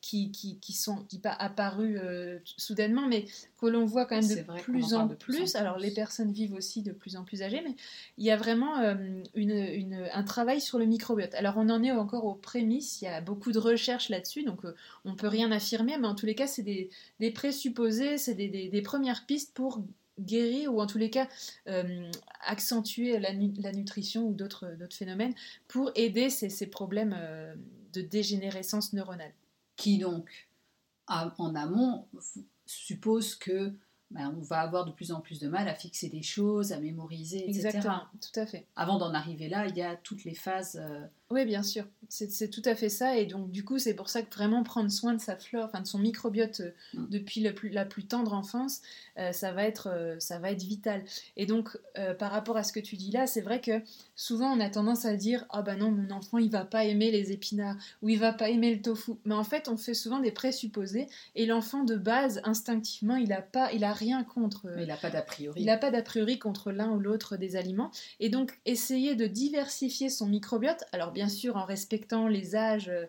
qui, 0.00 0.30
qui, 0.30 0.58
qui, 0.60 0.72
sont 0.72 1.04
qui 1.08 1.18
pas 1.18 1.32
apparues 1.32 1.98
soudainement, 2.44 3.06
mais 3.08 3.24
que 3.60 3.66
l'on 3.66 3.86
voit 3.86 4.06
quand 4.06 4.20
même 4.20 4.28
de 4.28 4.60
plus, 4.60 4.94
en, 4.94 5.08
plus. 5.08 5.56
Alors, 5.56 5.78
les 5.78 5.90
personnes 5.90 6.30
vivent 6.30 6.54
aussi 6.54 6.82
de 6.82 6.92
plus 6.92 7.16
en 7.16 7.24
plus 7.24 7.42
âgées, 7.42 7.62
mais 7.64 7.74
il 8.18 8.24
y 8.24 8.30
a 8.30 8.36
vraiment 8.36 8.76
une, 9.34 10.08
un 10.12 10.22
travail 10.22 10.60
sur 10.60 10.78
le 10.78 10.84
microbiote. 10.84 11.34
Alors, 11.34 11.54
on 11.56 11.68
en 11.68 11.82
est 11.82 11.90
encore 11.90 12.24
aux 12.24 12.34
prémices. 12.34 13.00
Il 13.00 13.06
y 13.06 13.08
a 13.08 13.20
beaucoup 13.20 13.52
de 13.52 13.58
recherches 13.58 14.08
là-dessus, 14.08 14.44
donc 14.44 14.60
on 15.04 15.16
peut 15.16 15.28
rien 15.28 15.50
affirmer, 15.50 15.96
mais 15.98 16.06
en 16.06 16.14
tous 16.14 16.26
les 16.26 16.34
cas, 16.34 16.46
c'est 16.46 16.62
des, 16.62 16.90
présupposés, 17.30 18.18
c'est 18.18 18.34
des, 18.34 18.82
premières 18.82 19.26
pistes 19.26 19.54
pour 19.54 19.82
guérir 20.18 20.74
ou 20.74 20.80
en 20.80 20.86
tous 20.86 20.98
les 20.98 21.10
cas 21.10 21.28
euh, 21.68 22.10
accentuer 22.46 23.18
la, 23.18 23.32
nutrition 23.32 24.26
ou 24.26 24.34
d'autres 24.34 24.76
phénomènes 24.90 25.34
pour 25.68 25.90
aider 25.94 26.30
ces, 26.30 26.66
problèmes 26.66 27.14
euh, 27.18 27.54
de 27.96 28.02
dégénérescence 28.02 28.92
neuronale. 28.92 29.32
Qui 29.76 29.98
donc, 29.98 30.48
en 31.06 31.54
amont, 31.54 32.06
suppose 32.66 33.34
que 33.34 33.72
ben, 34.10 34.34
on 34.36 34.42
va 34.42 34.60
avoir 34.60 34.84
de 34.84 34.92
plus 34.92 35.10
en 35.12 35.20
plus 35.20 35.40
de 35.40 35.48
mal 35.48 35.68
à 35.68 35.74
fixer 35.74 36.08
des 36.08 36.22
choses, 36.22 36.72
à 36.72 36.78
mémoriser, 36.78 37.48
etc. 37.48 37.66
Exactement, 37.66 38.02
tout 38.20 38.40
à 38.40 38.46
fait. 38.46 38.66
Avant 38.76 38.98
d'en 38.98 39.12
arriver 39.14 39.48
là, 39.48 39.66
il 39.66 39.76
y 39.76 39.82
a 39.82 39.96
toutes 39.96 40.24
les 40.24 40.34
phases. 40.34 40.76
Euh, 40.80 41.06
oui, 41.30 41.44
bien 41.44 41.64
sûr, 41.64 41.84
c'est 42.08 42.50
tout 42.50 42.62
à 42.64 42.76
fait 42.76 42.88
ça. 42.88 43.16
Et 43.16 43.26
donc, 43.26 43.50
du 43.50 43.64
coup, 43.64 43.80
c'est 43.80 43.94
pour 43.94 44.08
ça 44.08 44.22
que 44.22 44.32
vraiment 44.32 44.62
prendre 44.62 44.90
soin 44.92 45.12
de 45.12 45.20
sa 45.20 45.36
flore, 45.36 45.64
enfin 45.66 45.80
de 45.80 45.86
son 45.86 45.98
microbiote 45.98 46.60
euh, 46.60 46.70
mm. 46.94 47.08
depuis 47.10 47.40
la 47.72 47.84
plus 47.84 48.06
tendre 48.06 48.32
enfance, 48.32 48.80
euh, 49.18 49.32
ça, 49.32 49.50
va 49.50 49.64
être, 49.64 50.16
ça 50.20 50.38
va 50.38 50.52
être 50.52 50.62
vital. 50.62 51.02
Et 51.36 51.46
donc, 51.46 51.76
par 52.18 52.30
rapport 52.30 52.56
à 52.56 52.62
ce 52.62 52.72
que 52.72 52.78
tu 52.78 52.96
dis 52.96 53.10
là, 53.10 53.26
c'est 53.26 53.40
vrai 53.40 53.60
que 53.60 53.82
souvent 54.14 54.52
on 54.52 54.60
a 54.60 54.70
tendance 54.70 55.04
à 55.04 55.16
dire 55.16 55.46
Ah 55.50 55.62
ben 55.62 55.76
non, 55.76 55.90
mon 55.90 56.10
enfant 56.10 56.38
il 56.38 56.50
va 56.50 56.64
pas 56.64 56.84
aimer 56.84 57.10
les 57.10 57.32
épinards 57.32 57.76
ou 58.02 58.08
il 58.08 58.18
va 58.18 58.32
pas 58.32 58.48
aimer 58.48 58.74
le 58.74 58.80
tofu. 58.80 59.12
Mais 59.24 59.34
en 59.34 59.44
fait, 59.44 59.68
on 59.68 59.76
fait 59.76 59.94
souvent 59.94 60.20
des 60.20 60.30
présupposés 60.30 61.08
et 61.34 61.46
l'enfant 61.46 61.82
de 61.82 61.96
base, 61.96 62.40
instinctivement, 62.44 63.16
il 63.16 63.32
a 63.32 63.42
pas, 63.42 63.72
il 63.72 63.82
a 63.82 63.92
rien 63.92 64.22
contre. 64.22 64.68
il 64.78 64.86
n'a 64.86 64.96
pas 64.96 65.10
d'a 65.10 65.22
priori. 65.22 65.60
Il 65.60 65.66
n'a 65.66 65.76
pas 65.76 65.90
d'a 65.90 66.02
priori 66.02 66.38
contre 66.38 66.70
l'un 66.70 66.90
ou 66.90 67.00
l'autre 67.00 67.36
des 67.36 67.56
aliments. 67.56 67.90
Et 68.20 68.28
donc, 68.28 68.58
essayer 68.64 69.16
de 69.16 69.26
diversifier 69.26 70.08
son 70.08 70.26
microbiote, 70.26 70.84
alors 70.92 71.12
bien 71.16 71.28
sûr 71.30 71.56
en 71.56 71.64
respectant 71.64 72.28
les 72.28 72.56
âges, 72.56 72.90
euh, 72.90 73.06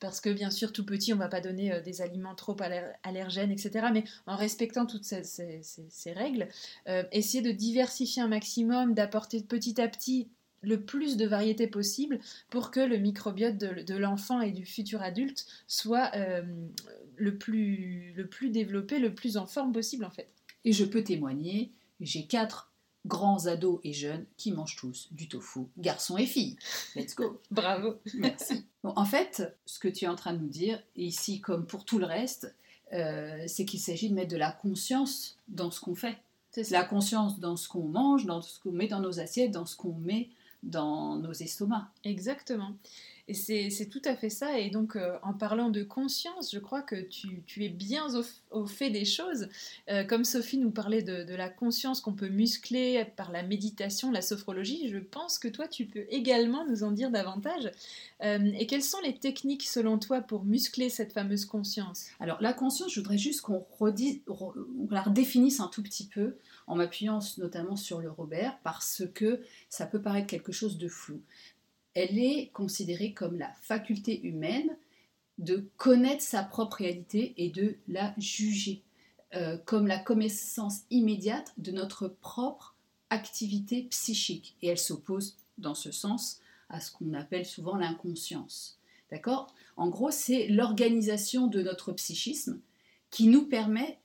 parce 0.00 0.22
que 0.22 0.30
bien 0.30 0.50
sûr, 0.50 0.72
tout 0.72 0.84
petit, 0.84 1.12
on 1.12 1.16
ne 1.16 1.20
va 1.20 1.28
pas 1.28 1.42
donner 1.42 1.74
euh, 1.74 1.82
des 1.82 2.00
aliments 2.00 2.34
trop 2.34 2.56
allergènes, 3.02 3.50
etc. 3.50 3.88
Mais 3.92 4.04
en 4.26 4.34
respectant 4.34 4.86
toutes 4.86 5.04
ces, 5.04 6.12
règles, 6.12 6.48
euh, 6.88 7.04
essayer 7.12 7.42
de 7.42 7.52
diversifier 7.52 8.22
un 8.22 8.28
maximum, 8.28 8.94
d'apporter 8.94 9.42
petit 9.42 9.78
à 9.78 9.88
petit 9.88 10.28
le 10.62 10.80
plus 10.80 11.18
de 11.18 11.26
variétés 11.26 11.66
possible 11.66 12.18
pour 12.48 12.70
que 12.70 12.80
le 12.80 12.96
microbiote 12.96 13.58
de, 13.58 13.96
l'enfant 13.96 14.40
et 14.40 14.52
du 14.52 14.66
futur 14.66 15.00
adulte 15.00 15.46
soit 15.66 16.12
le, 17.16 17.38
plus, 17.38 18.12
le 18.14 18.26
plus 18.26 18.50
développé, 18.50 18.98
le 18.98 19.14
plus 19.14 19.38
en 19.38 19.46
forme 19.46 19.72
possible 19.72 20.04
en 20.04 20.10
fait. 20.10 20.28
Et 20.66 20.72
je 20.72 20.84
peux 20.84 21.02
témoigner, 21.02 21.72
j'ai 22.00 22.26
quatre 22.26 22.69
grands 23.06 23.46
ados 23.46 23.80
et 23.84 23.92
jeunes 23.92 24.26
qui 24.36 24.52
mangent 24.52 24.76
tous 24.76 25.08
du 25.12 25.28
tofu, 25.28 25.60
garçons 25.78 26.18
et 26.18 26.26
filles. 26.26 26.56
Let's 26.94 27.14
go. 27.14 27.40
Bravo. 27.50 27.96
Merci. 28.14 28.66
en 28.84 29.04
fait, 29.04 29.56
ce 29.66 29.78
que 29.78 29.88
tu 29.88 30.04
es 30.04 30.08
en 30.08 30.16
train 30.16 30.32
de 30.32 30.38
nous 30.38 30.48
dire, 30.48 30.82
ici 30.96 31.40
comme 31.40 31.66
pour 31.66 31.84
tout 31.84 31.98
le 31.98 32.06
reste, 32.06 32.54
euh, 32.92 33.44
c'est 33.46 33.64
qu'il 33.64 33.80
s'agit 33.80 34.10
de 34.10 34.14
mettre 34.14 34.32
de 34.32 34.36
la 34.36 34.52
conscience 34.52 35.38
dans 35.48 35.70
ce 35.70 35.80
qu'on 35.80 35.94
fait. 35.94 36.18
La 36.70 36.84
conscience 36.84 37.38
dans 37.38 37.56
ce 37.56 37.68
qu'on 37.68 37.84
mange, 37.84 38.26
dans 38.26 38.42
ce 38.42 38.58
qu'on 38.58 38.72
met 38.72 38.88
dans 38.88 39.00
nos 39.00 39.20
assiettes, 39.20 39.52
dans 39.52 39.66
ce 39.66 39.76
qu'on 39.76 39.94
met 39.94 40.30
dans 40.62 41.16
nos 41.16 41.32
estomacs. 41.32 41.88
Exactement. 42.04 42.74
Et 43.30 43.70
c'est 43.70 43.86
tout 43.86 44.02
à 44.06 44.16
fait 44.16 44.28
ça. 44.28 44.58
Et 44.58 44.70
donc, 44.70 44.96
euh, 44.96 45.16
en 45.22 45.32
parlant 45.32 45.70
de 45.70 45.84
conscience, 45.84 46.50
je 46.52 46.58
crois 46.58 46.82
que 46.82 46.96
tu, 46.96 47.44
es 47.64 47.68
bien 47.68 48.06
au, 48.50 48.66
fait 48.66 48.90
des 48.90 49.04
choses. 49.04 49.46
Euh, 49.88 50.02
comme 50.02 50.24
Sophie 50.24 50.58
nous 50.58 50.72
parlait 50.72 51.02
de, 51.02 51.32
la 51.36 51.48
conscience 51.48 52.00
qu'on 52.00 52.12
peut 52.12 52.28
muscler 52.28 53.06
par 53.16 53.30
la 53.30 53.44
méditation, 53.44 54.10
la 54.10 54.20
sophrologie, 54.20 54.88
je 54.88 54.98
pense 54.98 55.38
que 55.38 55.46
toi, 55.46 55.68
tu 55.68 55.86
peux 55.86 56.06
également 56.10 56.66
nous 56.66 56.82
en 56.82 56.90
dire 56.90 57.12
davantage. 57.12 57.70
Euh, 58.24 58.50
et 58.58 58.66
quelles 58.66 58.82
sont 58.82 59.00
les 59.04 59.14
techniques, 59.14 59.62
selon 59.62 59.98
toi, 59.98 60.22
pour 60.22 60.44
muscler 60.44 60.88
cette 60.88 61.12
fameuse 61.12 61.44
conscience? 61.44 62.06
Alors, 62.18 62.38
la 62.40 62.52
conscience, 62.52 62.92
je 62.92 62.98
voudrais 62.98 63.18
juste 63.18 63.42
qu'on 63.42 63.64
la 64.90 65.02
redéfinisse 65.02 65.60
un 65.60 65.68
tout 65.68 65.84
petit 65.84 66.08
peu 66.08 66.34
en 66.66 66.76
m'appuyant 66.76 67.20
notamment 67.38 67.76
sur 67.76 68.00
le 68.00 68.10
Robert, 68.10 68.58
parce 68.62 69.02
que 69.14 69.40
ça 69.68 69.86
peut 69.86 70.02
paraître 70.02 70.26
quelque 70.26 70.52
chose 70.52 70.78
de 70.78 70.88
flou 70.88 71.20
elle 71.94 72.18
est 72.18 72.50
considérée 72.52 73.12
comme 73.12 73.38
la 73.38 73.52
faculté 73.54 74.22
humaine 74.22 74.76
de 75.38 75.68
connaître 75.76 76.22
sa 76.22 76.42
propre 76.42 76.78
réalité 76.78 77.34
et 77.36 77.50
de 77.50 77.76
la 77.88 78.14
juger, 78.18 78.82
euh, 79.34 79.56
comme 79.64 79.86
la 79.86 79.98
connaissance 79.98 80.80
immédiate 80.90 81.52
de 81.56 81.72
notre 81.72 82.08
propre 82.08 82.76
activité 83.08 83.84
psychique. 83.84 84.56
Et 84.62 84.68
elle 84.68 84.78
s'oppose 84.78 85.36
dans 85.58 85.74
ce 85.74 85.90
sens 85.90 86.40
à 86.68 86.80
ce 86.80 86.92
qu'on 86.92 87.14
appelle 87.14 87.46
souvent 87.46 87.76
l'inconscience. 87.76 88.78
D'accord? 89.10 89.52
En 89.76 89.88
gros, 89.88 90.10
c'est 90.10 90.46
l'organisation 90.46 91.48
de 91.48 91.62
notre 91.62 91.92
psychisme 91.92 92.60
qui 93.10 93.26
nous 93.26 93.46
permet 93.46 93.98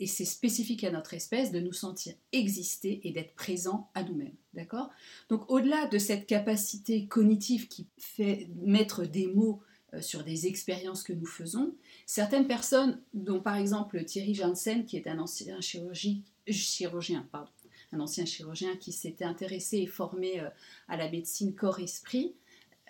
et 0.00 0.06
c'est 0.06 0.24
spécifique 0.24 0.84
à 0.84 0.90
notre 0.90 1.14
espèce 1.14 1.50
de 1.52 1.60
nous 1.60 1.72
sentir 1.72 2.14
exister 2.32 3.00
et 3.04 3.10
d'être 3.10 3.34
présent 3.34 3.90
à 3.94 4.02
nous-mêmes. 4.02 4.34
D'accord? 4.54 4.90
Donc 5.28 5.50
au-delà 5.50 5.86
de 5.86 5.98
cette 5.98 6.26
capacité 6.26 7.06
cognitive 7.06 7.68
qui 7.68 7.86
fait 7.98 8.48
mettre 8.56 9.04
des 9.04 9.26
mots 9.26 9.60
euh, 9.94 10.00
sur 10.00 10.22
des 10.22 10.46
expériences 10.46 11.02
que 11.02 11.12
nous 11.12 11.26
faisons, 11.26 11.74
certaines 12.06 12.46
personnes, 12.46 13.00
dont 13.14 13.40
par 13.40 13.56
exemple 13.56 14.04
Thierry 14.04 14.34
Janssen, 14.34 14.84
qui 14.84 14.96
est 14.96 15.06
un 15.06 15.18
ancien 15.18 15.58
chirurgien, 15.60 17.26
pardon, 17.32 17.50
un 17.92 18.00
ancien 18.00 18.24
chirurgien 18.24 18.76
qui 18.76 18.92
s'était 18.92 19.24
intéressé 19.24 19.78
et 19.78 19.86
formé 19.86 20.40
euh, 20.40 20.48
à 20.88 20.96
la 20.96 21.10
médecine 21.10 21.54
corps-esprit, 21.54 22.34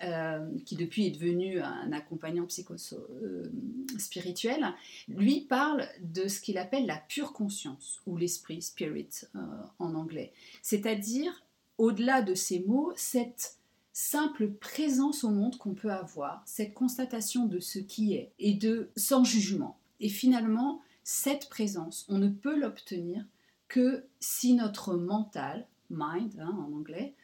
euh, 0.03 0.47
qui 0.65 0.77
depuis 0.77 1.07
est 1.07 1.11
devenu 1.11 1.61
un 1.61 1.91
accompagnant 1.93 2.47
psycho-spirituel, 2.47 4.63
euh, 4.63 4.71
lui 5.09 5.41
parle 5.41 5.89
de 6.03 6.29
ce 6.29 6.41
qu'il 6.41 6.57
appelle 6.57 6.87
la 6.87 7.03
pure 7.09 7.33
conscience, 7.33 8.01
ou 8.07 8.17
l'esprit, 8.17 8.63
spirit 8.63 9.09
euh, 9.35 9.41
en 9.81 9.95
anglais. 9.95 10.33
C'est-à-dire, 10.63 11.43
au-delà 11.79 12.23
de 12.23 12.35
ces 12.35 12.61
mots, 12.61 12.93
cette 12.97 13.57
simple 13.93 14.51
présence 14.51 15.25
au 15.25 15.31
monde 15.31 15.59
qu'on 15.59 15.75
peut 15.75 15.91
avoir, 15.91 16.45
cette 16.47 16.75
constatation 16.75 17.47
de 17.47 17.59
ce 17.59 17.81
qui 17.81 18.15
est, 18.15 18.31
et 18.39 18.55
de 18.55 18.91
sans 18.97 19.25
jugement. 19.25 19.81
Et 19.99 20.09
finalement, 20.09 20.81
cette 21.03 21.49
présence, 21.49 22.07
on 22.09 22.19
ne 22.19 22.29
peut 22.29 22.57
l'obtenir 22.57 23.25
que 23.67 24.05
si 24.21 24.55
notre 24.55 24.95
mental, 24.95 25.67
mind 25.91 26.39
hein, 26.39 26.57
en 26.57 26.73
anglais, 26.73 27.15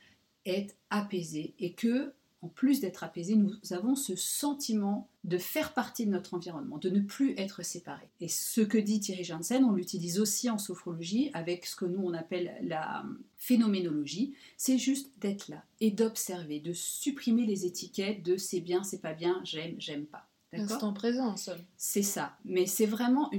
est 0.45 0.77
apaisé 0.91 1.55
et 1.59 1.73
que 1.73 2.13
en 2.45 2.49
plus 2.49 2.81
d'être 2.81 3.03
apaisé, 3.05 3.37
nous 3.37 3.55
avons 3.71 3.95
ce 3.95 4.17
sentiment 4.17 5.09
de 5.25 5.39
faire 5.39 5.73
partie 5.73 6.05
de 6.05 6.11
notre 6.11 6.35
environnement, 6.35 6.77
de 6.77 6.91
ne 6.91 7.01
plus 7.01 7.33
être 7.39 7.65
séparés. 7.65 8.11
Et 8.21 8.29
ce 8.29 8.61
que 8.61 8.77
dit 8.77 9.01
Thierry 9.01 9.25
Janssen, 9.25 9.65
on 9.65 9.73
l'utilise 9.73 10.21
aussi 10.21 10.51
en 10.51 10.59
sophrologie 10.59 11.31
avec 11.33 11.65
ce 11.65 11.75
que 11.75 11.87
nous 11.87 12.03
on 12.03 12.13
appelle 12.13 12.55
la 12.63 13.07
phénoménologie, 13.39 14.35
c'est 14.59 14.77
juste 14.77 15.19
d'être 15.21 15.49
là 15.49 15.65
et 15.81 15.91
d'observer, 15.91 16.61
de 16.61 16.75
supprimer 16.75 17.47
les 17.47 17.65
étiquettes 17.65 18.23
de 18.23 18.37
c'est 18.37 18.61
bien, 18.61 18.85
c'est 18.85 19.01
pas 19.01 19.15
bien, 19.15 19.41
j'aime, 19.45 19.77
j'aime 19.79 20.05
pas. 20.05 20.29
Instant 20.53 20.93
présence. 20.93 21.51
C'est 21.79 22.03
ça, 22.03 22.37
mais 22.45 22.67
c'est 22.67 22.87
vraiment 22.87 23.31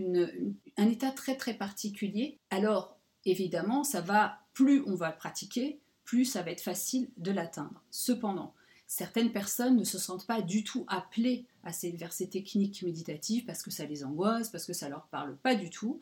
un 0.78 0.89
état 0.89 1.12
très 1.12 1.38
très 1.38 1.54
particulier. 1.54 2.39
Alors 2.50 2.98
évidemment, 3.24 3.84
ça 3.84 4.02
va, 4.02 4.39
plus 4.54 4.82
on 4.88 4.96
va 4.96 5.12
le 5.12 5.15
pratiquer, 5.15 5.80
plus 6.06 6.26
ça 6.26 6.41
va 6.41 6.52
être 6.52 6.62
facile 6.62 7.10
de 7.18 7.32
l'atteindre. 7.32 7.84
Cependant, 7.91 8.54
certaines 8.88 9.32
personnes 9.32 9.78
ne 9.78 9.84
se 9.84 9.98
sentent 9.98 10.28
pas 10.28 10.41
du 10.41 10.63
tout 10.63 10.86
appelées 10.88 11.45
à 11.63 11.74
ces, 11.74 11.91
vers 11.91 12.13
ces 12.13 12.30
techniques 12.30 12.84
méditatives 12.84 13.45
parce 13.45 13.63
que 13.63 13.71
ça 13.71 13.86
les 13.86 14.04
angoisse, 14.04 14.50
parce 14.50 14.65
que 14.65 14.74
ça 14.74 14.89
leur 14.89 15.08
parle 15.08 15.36
pas 15.38 15.56
du 15.56 15.69
tout. 15.69 16.00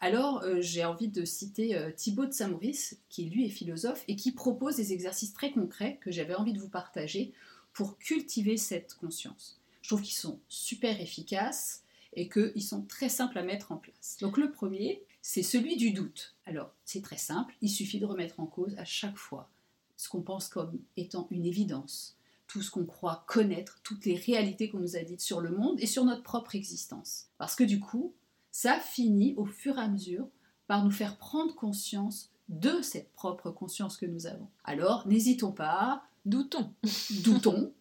Alors 0.00 0.42
euh, 0.42 0.60
j'ai 0.60 0.84
envie 0.84 1.08
de 1.08 1.24
citer 1.24 1.76
euh, 1.76 1.90
Thibaut 1.90 2.26
de 2.26 2.32
Saint-Maurice, 2.32 2.98
qui 3.08 3.24
lui 3.24 3.46
est 3.46 3.50
philosophe 3.50 4.04
et 4.08 4.16
qui 4.16 4.32
propose 4.32 4.76
des 4.76 4.92
exercices 4.92 5.32
très 5.32 5.50
concrets 5.50 5.98
que 6.00 6.10
j'avais 6.10 6.34
envie 6.34 6.52
de 6.52 6.60
vous 6.60 6.68
partager 6.68 7.32
pour 7.72 7.98
cultiver 7.98 8.56
cette 8.56 8.94
conscience. 8.94 9.60
je 9.82 9.88
trouve 9.88 10.02
qu'ils 10.02 10.16
sont 10.16 10.40
super 10.48 11.00
efficaces 11.00 11.82
et 12.14 12.28
qu'ils 12.28 12.62
sont 12.62 12.82
très 12.82 13.08
simples 13.08 13.38
à 13.38 13.42
mettre 13.42 13.70
en 13.70 13.76
place. 13.76 14.16
Donc 14.20 14.36
le 14.36 14.50
premier, 14.50 15.02
c'est 15.22 15.44
celui 15.44 15.76
du 15.76 15.92
doute. 15.92 16.34
Alors 16.46 16.72
c'est 16.84 17.02
très 17.02 17.16
simple, 17.16 17.54
il 17.60 17.68
suffit 17.68 18.00
de 18.00 18.06
remettre 18.06 18.40
en 18.40 18.46
cause 18.46 18.74
à 18.78 18.84
chaque 18.84 19.16
fois 19.16 19.48
ce 19.96 20.08
qu'on 20.08 20.22
pense 20.22 20.48
comme 20.48 20.78
étant 20.96 21.28
une 21.30 21.44
évidence, 21.44 22.16
tout 22.50 22.62
ce 22.62 22.70
qu'on 22.70 22.84
croit 22.84 23.24
connaître, 23.28 23.78
toutes 23.84 24.04
les 24.04 24.16
réalités 24.16 24.68
qu'on 24.68 24.80
nous 24.80 24.96
a 24.96 25.00
dites 25.00 25.20
sur 25.20 25.40
le 25.40 25.50
monde 25.50 25.78
et 25.78 25.86
sur 25.86 26.04
notre 26.04 26.24
propre 26.24 26.56
existence. 26.56 27.28
Parce 27.38 27.54
que 27.54 27.62
du 27.62 27.78
coup, 27.78 28.12
ça 28.50 28.80
finit 28.80 29.34
au 29.36 29.44
fur 29.44 29.78
et 29.78 29.82
à 29.82 29.88
mesure 29.88 30.26
par 30.66 30.84
nous 30.84 30.90
faire 30.90 31.16
prendre 31.16 31.54
conscience 31.54 32.30
de 32.48 32.82
cette 32.82 33.12
propre 33.12 33.50
conscience 33.50 33.96
que 33.96 34.06
nous 34.06 34.26
avons. 34.26 34.48
Alors, 34.64 35.06
n'hésitons 35.06 35.52
pas, 35.52 36.02
doutons, 36.26 36.72
doutons, 37.22 37.72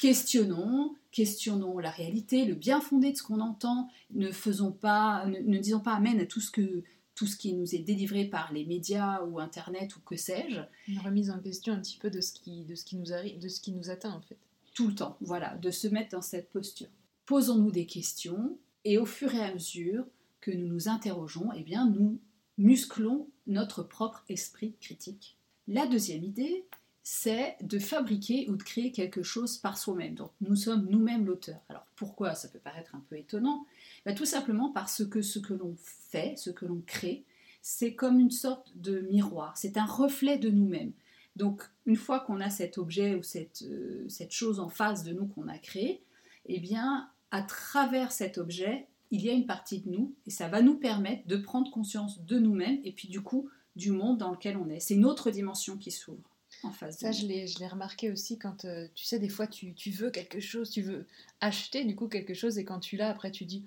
questionnons, 0.00 0.94
questionnons 1.12 1.78
la 1.78 1.90
réalité, 1.90 2.44
le 2.44 2.54
bien 2.54 2.82
fondé 2.82 3.12
de 3.12 3.16
ce 3.16 3.22
qu'on 3.22 3.40
entend, 3.40 3.88
ne 4.12 4.30
faisons 4.30 4.72
pas, 4.72 5.24
ne, 5.26 5.58
disons 5.58 5.80
pas 5.80 5.94
amen 5.94 6.20
à 6.20 6.26
tout 6.26 6.42
ce 6.42 6.50
que 6.50 6.82
tout 7.20 7.26
ce 7.26 7.36
qui 7.36 7.52
nous 7.52 7.74
est 7.74 7.80
délivré 7.80 8.24
par 8.24 8.50
les 8.50 8.64
médias 8.64 9.22
ou 9.24 9.40
internet 9.40 9.94
ou 9.94 10.00
que 10.00 10.16
sais-je. 10.16 10.60
Une 10.88 11.00
remise 11.00 11.30
en 11.30 11.38
question 11.38 11.74
un 11.74 11.80
petit 11.80 11.98
peu 11.98 12.08
de 12.08 12.22
ce 12.22 12.32
qui, 12.32 12.64
de 12.64 12.74
ce 12.74 12.82
qui 12.82 12.96
nous 12.96 13.12
arrive, 13.12 13.38
de 13.38 13.48
ce 13.48 13.60
qui 13.60 13.72
nous 13.72 13.90
atteint 13.90 14.14
en 14.14 14.22
fait. 14.22 14.38
Tout 14.72 14.88
le 14.88 14.94
temps, 14.94 15.18
voilà, 15.20 15.54
de 15.58 15.70
se 15.70 15.86
mettre 15.86 16.12
dans 16.12 16.22
cette 16.22 16.48
posture. 16.48 16.86
Posons-nous 17.26 17.72
des 17.72 17.84
questions 17.84 18.56
et 18.86 18.96
au 18.96 19.04
fur 19.04 19.34
et 19.34 19.42
à 19.42 19.52
mesure 19.52 20.06
que 20.40 20.50
nous 20.50 20.66
nous 20.66 20.88
interrogeons, 20.88 21.50
eh 21.54 21.62
bien 21.62 21.86
nous 21.86 22.18
musclons 22.56 23.28
notre 23.46 23.82
propre 23.82 24.24
esprit 24.30 24.72
critique. 24.80 25.36
La 25.68 25.86
deuxième 25.86 26.24
idée, 26.24 26.64
c'est 27.02 27.56
de 27.62 27.78
fabriquer 27.78 28.48
ou 28.50 28.56
de 28.56 28.62
créer 28.62 28.92
quelque 28.92 29.22
chose 29.22 29.58
par 29.58 29.78
soi-même. 29.78 30.14
Donc 30.14 30.30
nous 30.40 30.56
sommes 30.56 30.86
nous-mêmes 30.88 31.26
l'auteur. 31.26 31.60
Alors 31.68 31.86
pourquoi 31.96 32.34
ça 32.34 32.48
peut 32.48 32.58
paraître 32.58 32.94
un 32.94 33.02
peu 33.08 33.16
étonnant? 33.16 33.66
Bah, 34.04 34.12
Tout 34.12 34.26
simplement 34.26 34.70
parce 34.70 35.04
que 35.06 35.22
ce 35.22 35.38
que 35.38 35.54
l'on 35.54 35.74
fait, 35.78 36.36
ce 36.36 36.50
que 36.50 36.66
l'on 36.66 36.82
crée, 36.86 37.24
c'est 37.62 37.94
comme 37.94 38.20
une 38.20 38.30
sorte 38.30 38.72
de 38.76 39.00
miroir, 39.00 39.56
c'est 39.56 39.76
un 39.76 39.84
reflet 39.84 40.38
de 40.38 40.50
nous-mêmes. 40.50 40.92
Donc 41.36 41.62
une 41.86 41.96
fois 41.96 42.20
qu'on 42.20 42.40
a 42.40 42.50
cet 42.50 42.78
objet 42.78 43.14
ou 43.14 43.22
cette, 43.22 43.62
euh, 43.62 44.06
cette 44.08 44.32
chose 44.32 44.60
en 44.60 44.68
face 44.68 45.04
de 45.04 45.12
nous 45.12 45.26
qu'on 45.26 45.48
a 45.48 45.58
créé, 45.58 46.02
eh 46.46 46.60
bien 46.60 47.08
à 47.30 47.42
travers 47.42 48.12
cet 48.12 48.38
objet, 48.38 48.86
il 49.10 49.22
y 49.22 49.30
a 49.30 49.32
une 49.32 49.46
partie 49.46 49.80
de 49.80 49.90
nous 49.90 50.14
et 50.26 50.30
ça 50.30 50.48
va 50.48 50.62
nous 50.62 50.76
permettre 50.76 51.26
de 51.26 51.36
prendre 51.36 51.70
conscience 51.70 52.20
de 52.24 52.38
nous-mêmes 52.38 52.80
et 52.84 52.92
puis 52.92 53.08
du 53.08 53.22
coup 53.22 53.48
du 53.76 53.92
monde 53.92 54.18
dans 54.18 54.30
lequel 54.30 54.56
on 54.56 54.68
est. 54.68 54.80
C'est 54.80 54.94
une 54.94 55.04
autre 55.04 55.30
dimension 55.30 55.76
qui 55.76 55.90
s'ouvre. 55.90 56.29
En 56.62 56.70
face 56.70 56.98
ça, 56.98 57.12
je 57.12 57.26
l'ai, 57.26 57.46
remarqué 57.66 58.10
aussi 58.10 58.38
quand, 58.38 58.64
euh, 58.64 58.86
tu 58.94 59.04
sais, 59.04 59.18
des 59.18 59.28
fois, 59.28 59.46
tu, 59.46 59.74
tu, 59.74 59.90
veux 59.90 60.10
quelque 60.10 60.40
chose, 60.40 60.70
tu 60.70 60.82
veux 60.82 61.06
acheter 61.40 61.84
du 61.84 61.96
coup 61.96 62.08
quelque 62.08 62.34
chose, 62.34 62.58
et 62.58 62.64
quand 62.64 62.80
tu 62.80 62.96
l'as, 62.96 63.08
après, 63.08 63.30
tu 63.30 63.44
dis, 63.44 63.64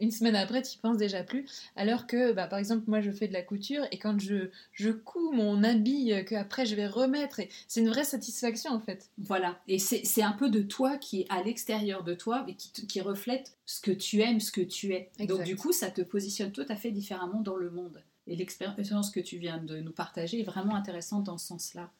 une 0.00 0.10
semaine 0.10 0.36
après, 0.36 0.62
tu 0.62 0.78
penses 0.78 0.96
déjà 0.96 1.22
plus. 1.22 1.46
Alors 1.76 2.06
que, 2.06 2.32
bah, 2.32 2.46
par 2.46 2.58
exemple, 2.58 2.84
moi, 2.88 3.00
je 3.00 3.10
fais 3.10 3.28
de 3.28 3.32
la 3.32 3.42
couture 3.42 3.84
et 3.92 3.98
quand 3.98 4.18
je, 4.18 4.50
je 4.72 4.90
couds 4.90 5.32
mon 5.32 5.62
habit 5.62 6.12
euh, 6.12 6.22
que 6.22 6.34
après 6.34 6.66
je 6.66 6.74
vais 6.74 6.86
remettre, 6.86 7.40
c'est 7.66 7.80
une 7.80 7.88
vraie 7.88 8.04
satisfaction 8.04 8.72
en 8.72 8.80
fait. 8.80 9.10
Voilà, 9.18 9.60
et 9.68 9.78
c'est 9.78 10.22
un 10.22 10.32
peu 10.32 10.50
de 10.50 10.62
toi 10.62 10.96
qui 10.98 11.22
est 11.22 11.26
à 11.30 11.42
l'extérieur 11.42 12.04
de 12.04 12.14
toi 12.14 12.44
et 12.48 12.54
qui, 12.54 12.86
qui, 12.86 13.00
reflète 13.00 13.56
ce 13.66 13.80
que 13.80 13.90
tu 13.90 14.20
aimes, 14.20 14.40
ce 14.40 14.52
que 14.52 14.60
tu 14.60 14.92
es. 14.92 15.10
Donc 15.26 15.44
du 15.44 15.56
coup, 15.56 15.72
ça 15.72 15.90
te 15.90 16.02
positionne 16.02 16.52
tout 16.52 16.66
à 16.68 16.76
fait 16.76 16.90
différemment 16.90 17.40
dans 17.40 17.56
le 17.56 17.70
monde. 17.70 18.02
Et 18.28 18.36
l'expérience 18.36 19.10
que 19.10 19.20
tu 19.20 19.38
viens 19.38 19.58
de 19.58 19.80
nous 19.80 19.90
partager 19.90 20.40
est 20.40 20.44
vraiment 20.44 20.76
intéressante 20.76 21.24
dans 21.24 21.38
ce 21.38 21.46
sens-là. 21.46 21.90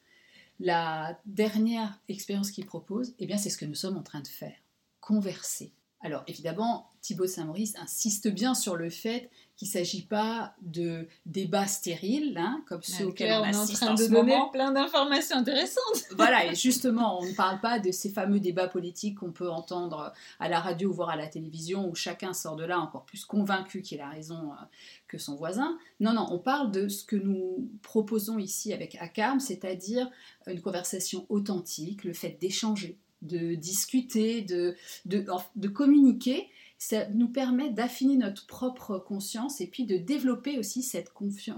La 0.60 1.18
dernière 1.24 1.98
expérience 2.08 2.50
qu'il 2.50 2.66
propose, 2.66 3.14
eh 3.18 3.36
c'est 3.38 3.50
ce 3.50 3.56
que 3.56 3.64
nous 3.64 3.74
sommes 3.74 3.96
en 3.96 4.02
train 4.02 4.20
de 4.20 4.28
faire, 4.28 4.56
converser. 5.00 5.72
Alors 6.00 6.22
évidemment, 6.28 6.90
Thibaut 7.00 7.26
Saint-Maurice 7.26 7.74
insiste 7.76 8.28
bien 8.28 8.54
sur 8.54 8.76
le 8.76 8.88
fait 8.88 9.30
qu'il 9.56 9.66
ne 9.66 9.72
s'agit 9.72 10.02
pas 10.02 10.54
de 10.62 11.08
débats 11.26 11.66
stériles, 11.66 12.38
hein, 12.38 12.62
comme 12.68 12.82
ceux 12.82 13.06
auxquels 13.06 13.32
on, 13.32 13.42
assiste 13.42 13.82
en, 13.82 13.86
train 13.86 13.94
de 13.94 14.06
donner 14.06 14.38
plein 14.52 14.70
d'informations 14.70 15.36
intéressantes. 15.36 16.04
voilà, 16.16 16.46
et 16.46 16.54
justement, 16.54 17.20
on 17.20 17.26
ne 17.26 17.32
parle 17.32 17.60
pas 17.60 17.80
de 17.80 17.90
ces 17.90 18.10
fameux 18.10 18.38
débats 18.38 18.68
politiques 18.68 19.18
qu'on 19.18 19.32
peut 19.32 19.50
entendre 19.50 20.12
à 20.38 20.48
la 20.48 20.60
radio, 20.60 20.92
voire 20.92 21.10
à 21.10 21.16
la 21.16 21.26
télévision, 21.26 21.88
où 21.88 21.96
chacun 21.96 22.32
sort 22.32 22.54
de 22.54 22.64
là 22.64 22.78
encore 22.78 23.04
plus 23.04 23.24
convaincu 23.24 23.82
qu'il 23.82 24.00
a 24.00 24.08
raison 24.08 24.52
euh, 24.52 24.64
que 25.08 25.18
son 25.18 25.34
voisin. 25.34 25.76
Non, 25.98 26.12
non, 26.12 26.28
on 26.30 26.38
parle 26.38 26.70
de 26.70 26.86
ce 26.86 27.04
que 27.04 27.16
nous 27.16 27.68
proposons 27.82 28.38
ici 28.38 28.72
avec 28.72 28.94
ACAM, 29.00 29.40
c'est-à-dire 29.40 30.08
une 30.46 30.60
conversation 30.60 31.26
authentique, 31.28 32.04
le 32.04 32.12
fait 32.12 32.38
d'échanger 32.40 32.96
de 33.22 33.54
discuter, 33.54 34.42
de, 34.42 34.76
de, 35.06 35.68
communiquer, 35.68 36.48
ça 36.78 37.08
nous 37.08 37.28
permet 37.28 37.70
d'affiner 37.70 38.16
notre 38.16 38.46
propre 38.46 38.98
conscience 38.98 39.60
et 39.60 39.66
puis 39.66 39.84
de 39.84 39.96
développer 39.96 40.58
aussi 40.58 40.82
cette, 40.82 41.12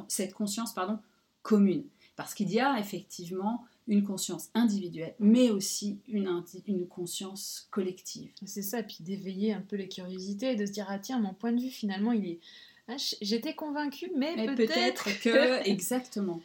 cette 0.08 0.32
conscience 0.34 0.72
pardon, 0.72 0.98
commune. 1.42 1.84
Parce 2.16 2.34
qu'il 2.34 2.50
y 2.50 2.60
a 2.60 2.78
effectivement 2.78 3.64
une 3.88 4.04
conscience 4.04 4.50
individuelle, 4.54 5.14
mais 5.18 5.50
aussi 5.50 5.98
une, 6.08 6.42
une 6.66 6.86
conscience 6.86 7.68
collective. 7.70 8.30
C'est 8.46 8.62
ça, 8.62 8.82
puis 8.82 8.98
d'éveiller 9.00 9.52
un 9.52 9.60
peu 9.60 9.76
les 9.76 9.88
curiosités, 9.88 10.54
de 10.54 10.64
se 10.64 10.72
dire, 10.72 10.86
ah 10.88 10.98
tiens, 10.98 11.18
mon 11.18 11.34
point 11.34 11.52
de 11.52 11.60
vue 11.60 11.70
finalement, 11.70 12.12
il 12.12 12.26
est... 12.26 12.40
Ah, 12.88 12.96
j'étais 13.20 13.54
convaincue, 13.54 14.10
mais, 14.16 14.34
mais 14.36 14.54
peut-être 14.54 15.08
que... 15.20 15.68
Exactement. 15.68 16.40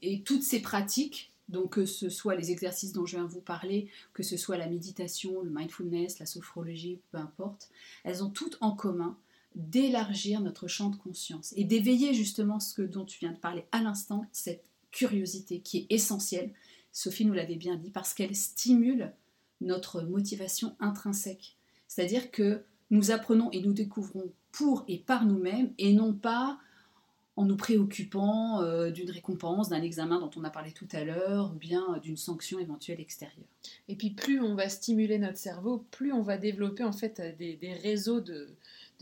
Et 0.00 0.20
toutes 0.20 0.42
ces 0.42 0.60
pratiques 0.60 1.31
donc 1.48 1.74
que 1.74 1.84
ce 1.84 2.08
soit 2.08 2.34
les 2.34 2.50
exercices 2.50 2.92
dont 2.92 3.06
je 3.06 3.16
viens 3.16 3.24
de 3.24 3.30
vous 3.30 3.40
parler, 3.40 3.88
que 4.12 4.22
ce 4.22 4.36
soit 4.36 4.56
la 4.56 4.68
méditation, 4.68 5.42
le 5.42 5.50
mindfulness, 5.50 6.18
la 6.18 6.26
sophrologie, 6.26 7.00
peu 7.10 7.18
importe, 7.18 7.70
elles 8.04 8.22
ont 8.24 8.30
toutes 8.30 8.58
en 8.60 8.72
commun 8.72 9.16
d'élargir 9.54 10.40
notre 10.40 10.66
champ 10.66 10.88
de 10.88 10.96
conscience 10.96 11.52
et 11.56 11.64
d'éveiller 11.64 12.14
justement 12.14 12.58
ce 12.58 12.82
dont 12.82 13.04
tu 13.04 13.18
viens 13.18 13.32
de 13.32 13.38
parler 13.38 13.66
à 13.72 13.82
l'instant, 13.82 14.26
cette 14.32 14.64
curiosité 14.90 15.60
qui 15.60 15.78
est 15.78 15.86
essentielle. 15.90 16.52
Sophie 16.92 17.24
nous 17.24 17.34
l'avait 17.34 17.56
bien 17.56 17.76
dit 17.76 17.90
parce 17.90 18.14
qu'elle 18.14 18.36
stimule 18.36 19.12
notre 19.60 20.02
motivation 20.02 20.74
intrinsèque. 20.80 21.56
C'est-à-dire 21.86 22.30
que 22.30 22.64
nous 22.90 23.10
apprenons 23.10 23.50
et 23.52 23.60
nous 23.60 23.72
découvrons 23.72 24.32
pour 24.50 24.84
et 24.88 24.98
par 24.98 25.24
nous-mêmes 25.24 25.72
et 25.78 25.92
non 25.92 26.12
pas 26.12 26.58
en 27.36 27.44
nous 27.44 27.56
préoccupant 27.56 28.62
euh, 28.62 28.90
d'une 28.90 29.10
récompense, 29.10 29.70
d'un 29.70 29.82
examen 29.82 30.20
dont 30.20 30.30
on 30.36 30.44
a 30.44 30.50
parlé 30.50 30.72
tout 30.72 30.88
à 30.92 31.04
l'heure, 31.04 31.52
ou 31.54 31.58
bien 31.58 31.98
d'une 32.02 32.16
sanction 32.16 32.58
éventuelle 32.58 33.00
extérieure. 33.00 33.46
Et 33.88 33.96
puis 33.96 34.10
plus 34.10 34.40
on 34.40 34.54
va 34.54 34.68
stimuler 34.68 35.18
notre 35.18 35.38
cerveau, 35.38 35.84
plus 35.90 36.12
on 36.12 36.22
va 36.22 36.36
développer 36.36 36.84
en 36.84 36.92
fait 36.92 37.20
des, 37.38 37.78
réseaux 37.82 38.20
de, 38.20 38.48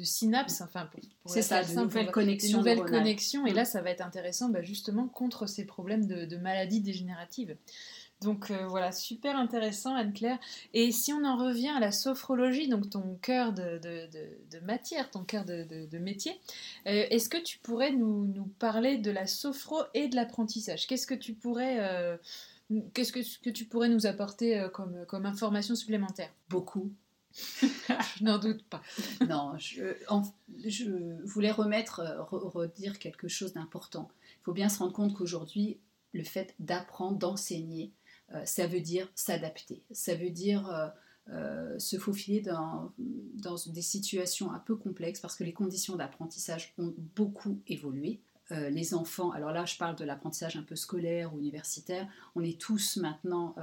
synapses, 0.02 0.60
enfin 0.62 0.86
pour, 0.86 1.00
c'est 1.26 1.42
ça, 1.42 1.62
de 1.62 1.74
nouvelles 1.74 2.10
connexions, 2.10 2.58
nouvelles 2.58 2.84
connexions. 2.84 3.46
Et 3.46 3.52
là, 3.52 3.64
ça 3.64 3.82
va 3.82 3.90
être 3.90 4.00
intéressant, 4.00 4.48
bah, 4.48 4.62
justement 4.62 5.08
contre 5.08 5.46
ces 5.46 5.66
problèmes 5.66 6.06
de, 6.06 6.24
de 6.24 6.36
maladies 6.36 6.80
dégénératives. 6.80 7.56
Donc 8.22 8.50
euh, 8.50 8.66
voilà, 8.66 8.92
super 8.92 9.37
intéressant 9.37 9.94
Anne-Claire. 9.94 10.38
Et 10.74 10.92
si 10.92 11.12
on 11.12 11.24
en 11.24 11.37
revient 11.37 11.70
à 11.70 11.80
la 11.80 11.90
sophrologie, 11.90 12.68
donc 12.68 12.90
ton 12.90 13.18
cœur 13.22 13.52
de, 13.54 13.80
matière, 14.62 15.11
ton 15.11 15.24
cœur 15.24 15.44
de, 15.46 15.98
métier, 15.98 16.33
euh, 16.87 17.06
est-ce 17.11 17.30
que 17.30 17.38
tu 17.38 17.59
pourrais 17.59 17.92
nous, 17.92 18.26
parler 18.59 18.98
de 18.98 19.11
la 19.11 19.26
sophro 19.26 19.78
et 19.94 20.09
de 20.09 20.16
l'apprentissage? 20.16 20.87
Qu'est-ce 20.87 21.06
que 21.06 21.14
tu 21.14 21.33
pourrais... 21.33 21.78
Euh, 21.80 22.16
qu'est-ce 22.92 23.12
que, 23.12 23.50
tu 23.50 23.64
pourrais 23.64 23.88
nous 23.88 24.06
apporter 24.06 24.66
comme, 24.74 25.06
comme 25.06 25.24
information 25.24 25.74
supplémentaire? 25.74 26.30
Beaucoup. 26.50 26.92
je 27.62 28.24
n'en 28.24 28.38
doute 28.38 28.64
pas. 28.64 28.83
non, 29.28 29.56
je, 29.56 29.94
je 30.66 31.24
voulais 31.24 31.52
remettre, 31.52 32.02
redire 32.30 32.98
quelque 32.98 33.28
chose 33.28 33.54
d'important. 33.54 34.11
Il 34.40 34.44
faut 34.44 34.52
bien 34.52 34.68
se 34.68 34.78
rendre 34.78 34.92
compte 34.92 35.14
qu'aujourd'hui, 35.14 35.78
le 36.12 36.24
fait 36.24 36.54
d'apprendre, 36.59 37.18
d'enseigner, 37.18 37.92
ça 38.44 38.66
veut 38.66 38.80
dire 38.80 39.08
s'adapter, 39.14 39.82
ça 39.90 40.14
veut 40.14 40.30
dire 40.30 40.68
euh, 40.68 40.88
euh, 41.30 41.78
se 41.78 41.96
faufiler 41.96 42.40
dans, 42.40 42.92
des 42.98 43.82
situations 43.82 44.52
un 44.52 44.58
peu 44.58 44.76
complexes 44.76 45.20
parce 45.20 45.36
que 45.36 45.44
les 45.44 45.52
conditions 45.52 45.96
d'apprentissage 45.96 46.74
ont 46.78 46.94
beaucoup 47.16 47.60
évolué. 47.66 48.20
les 48.50 48.94
enfants, 48.94 49.30
alors 49.30 49.52
là 49.52 49.64
je 49.64 49.76
parle 49.76 49.94
de 49.94 50.04
l'apprentissage 50.04 50.56
un 50.56 50.64
peu 50.64 50.74
scolaire 50.74 51.32
ou 51.34 51.38
universitaire, 51.38 52.08
on 52.34 52.42
est 52.42 52.60
tous 52.60 52.96
maintenant, 52.96 53.54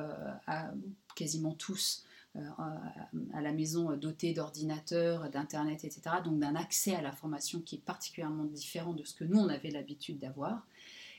quasiment 1.15 1.53
tous, 1.55 2.05
à 2.35 3.41
la 3.41 3.51
maison 3.51 3.97
dotés 3.97 4.33
d'ordinateurs, 4.33 5.29
d'internet, 5.29 5.83
etc. 5.83 6.01
Donc 6.23 6.39
d'un 6.39 6.55
accès 6.55 6.95
à 6.95 7.01
la 7.01 7.11
formation 7.11 7.59
qui 7.59 7.75
est 7.75 7.83
particulièrement 7.83 8.45
différent 8.45 8.93
de 8.93 9.03
ce 9.03 9.13
que 9.13 9.25
nous 9.25 9.39
on 9.39 9.49
avait 9.49 9.71
l'habitude 9.71 10.19
d'avoir. 10.19 10.65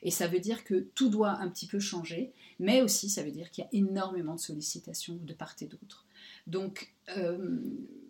Et 0.03 0.11
ça 0.11 0.29
veut 0.29 0.41
dire 0.41 0.65
que 0.65 0.87
tout 0.95 1.09
doit 1.09 1.33
un 1.33 1.49
petit 1.49 1.67
peu 1.67 1.81
changer, 1.81 2.33
mais 2.59 2.83
aussi 2.83 3.09
ça 3.11 3.23
veut 3.23 3.31
dire 3.31 3.51
qu'il 3.51 3.65
y 3.65 3.67
a 3.67 3.71
énormément 3.73 4.35
de 4.35 4.41
sollicitations 4.41 5.19
de 5.23 5.33
part 5.33 5.55
et 5.61 5.67
d'autre. 5.67 6.07
Donc 6.47 6.93
euh, 7.17 7.59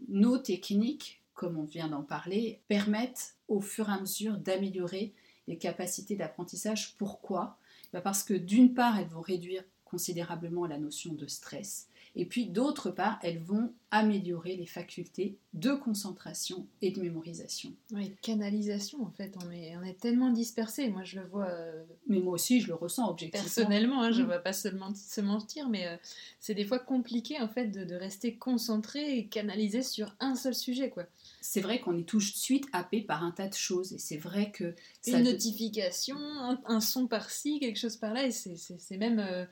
nos 0.09 0.39
techniques, 0.39 1.23
comme 1.35 1.59
on 1.59 1.65
vient 1.65 1.89
d'en 1.89 2.03
parler, 2.03 2.61
permettent 2.69 3.37
au 3.49 3.61
fur 3.61 3.89
et 3.89 3.93
à 3.93 4.01
mesure 4.01 4.37
d'améliorer 4.39 5.13
les 5.47 5.57
capacités 5.57 6.17
d'apprentissage. 6.17 6.95
Pourquoi? 6.99 7.59
Bah, 7.93 8.01
Parce 8.01 8.23
que 8.23 8.35
d'une 8.35 8.75
part, 8.75 8.99
elles 8.99 9.09
vont 9.09 9.21
réduire 9.21 9.65
considérablement 9.89 10.67
la 10.67 10.79
notion 10.79 11.15
de 11.15 11.27
stress 11.27 11.89
Et 12.15 12.27
puis 12.27 12.47
d'autre 12.47 12.91
part, 12.91 13.19
elles 13.23 13.39
vont 13.39 13.73
améliorer 13.91 14.57
les 14.57 14.67
facultés 14.67 15.39
de 15.55 15.73
concentration 15.73 16.67
et 16.83 16.91
de 16.91 17.01
mémorisation. 17.01 17.73
Oui, 17.93 18.15
canalisation 18.21 19.03
en 19.03 19.11
fait, 19.11 19.35
on 19.43 19.51
est, 19.51 19.77
on 19.79 19.83
est 19.83 19.99
tellement 19.99 20.31
dispersé, 20.31 20.89
moi 20.91 21.05
je 21.05 21.21
le 21.21 21.27
vois... 21.27 21.47
Euh, 21.47 21.85
mais 22.07 22.21
moi 22.21 22.35
aussi 22.35 22.61
je 22.61 22.69
le 22.69 22.75
ressens 22.75 23.09
objectivement. 23.09 23.45
Personnellement, 23.45 24.03
hein, 24.03 24.13
je 24.13 24.21
ne 24.21 24.27
mm. 24.27 24.31
vais 24.31 24.43
pas 24.43 24.53
seulement 24.53 24.95
se 24.95 25.21
mentir, 25.21 25.69
mais 25.69 25.87
euh, 25.87 25.97
c'est 26.39 26.55
des 26.55 26.65
fois 26.65 26.79
compliqué 26.79 27.41
en 27.41 27.49
fait 27.49 27.67
de, 27.67 27.95
rester 27.95 28.37
concentré 28.37 29.19
et 29.19 29.27
canalisé 29.27 29.83
sur 29.83 30.15
un 30.21 30.37
seul 30.37 30.55
sujet 30.55 30.91
quoi. 30.91 31.05
C'est 31.41 31.61
vrai 31.61 31.81
qu'on 31.81 31.97
est 31.97 32.05
tout 32.05 32.19
de 32.19 32.23
suite 32.23 32.67
happé 32.73 33.01
par 33.01 33.25
un 33.25 33.31
tas 33.31 33.49
de 33.49 33.55
choses 33.55 33.93
et 33.93 33.99
c'est 33.99 34.19
vrai 34.19 34.51
que... 34.51 34.75
Une 35.07 35.23
notification, 35.23 36.19
un, 36.67 36.81
son 36.81 37.07
par-ci, 37.07 37.59
quelque 37.61 37.79
chose 37.79 37.97
par-là, 37.97 38.27
et 38.27 38.33
c'est 38.33 38.99
même... 38.99 39.19
Euh, 39.19 39.47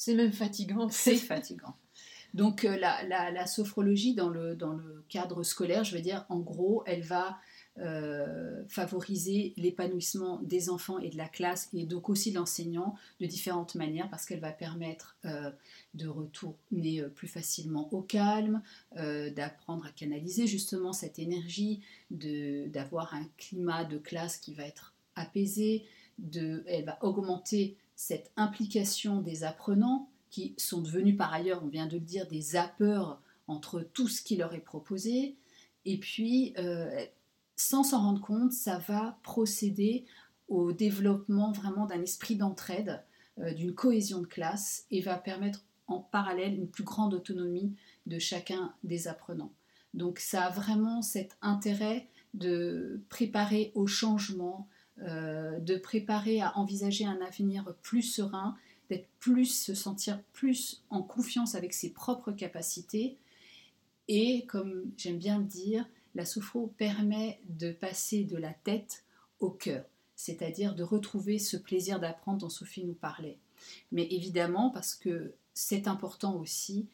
c'est 0.00 0.14
même 0.14 0.32
fatigant. 0.32 0.88
C'est 0.90 1.16
fatigant. 1.16 1.76
Donc 2.32 2.64
euh, 2.64 2.74
la, 2.78 3.46
sophrologie 3.46 4.14
dans 4.14 4.30
le, 4.30 4.54
dans 4.54 4.72
le 4.72 5.04
cadre 5.10 5.42
scolaire, 5.42 5.84
je 5.84 5.94
veux 5.94 6.00
dire, 6.00 6.24
en 6.30 6.38
gros, 6.38 6.82
elle 6.86 7.02
va 7.02 7.38
euh, 7.78 8.62
favoriser 8.66 9.52
l'épanouissement 9.58 10.40
des 10.42 10.70
enfants 10.70 10.98
et 11.00 11.10
de 11.10 11.18
la 11.18 11.28
classe 11.28 11.68
et 11.74 11.84
donc 11.84 12.08
aussi 12.08 12.30
de 12.30 12.38
l'enseignant 12.38 12.94
de 13.20 13.26
différentes 13.26 13.74
manières 13.74 14.08
parce 14.08 14.24
qu'elle 14.24 14.40
va 14.40 14.52
permettre 14.52 15.18
euh, 15.26 15.50
de 15.92 16.08
retourner 16.08 17.02
plus 17.14 17.28
facilement 17.28 17.92
au 17.92 18.00
calme, 18.00 18.62
d'apprendre 18.96 19.84
à 19.84 19.90
canaliser 19.90 20.46
justement 20.46 20.94
cette 20.94 21.18
énergie, 21.18 21.82
d'avoir 22.10 23.12
un 23.12 23.26
climat 23.36 23.84
de 23.84 23.98
classe 23.98 24.38
qui 24.38 24.54
va 24.54 24.64
être 24.64 24.94
apaisé, 25.14 25.84
de, 26.18 26.64
elle 26.66 26.86
va 26.86 26.96
augmenter 27.02 27.76
cette 28.00 28.32
implication 28.38 29.20
des 29.20 29.44
apprenants 29.44 30.08
qui 30.30 30.54
sont 30.56 30.80
devenus 30.80 31.18
par 31.18 31.34
ailleurs, 31.34 31.62
on 31.62 31.68
vient 31.68 31.86
de 31.86 31.98
le 31.98 32.00
dire, 32.00 32.26
des 32.26 32.40
zappeurs 32.40 33.20
entre 33.46 33.82
tout 33.82 34.08
ce 34.08 34.22
qui 34.22 34.36
leur 34.36 34.54
est 34.54 34.64
proposé. 34.64 35.36
Et 35.84 36.00
puis, 36.00 36.54
euh, 36.56 37.04
sans 37.56 37.82
s'en 37.82 38.00
rendre 38.00 38.22
compte, 38.22 38.52
ça 38.52 38.78
va 38.78 39.18
procéder 39.22 40.06
au 40.48 40.72
développement 40.72 41.52
vraiment 41.52 41.84
d'un 41.84 42.00
esprit 42.00 42.36
d'entraide, 42.36 43.04
euh, 43.38 43.52
d'une 43.52 43.74
cohésion 43.74 44.22
de 44.22 44.26
classe 44.26 44.86
et 44.90 45.02
va 45.02 45.18
permettre 45.18 45.62
en 45.86 46.00
parallèle 46.00 46.54
une 46.54 46.70
plus 46.70 46.84
grande 46.84 47.12
autonomie 47.12 47.76
de 48.06 48.18
chacun 48.18 48.72
des 48.82 49.08
apprenants. 49.08 49.52
Donc 49.92 50.20
ça 50.20 50.46
a 50.46 50.50
vraiment 50.50 51.02
cet 51.02 51.36
intérêt 51.42 52.08
de 52.32 53.02
préparer 53.10 53.72
au 53.74 53.86
changement, 53.86 54.68
de 55.00 55.76
préparer 55.76 56.40
à 56.40 56.56
envisager 56.58 57.04
un 57.04 57.20
avenir 57.20 57.74
plus 57.82 58.02
serein, 58.02 58.56
d'être 58.88 59.08
plus, 59.18 59.46
se 59.46 59.74
sentir 59.74 60.20
plus 60.32 60.82
en 60.90 61.02
confiance 61.02 61.54
avec 61.54 61.72
ses 61.72 61.90
propres 61.90 62.32
capacités. 62.32 63.16
Et 64.08 64.44
comme 64.46 64.90
j'aime 64.96 65.18
bien 65.18 65.38
le 65.38 65.44
dire, 65.44 65.86
la 66.14 66.24
sophro 66.24 66.66
permet 66.76 67.40
de 67.48 67.72
passer 67.72 68.24
de 68.24 68.36
la 68.36 68.52
tête 68.52 69.04
au 69.38 69.50
cœur, 69.50 69.84
c'est-à-dire 70.16 70.74
de 70.74 70.82
retrouver 70.82 71.38
ce 71.38 71.56
plaisir 71.56 72.00
d'apprendre 72.00 72.38
dont 72.38 72.48
Sophie 72.48 72.84
nous 72.84 72.94
parlait. 72.94 73.38
Mais 73.92 74.06
évidemment, 74.10 74.70
parce 74.70 74.94
que 74.94 75.34
c'est 75.54 75.86
important 75.86 76.36
aussi, 76.36 76.86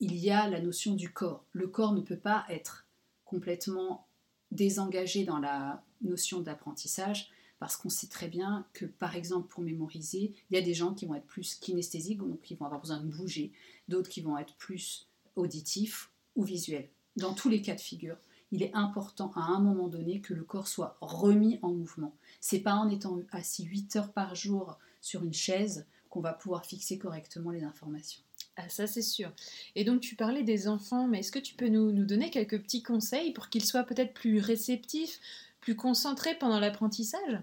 il 0.00 0.16
y 0.16 0.30
a 0.30 0.48
la 0.48 0.60
notion 0.60 0.94
du 0.94 1.12
corps. 1.12 1.44
Le 1.52 1.68
corps 1.68 1.92
ne 1.92 2.00
peut 2.00 2.16
pas 2.16 2.46
être 2.48 2.86
complètement 3.24 4.06
désengagé 4.50 5.24
dans 5.24 5.38
la 5.38 5.82
notion 6.02 6.40
d'apprentissage, 6.40 7.30
parce 7.58 7.76
qu'on 7.76 7.90
sait 7.90 8.06
très 8.06 8.28
bien 8.28 8.66
que, 8.72 8.86
par 8.86 9.16
exemple, 9.16 9.48
pour 9.48 9.62
mémoriser, 9.62 10.32
il 10.50 10.56
y 10.56 10.58
a 10.58 10.62
des 10.62 10.74
gens 10.74 10.94
qui 10.94 11.06
vont 11.06 11.14
être 11.14 11.26
plus 11.26 11.54
kinesthésiques, 11.54 12.18
donc 12.18 12.40
qui 12.40 12.54
vont 12.54 12.64
avoir 12.64 12.80
besoin 12.80 13.00
de 13.00 13.06
bouger, 13.06 13.52
d'autres 13.88 14.08
qui 14.08 14.22
vont 14.22 14.38
être 14.38 14.54
plus 14.54 15.06
auditifs 15.36 16.10
ou 16.36 16.42
visuels. 16.42 16.88
Dans 17.16 17.34
tous 17.34 17.50
les 17.50 17.60
cas 17.60 17.74
de 17.74 17.80
figure, 17.80 18.16
il 18.50 18.62
est 18.62 18.74
important 18.74 19.30
à 19.36 19.42
un 19.42 19.60
moment 19.60 19.88
donné 19.88 20.20
que 20.20 20.34
le 20.34 20.42
corps 20.42 20.68
soit 20.68 20.96
remis 21.00 21.58
en 21.62 21.72
mouvement. 21.72 22.16
C'est 22.40 22.60
pas 22.60 22.74
en 22.74 22.88
étant 22.88 23.18
assis 23.30 23.64
8 23.64 23.96
heures 23.96 24.12
par 24.12 24.34
jour 24.34 24.78
sur 25.00 25.22
une 25.22 25.34
chaise 25.34 25.86
qu'on 26.08 26.20
va 26.20 26.32
pouvoir 26.32 26.64
fixer 26.64 26.98
correctement 26.98 27.50
les 27.50 27.62
informations. 27.62 28.22
Ah, 28.56 28.68
ça 28.68 28.86
c'est 28.86 29.02
sûr. 29.02 29.32
Et 29.74 29.84
donc 29.84 30.00
tu 30.00 30.16
parlais 30.16 30.42
des 30.42 30.68
enfants, 30.68 31.06
mais 31.06 31.20
est-ce 31.20 31.32
que 31.32 31.38
tu 31.38 31.54
peux 31.54 31.68
nous, 31.68 31.92
donner 32.04 32.30
quelques 32.30 32.60
petits 32.62 32.82
conseils 32.82 33.32
pour 33.32 33.48
qu'ils 33.48 33.64
soient 33.64 33.84
peut-être 33.84 34.12
plus 34.12 34.40
réceptifs, 34.40 35.20
plus 35.60 35.76
concentré 35.76 36.34
pendant 36.38 36.60
l'apprentissage? 36.60 37.40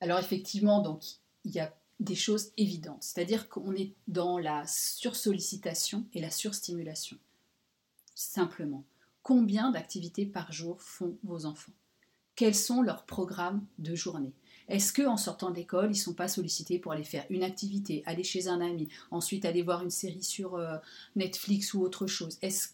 Alors 0.00 0.18
effectivement, 0.18 0.82
donc 0.82 1.02
il 1.44 1.52
y 1.52 1.60
a 1.60 1.72
des 2.00 2.16
choses 2.16 2.50
évidentes, 2.56 3.02
c'est-à-dire 3.02 3.48
qu'on 3.48 3.74
est 3.74 3.92
dans 4.08 4.38
la 4.38 4.66
sursollicitation 4.66 6.04
et 6.12 6.20
la 6.20 6.30
surstimulation. 6.30 7.16
Simplement, 8.14 8.84
combien 9.22 9.70
d'activités 9.70 10.26
par 10.26 10.52
jour 10.52 10.80
font 10.82 11.16
vos 11.22 11.46
enfants? 11.46 11.72
Quels 12.34 12.54
sont 12.54 12.82
leurs 12.82 13.04
programmes 13.04 13.64
de 13.78 13.94
journée? 13.94 14.32
Est-ce 14.68 14.92
qu'en 14.92 15.16
sortant 15.16 15.50
d'école, 15.50 15.86
ils 15.86 15.90
ne 15.90 15.94
sont 15.94 16.14
pas 16.14 16.28
sollicités 16.28 16.78
pour 16.78 16.92
aller 16.92 17.04
faire 17.04 17.26
une 17.30 17.42
activité, 17.42 18.02
aller 18.06 18.24
chez 18.24 18.48
un 18.48 18.60
ami, 18.60 18.88
ensuite 19.10 19.44
aller 19.44 19.62
voir 19.62 19.82
une 19.82 19.90
série 19.90 20.22
sur 20.22 20.56
euh, 20.56 20.76
Netflix 21.16 21.74
ou 21.74 21.82
autre 21.82 22.06
chose? 22.06 22.38
Est-ce 22.42 22.68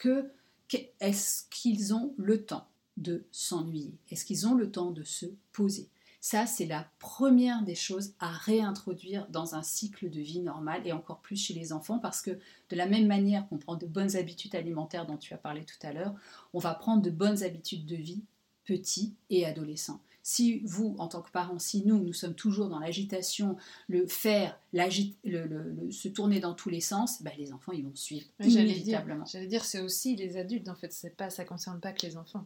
est-ce 1.00 1.44
qu'ils 1.50 1.92
ont 1.94 2.14
le 2.16 2.44
temps 2.44 2.68
de 2.96 3.24
s'ennuyer? 3.32 3.92
Est-ce 4.10 4.24
qu'ils 4.24 4.46
ont 4.46 4.54
le 4.54 4.70
temps 4.70 4.92
de 4.92 5.02
se 5.02 5.26
poser? 5.52 5.88
Ça, 6.22 6.46
c'est 6.46 6.66
la 6.66 6.86
première 6.98 7.62
des 7.62 7.74
choses 7.74 8.12
à 8.20 8.28
réintroduire 8.30 9.26
dans 9.30 9.54
un 9.54 9.62
cycle 9.62 10.10
de 10.10 10.20
vie 10.20 10.40
normal 10.40 10.82
et 10.84 10.92
encore 10.92 11.20
plus 11.20 11.36
chez 11.36 11.54
les 11.54 11.72
enfants 11.72 11.98
parce 11.98 12.20
que 12.20 12.32
de 12.68 12.76
la 12.76 12.86
même 12.86 13.06
manière 13.06 13.48
qu'on 13.48 13.56
prend 13.56 13.74
de 13.74 13.86
bonnes 13.86 14.16
habitudes 14.16 14.54
alimentaires 14.54 15.06
dont 15.06 15.16
tu 15.16 15.32
as 15.32 15.38
parlé 15.38 15.64
tout 15.64 15.84
à 15.86 15.94
l'heure, 15.94 16.14
on 16.52 16.58
va 16.58 16.74
prendre 16.74 17.02
de 17.02 17.10
bonnes 17.10 17.42
habitudes 17.42 17.86
de 17.86 17.96
vie 17.96 18.22
petits 18.64 19.14
et 19.30 19.46
adolescents. 19.46 20.00
Si 20.22 20.60
vous, 20.64 20.94
en 20.98 21.08
tant 21.08 21.22
que 21.22 21.30
parents, 21.30 21.58
si 21.58 21.84
nous, 21.86 21.98
nous 21.98 22.12
sommes 22.12 22.34
toujours 22.34 22.68
dans 22.68 22.78
l'agitation, 22.78 23.56
le 23.88 24.06
faire, 24.06 24.58
le, 24.72 25.90
se 25.90 26.08
tourner 26.08 26.40
dans 26.40 26.54
tous 26.54 26.68
les 26.68 26.80
sens, 26.80 27.22
ben, 27.22 27.32
les 27.38 27.52
enfants, 27.52 27.72
ils 27.72 27.84
vont 27.84 27.94
suivre 27.94 28.26
inévitablement. 28.40 29.24
J'allais 29.24 29.46
dire, 29.46 29.64
c'est 29.64 29.80
aussi 29.80 30.16
les 30.16 30.36
adultes, 30.36 30.68
en 30.68 30.74
fait, 30.74 30.92
c'est 30.92 31.16
pas, 31.16 31.30
ça 31.30 31.44
concerne 31.44 31.80
pas 31.80 31.92
que 31.92 32.06
les 32.06 32.16
enfants. 32.16 32.44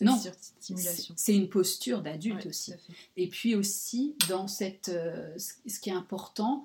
Non, 0.00 0.20
c'est 0.60 1.36
une 1.36 1.48
posture 1.48 2.02
d'adulte 2.02 2.46
aussi. 2.46 2.72
Et 3.16 3.28
puis 3.28 3.54
aussi, 3.54 4.16
dans 4.28 4.48
cette, 4.48 4.88
euh, 4.88 5.36
ce 5.38 5.78
qui 5.78 5.90
est 5.90 5.94
important, 5.94 6.64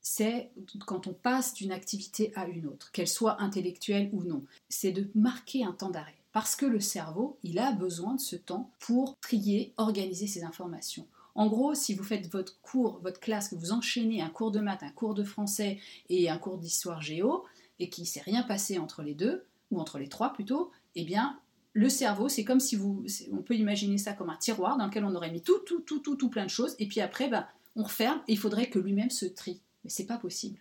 c'est 0.00 0.50
quand 0.86 1.06
on 1.06 1.12
passe 1.12 1.54
d'une 1.54 1.72
activité 1.72 2.32
à 2.34 2.46
une 2.46 2.66
autre, 2.66 2.90
qu'elle 2.92 3.08
soit 3.08 3.40
intellectuelle 3.40 4.10
ou 4.12 4.22
non, 4.24 4.44
c'est 4.68 4.92
de 4.92 5.08
marquer 5.14 5.64
un 5.64 5.72
temps 5.72 5.90
d'arrêt. 5.90 6.16
Parce 6.32 6.56
que 6.56 6.66
le 6.66 6.80
cerveau, 6.80 7.38
il 7.42 7.58
a 7.58 7.72
besoin 7.72 8.14
de 8.14 8.20
ce 8.20 8.36
temps 8.36 8.70
pour 8.78 9.18
trier, 9.20 9.74
organiser 9.76 10.26
ses 10.26 10.44
informations. 10.44 11.06
En 11.34 11.46
gros, 11.46 11.74
si 11.74 11.94
vous 11.94 12.04
faites 12.04 12.30
votre 12.30 12.60
cours, 12.60 13.00
votre 13.02 13.20
classe, 13.20 13.48
que 13.48 13.54
vous 13.54 13.72
enchaînez 13.72 14.20
un 14.20 14.28
cours 14.30 14.50
de 14.50 14.60
maths, 14.60 14.82
un 14.82 14.90
cours 14.90 15.14
de 15.14 15.24
français 15.24 15.78
et 16.08 16.28
un 16.28 16.38
cours 16.38 16.58
d'histoire 16.58 17.00
géo, 17.00 17.44
et 17.78 17.88
qu'il 17.88 18.02
ne 18.02 18.08
s'est 18.08 18.20
rien 18.20 18.42
passé 18.42 18.78
entre 18.78 19.02
les 19.02 19.14
deux, 19.14 19.44
ou 19.70 19.80
entre 19.80 19.98
les 19.98 20.08
trois 20.08 20.32
plutôt, 20.32 20.70
eh 20.94 21.04
bien, 21.04 21.38
le 21.72 21.88
cerveau, 21.88 22.28
c'est 22.28 22.44
comme 22.44 22.60
si 22.60 22.76
vous, 22.76 23.04
on 23.32 23.42
peut 23.42 23.56
imaginer 23.56 23.96
ça 23.96 24.12
comme 24.12 24.28
un 24.28 24.36
tiroir 24.36 24.76
dans 24.76 24.86
lequel 24.86 25.04
on 25.04 25.14
aurait 25.14 25.30
mis 25.30 25.40
tout, 25.40 25.58
tout, 25.60 25.80
tout, 25.80 26.00
tout, 26.00 26.16
tout 26.16 26.28
plein 26.28 26.44
de 26.44 26.50
choses, 26.50 26.76
et 26.78 26.86
puis 26.86 27.00
après, 27.00 27.28
ben, 27.28 27.46
on 27.76 27.84
referme, 27.84 28.20
et 28.28 28.32
il 28.32 28.38
faudrait 28.38 28.68
que 28.68 28.78
lui-même 28.78 29.10
se 29.10 29.24
trie. 29.24 29.62
Mais 29.84 29.90
c'est 29.90 30.06
pas 30.06 30.18
possible. 30.18 30.58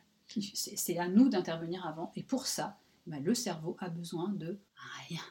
C'est 0.54 0.98
à 0.98 1.10
nous 1.10 1.28
d'intervenir 1.28 1.86
avant, 1.86 2.12
et 2.16 2.24
pour 2.24 2.48
ça, 2.48 2.78
ben, 3.08 3.22
le 3.22 3.36
cerveau 3.36 3.76
a 3.80 3.90
besoin 3.90 4.30
de 4.30 4.58
rien, 5.10 5.22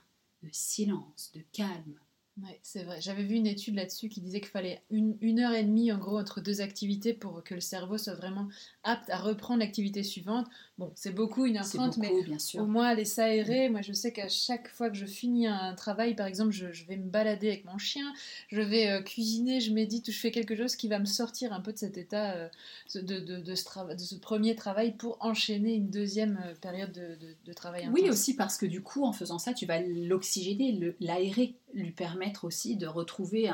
de 0.43 0.51
silence, 0.53 1.31
de 1.33 1.43
calme, 1.53 1.99
oui, 2.43 2.51
c'est 2.63 2.85
vrai. 2.85 3.01
J'avais 3.01 3.23
vu 3.23 3.35
une 3.35 3.47
étude 3.47 3.75
là-dessus 3.75 4.09
qui 4.09 4.21
disait 4.21 4.41
qu'il 4.41 4.51
fallait 4.51 4.83
une, 4.91 5.17
une, 5.21 5.41
heure 5.41 5.53
et 5.53 5.63
demie 5.63 5.93
en 5.93 5.99
gros 5.99 6.19
entre 6.19 6.41
deux 6.41 6.61
activités 6.61 7.13
pour 7.13 7.43
que 7.45 7.55
le 7.55 7.61
cerveau 7.61 7.99
soit 7.99 8.15
vraiment 8.15 8.49
apte 8.83 9.11
à 9.11 9.19
reprendre 9.19 9.61
l'activité 9.61 10.03
suivante. 10.03 10.47
Bon, 10.79 10.91
c'est 10.95 11.15
beaucoup, 11.15 11.45
une 11.45 11.59
heure 11.59 11.69
trente, 11.69 11.99
mais 11.99 12.11
bien 12.23 12.39
sûr. 12.39 12.63
au 12.63 12.67
moins 12.67 12.87
aller 12.87 13.05
s'aérer. 13.05 13.69
Moi, 13.69 13.83
je 13.83 13.93
sais 13.93 14.13
qu'à 14.13 14.29
chaque 14.29 14.69
fois 14.69 14.89
que 14.89 14.97
je 14.97 15.05
finis 15.05 15.47
un 15.47 15.75
travail, 15.75 16.15
par 16.15 16.27
exemple, 16.27 16.53
je, 16.53 16.67
vais 16.89 16.97
me 16.97 17.11
balader 17.11 17.49
avec 17.49 17.67
mon 17.67 17.77
chien, 17.77 18.11
je 18.49 18.63
vais 18.63 18.89
euh, 18.89 19.03
cuisiner, 19.03 19.61
je 19.61 19.73
médite 19.73 20.09
ou 20.09 20.13
je 20.13 20.19
fais 20.19 20.31
quelque 20.31 20.57
chose 20.57 20.77
qui 20.77 20.89
va 20.89 20.99
me 20.99 21.05
sortir 21.05 21.53
un 21.53 21.61
peu 21.61 21.73
de 21.73 21.79
cet 21.79 21.99
état, 21.99 22.33
euh, 22.33 22.49
de, 22.95 23.19
de, 23.19 23.37
de, 23.41 23.55
ce 23.55 23.95
de, 23.95 23.99
ce 23.99 24.15
premier 24.15 24.57
travail 24.57 24.97
pour 24.97 25.19
enchaîner 25.21 25.75
une 25.75 25.91
deuxième 25.91 26.41
euh, 26.47 26.55
période 26.55 26.93
de, 26.93 27.53
travail. 27.53 27.89
Oui, 27.93 28.09
aussi 28.09 28.35
parce 28.35 28.57
que 28.57 28.65
du 28.65 28.81
coup, 28.81 29.05
en 29.05 29.13
faisant 29.13 29.39
ça, 29.39 29.53
tu 29.53 29.67
vas 29.67 29.81
l'oxygéner, 29.81 30.95
l'aérer, 31.01 31.57
lui 31.75 31.91
permettre 31.93 32.45
aussi 32.45 32.77
de 32.77 32.87
retrouver 32.87 33.51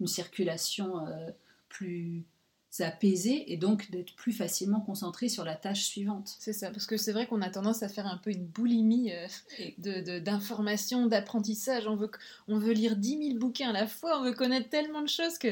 une 0.00 0.06
circulation 0.06 1.06
plus 1.68 2.24
s'apaiser 2.72 3.52
et 3.52 3.56
donc 3.56 3.90
d'être 3.90 4.14
plus 4.14 4.32
facilement 4.32 4.80
concentré 4.80 5.28
sur 5.28 5.44
la 5.44 5.56
tâche 5.56 5.82
suivante. 5.82 6.36
C'est 6.38 6.52
ça, 6.52 6.70
parce 6.70 6.86
que 6.86 6.96
c'est 6.96 7.10
vrai 7.10 7.26
qu'on 7.26 7.42
a 7.42 7.50
tendance 7.50 7.82
à 7.82 7.88
faire 7.88 8.06
un 8.06 8.16
peu 8.16 8.30
une 8.30 8.46
boulimie 8.46 9.10
euh, 9.12 9.26
de- 9.78 10.20
d'informations, 10.20 11.06
d'apprentissage. 11.06 11.88
On 11.88 11.96
veut, 11.96 12.10
on 12.46 12.58
veut 12.58 12.72
lire 12.72 12.94
10 12.94 13.18
000 13.30 13.38
bouquins 13.40 13.70
à 13.70 13.72
la 13.72 13.88
fois, 13.88 14.20
on 14.20 14.22
veut 14.24 14.32
connaître 14.34 14.68
tellement 14.68 15.02
de 15.02 15.08
choses 15.08 15.36
que 15.36 15.48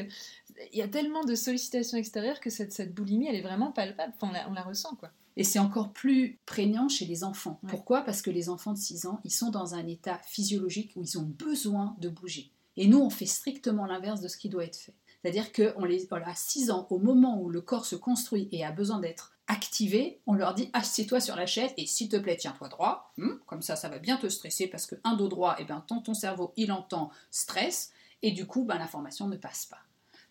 il 0.71 0.77
y 0.79 0.81
a 0.81 0.87
tellement 0.87 1.23
de 1.25 1.35
sollicitations 1.35 1.97
extérieures 1.97 2.39
que 2.39 2.49
cette, 2.49 2.71
cette 2.71 2.93
boulimie, 2.93 3.27
elle 3.27 3.35
est 3.35 3.41
vraiment 3.41 3.71
palpable. 3.73 4.13
Enfin, 4.15 4.29
on 4.29 4.33
la, 4.33 4.49
on 4.49 4.53
la 4.53 4.61
ressent, 4.61 4.95
quoi. 4.95 5.11
Et 5.37 5.43
c'est 5.43 5.59
encore 5.59 5.93
plus 5.93 6.39
prégnant 6.45 6.89
chez 6.89 7.05
les 7.05 7.23
enfants. 7.23 7.59
Ouais. 7.63 7.69
Pourquoi? 7.69 8.01
Parce 8.01 8.21
que 8.21 8.29
les 8.29 8.49
enfants 8.49 8.73
de 8.73 8.77
6 8.77 9.05
ans, 9.05 9.19
ils 9.23 9.31
sont 9.31 9.51
dans 9.51 9.75
un 9.75 9.87
état 9.87 10.19
physiologique 10.25 10.91
où 10.95 11.03
ils 11.03 11.17
ont 11.17 11.23
besoin 11.37 11.95
de 11.99 12.09
bouger. 12.09 12.51
Et 12.77 12.87
nous, 12.87 12.99
on 12.99 13.09
fait 13.09 13.25
strictement 13.25 13.85
l'inverse 13.85 14.21
de 14.21 14.27
ce 14.27 14.37
qui 14.37 14.49
doit 14.49 14.65
être 14.65 14.77
fait. 14.77 14.93
C'est-à-dire 15.21 15.51
qu'à 15.51 15.73
les, 15.85 16.05
voilà, 16.09 16.29
à 16.29 16.35
6 16.35 16.71
ans, 16.71 16.87
au 16.89 16.97
moment 16.97 17.41
où 17.41 17.49
le 17.49 17.61
corps 17.61 17.85
se 17.85 17.95
construit 17.95 18.47
et 18.51 18.63
a 18.63 18.71
besoin 18.71 18.99
d'être 18.99 19.33
activé, 19.47 20.21
on 20.27 20.33
leur 20.33 20.53
dit 20.53 20.69
assieds-toi 20.73 21.19
sur 21.19 21.35
la 21.35 21.45
chaise 21.45 21.71
et 21.75 21.87
s'il 21.87 22.07
te 22.07 22.15
plaît, 22.15 22.37
tiens-toi 22.37 22.69
droit. 22.69 23.11
Hum, 23.17 23.39
comme 23.47 23.61
ça, 23.61 23.75
ça 23.75 23.89
va 23.89 23.99
bien 23.99 24.17
te 24.17 24.29
stresser 24.29 24.67
parce 24.67 24.85
que 24.85 24.95
un 25.03 25.15
dos 25.15 25.27
droit, 25.27 25.55
et 25.59 25.65
ben, 25.65 25.83
ton, 25.87 26.01
ton 26.01 26.13
cerveau, 26.13 26.53
il 26.55 26.71
entend 26.71 27.09
stress 27.31 27.91
et 28.21 28.31
du 28.31 28.45
coup, 28.45 28.63
ben, 28.63 28.77
l'information 28.77 29.27
ne 29.27 29.35
passe 29.35 29.65
pas. 29.65 29.79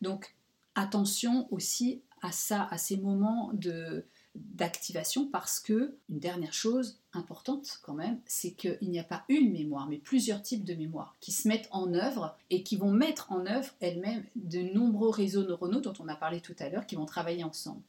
Donc, 0.01 0.35
attention 0.75 1.49
aussi 1.51 2.03
à 2.23 2.33
ça, 2.33 2.69
à 2.71 2.79
ces 2.79 2.97
moments 2.97 3.51
de 3.53 4.07
d'activation 4.55 5.27
parce 5.27 5.61
que 5.61 5.97
une 6.09 6.19
dernière 6.19 6.53
chose 6.53 7.01
importante 7.13 7.81
quand 7.83 7.95
même, 7.95 8.21
c'est 8.27 8.53
qu'il 8.53 8.79
n'y 8.83 8.99
a 8.99 9.05
pas 9.05 9.25
une 9.29 9.53
mémoire, 9.53 9.89
mais 9.89 9.99
plusieurs 9.99 10.43
types 10.43 10.65
de 10.65 10.75
mémoires 10.75 11.17
qui 11.21 11.33
se 11.33 11.49
mettent 11.49 11.69
en 11.71 11.95
œuvre 11.95 12.37
et 12.51 12.63
qui 12.63 12.77
vont 12.77 12.93
mettre 12.93 13.33
en 13.33 13.47
œuvre 13.47 13.71
elles-mêmes 13.81 14.25
de 14.37 14.61
nombreux 14.61 15.11
réseaux 15.11 15.45
neuronaux 15.45 15.81
dont 15.81 15.95
on 16.01 16.09
a 16.09 16.17
parlé 16.17 16.41
tout 16.41 16.57
à 16.59 16.69
l'heure 16.69 16.87
qui 16.87 16.97
vont 16.97 17.07
travailler 17.07 17.45
ensemble. 17.45 17.83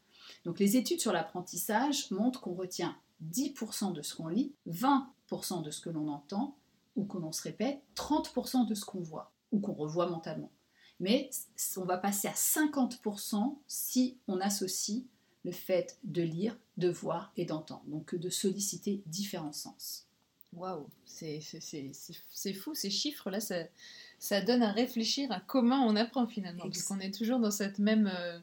Donc 0.46 0.60
les 0.60 0.78
études 0.78 1.02
sur 1.02 1.12
l'apprentissage 1.12 2.12
montrent 2.12 2.42
qu'on 2.42 2.54
retient 2.54 2.96
10% 3.32 3.94
de 3.94 4.02
ce 4.02 4.16
qu'on 4.16 4.28
lit, 4.28 4.54
20% 4.68 5.64
de 5.64 5.72
ce 5.72 5.82
que 5.82 5.90
l'on 5.90 6.08
entend 6.08 6.56
ou 6.96 7.06
que 7.06 7.18
l'on 7.18 7.32
se 7.32 7.44
répète, 7.44 7.82
30% 7.96 8.68
de 8.68 8.76
ce 8.76 8.86
qu'on 8.86 9.02
voit 9.02 9.32
ou 9.52 9.60
qu'on 9.60 9.74
revoit 9.74 10.08
mentalement. 10.08 10.52
Mais 11.00 11.30
on 11.78 11.86
va 11.86 11.98
passer 11.98 12.28
à 12.28 12.34
50% 12.34 13.58
si 13.68 14.18
on 14.28 14.40
associe 14.40 15.04
le 15.50 15.56
fait 15.56 15.98
de 16.04 16.22
lire, 16.22 16.56
de 16.78 16.90
voir 16.90 17.32
et 17.38 17.46
d'entendre, 17.46 17.84
donc 17.88 18.16
de 18.16 18.30
solliciter 18.30 19.02
différents 19.08 19.54
sens. 19.54 20.06
Waouh, 20.54 20.88
c'est 21.06 21.40
fou, 22.54 22.74
ces 22.74 22.90
chiffres-là, 22.90 23.40
ça, 23.40 23.56
ça 24.18 24.42
donne 24.42 24.64
à 24.64 24.72
réfléchir 24.72 25.32
à 25.32 25.40
comment 25.40 25.86
on 25.86 25.96
apprend 25.96 26.26
finalement, 26.26 26.64
parce 26.64 26.82
qu'on 26.84 27.00
est 27.00 27.14
toujours 27.14 27.38
dans 27.40 27.52
cette 27.52 27.78
même, 27.78 28.12
euh, 28.12 28.40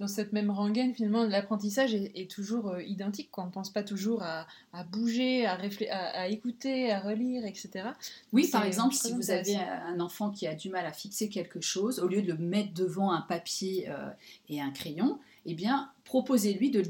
dans 0.00 0.08
cette 0.08 0.32
même 0.32 0.50
rengaine, 0.50 0.94
finalement, 0.94 1.24
l'apprentissage 1.24 1.94
est, 1.94 2.12
est 2.14 2.30
toujours 2.30 2.70
euh, 2.70 2.82
identique, 2.82 3.30
quoi. 3.30 3.44
on 3.44 3.48
ne 3.48 3.52
pense 3.52 3.70
pas 3.70 3.82
toujours 3.82 4.22
à, 4.22 4.46
à 4.72 4.84
bouger, 4.84 5.44
à, 5.44 5.56
réflé- 5.56 5.90
à, 5.90 6.20
à 6.22 6.28
écouter, 6.28 6.90
à 6.90 7.00
relire, 7.00 7.44
etc. 7.44 7.90
Oui, 8.32 8.48
par 8.48 8.64
exemple, 8.64 8.94
si 8.94 9.12
vous 9.12 9.30
avez 9.30 9.56
un 9.56 10.00
enfant 10.00 10.30
qui 10.30 10.46
a 10.46 10.54
du 10.54 10.70
mal 10.70 10.86
à 10.86 10.92
fixer 10.94 11.28
quelque 11.28 11.60
chose, 11.60 11.98
au 12.00 12.08
lieu 12.08 12.22
de 12.22 12.32
le 12.32 12.38
mettre 12.38 12.72
devant 12.72 13.12
un 13.12 13.20
papier 13.20 13.90
euh, 13.90 14.08
et 14.48 14.62
un 14.62 14.70
crayon, 14.70 15.18
eh 15.46 15.54
bien, 15.54 15.90
proposez-lui 16.04 16.70
de 16.70 16.82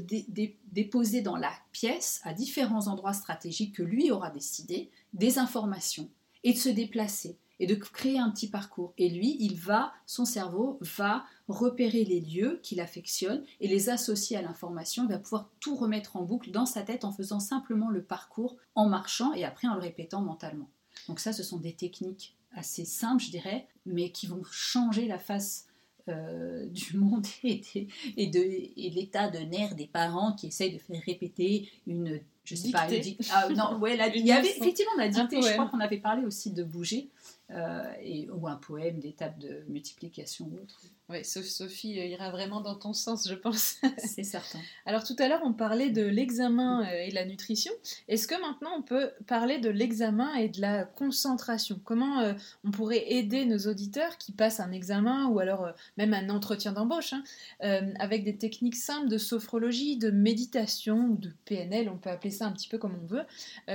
déposer 0.71 1.21
dans 1.21 1.37
la 1.37 1.51
pièce, 1.71 2.21
à 2.23 2.33
différents 2.33 2.87
endroits 2.87 3.13
stratégiques 3.13 3.75
que 3.75 3.83
lui 3.83 4.11
aura 4.11 4.29
décidé, 4.29 4.89
des 5.13 5.39
informations, 5.39 6.09
et 6.43 6.53
de 6.53 6.57
se 6.57 6.69
déplacer, 6.69 7.37
et 7.59 7.67
de 7.67 7.75
créer 7.75 8.19
un 8.19 8.29
petit 8.29 8.49
parcours. 8.49 8.93
Et 8.97 9.09
lui, 9.09 9.37
il 9.39 9.55
va, 9.55 9.93
son 10.05 10.25
cerveau 10.25 10.77
va 10.81 11.25
repérer 11.47 12.03
les 12.03 12.21
lieux 12.21 12.59
qu'il 12.63 12.79
affectionne 12.81 13.43
et 13.59 13.67
les 13.67 13.89
associer 13.89 14.37
à 14.37 14.41
l'information. 14.41 15.03
Il 15.03 15.09
va 15.09 15.19
pouvoir 15.19 15.49
tout 15.59 15.75
remettre 15.75 16.15
en 16.17 16.23
boucle 16.23 16.51
dans 16.51 16.65
sa 16.65 16.83
tête 16.83 17.05
en 17.05 17.11
faisant 17.11 17.39
simplement 17.39 17.89
le 17.89 18.03
parcours, 18.03 18.57
en 18.75 18.87
marchant 18.87 19.33
et 19.33 19.45
après 19.45 19.67
en 19.67 19.75
le 19.75 19.81
répétant 19.81 20.21
mentalement. 20.21 20.69
Donc 21.07 21.19
ça, 21.19 21.33
ce 21.33 21.43
sont 21.43 21.57
des 21.57 21.73
techniques 21.73 22.35
assez 22.53 22.85
simples, 22.85 23.23
je 23.23 23.31
dirais, 23.31 23.67
mais 23.85 24.11
qui 24.11 24.27
vont 24.27 24.43
changer 24.49 25.07
la 25.07 25.19
face 25.19 25.67
euh, 26.09 26.65
du 26.67 26.97
monde 26.97 27.25
et, 27.43 27.61
des- 27.73 27.87
et 28.17 28.27
de 28.27 28.39
et 28.39 28.89
l'état 28.91 29.29
de 29.29 29.39
nerfs 29.39 29.75
des 29.75 29.87
parents 29.87 30.33
qui 30.33 30.47
essayent 30.47 30.73
de 30.73 30.79
faire 30.79 31.01
répéter 31.05 31.69
une 31.87 32.19
je 32.43 32.53
sais 32.53 32.69
pas 32.69 32.83
une 32.87 32.99
Dictée. 33.01 33.23
dic- 33.23 33.29
ah, 33.33 33.49
non 33.49 33.79
ouais 33.79 33.97
la- 33.97 34.07
il 34.15 34.25
y 34.25 34.31
avait 34.31 34.49
effectivement 34.57 34.91
la 34.97 35.07
dictée 35.09 35.41
je 35.41 35.53
crois 35.53 35.67
qu'on 35.67 35.79
avait 35.79 35.97
parlé 35.97 36.23
aussi 36.25 36.51
de 36.51 36.63
bouger 36.63 37.09
euh, 37.51 37.83
et, 38.03 38.27
ou 38.29 38.47
un 38.47 38.55
poème 38.55 38.99
tables 39.11 39.39
de 39.39 39.63
multiplication 39.67 40.45
ou 40.51 40.57
autre 40.63 40.79
Oui, 41.07 41.23
Sophie 41.23 41.99
euh, 41.99 42.05
ira 42.05 42.31
vraiment 42.31 42.61
dans 42.61 42.73
ton 42.73 42.93
sens, 42.93 43.27
je 43.29 43.35
pense. 43.35 43.77
c'est 43.97 44.23
certain 44.23 44.59
Alors 44.87 45.03
tout 45.03 45.15
à 45.19 45.27
l'heure, 45.27 45.41
on 45.43 45.53
parlait 45.53 45.91
de 45.91 46.01
l'examen 46.01 46.83
euh, 46.83 47.03
et 47.03 47.09
de 47.09 47.15
la 47.15 47.25
nutrition. 47.25 47.71
Est-ce 48.07 48.27
que 48.27 48.39
maintenant 48.41 48.71
on 48.75 48.81
peut 48.81 49.11
parler 49.27 49.59
de 49.59 49.69
l'examen 49.69 50.33
et 50.33 50.49
de 50.49 50.61
la 50.61 50.83
concentration? 50.83 51.79
Comment 51.83 52.21
euh, 52.21 52.33
on 52.63 52.71
pourrait 52.71 53.11
aider 53.13 53.45
nos 53.45 53.59
auditeurs 53.67 54.17
qui 54.17 54.31
passent 54.31 54.59
un 54.59 54.71
examen 54.71 55.27
ou 55.27 55.37
alors 55.37 55.65
euh, 55.65 55.71
même 55.97 56.15
un 56.15 56.29
entretien 56.29 56.71
d'embauche 56.71 57.13
hein, 57.13 57.23
euh, 57.63 57.93
avec 57.99 58.23
des 58.23 58.35
techniques 58.35 58.75
simples 58.75 59.07
de 59.07 59.19
sophrologie, 59.19 59.97
de 59.97 60.09
méditation 60.09 61.09
ou 61.11 61.17
de 61.17 61.31
PNL, 61.45 61.87
on 61.87 61.97
peut 61.97 62.09
appeler 62.09 62.31
ça 62.31 62.47
un 62.47 62.51
petit 62.51 62.67
peu 62.67 62.79
comme 62.79 62.97
on 63.01 63.05
veut, 63.05 63.25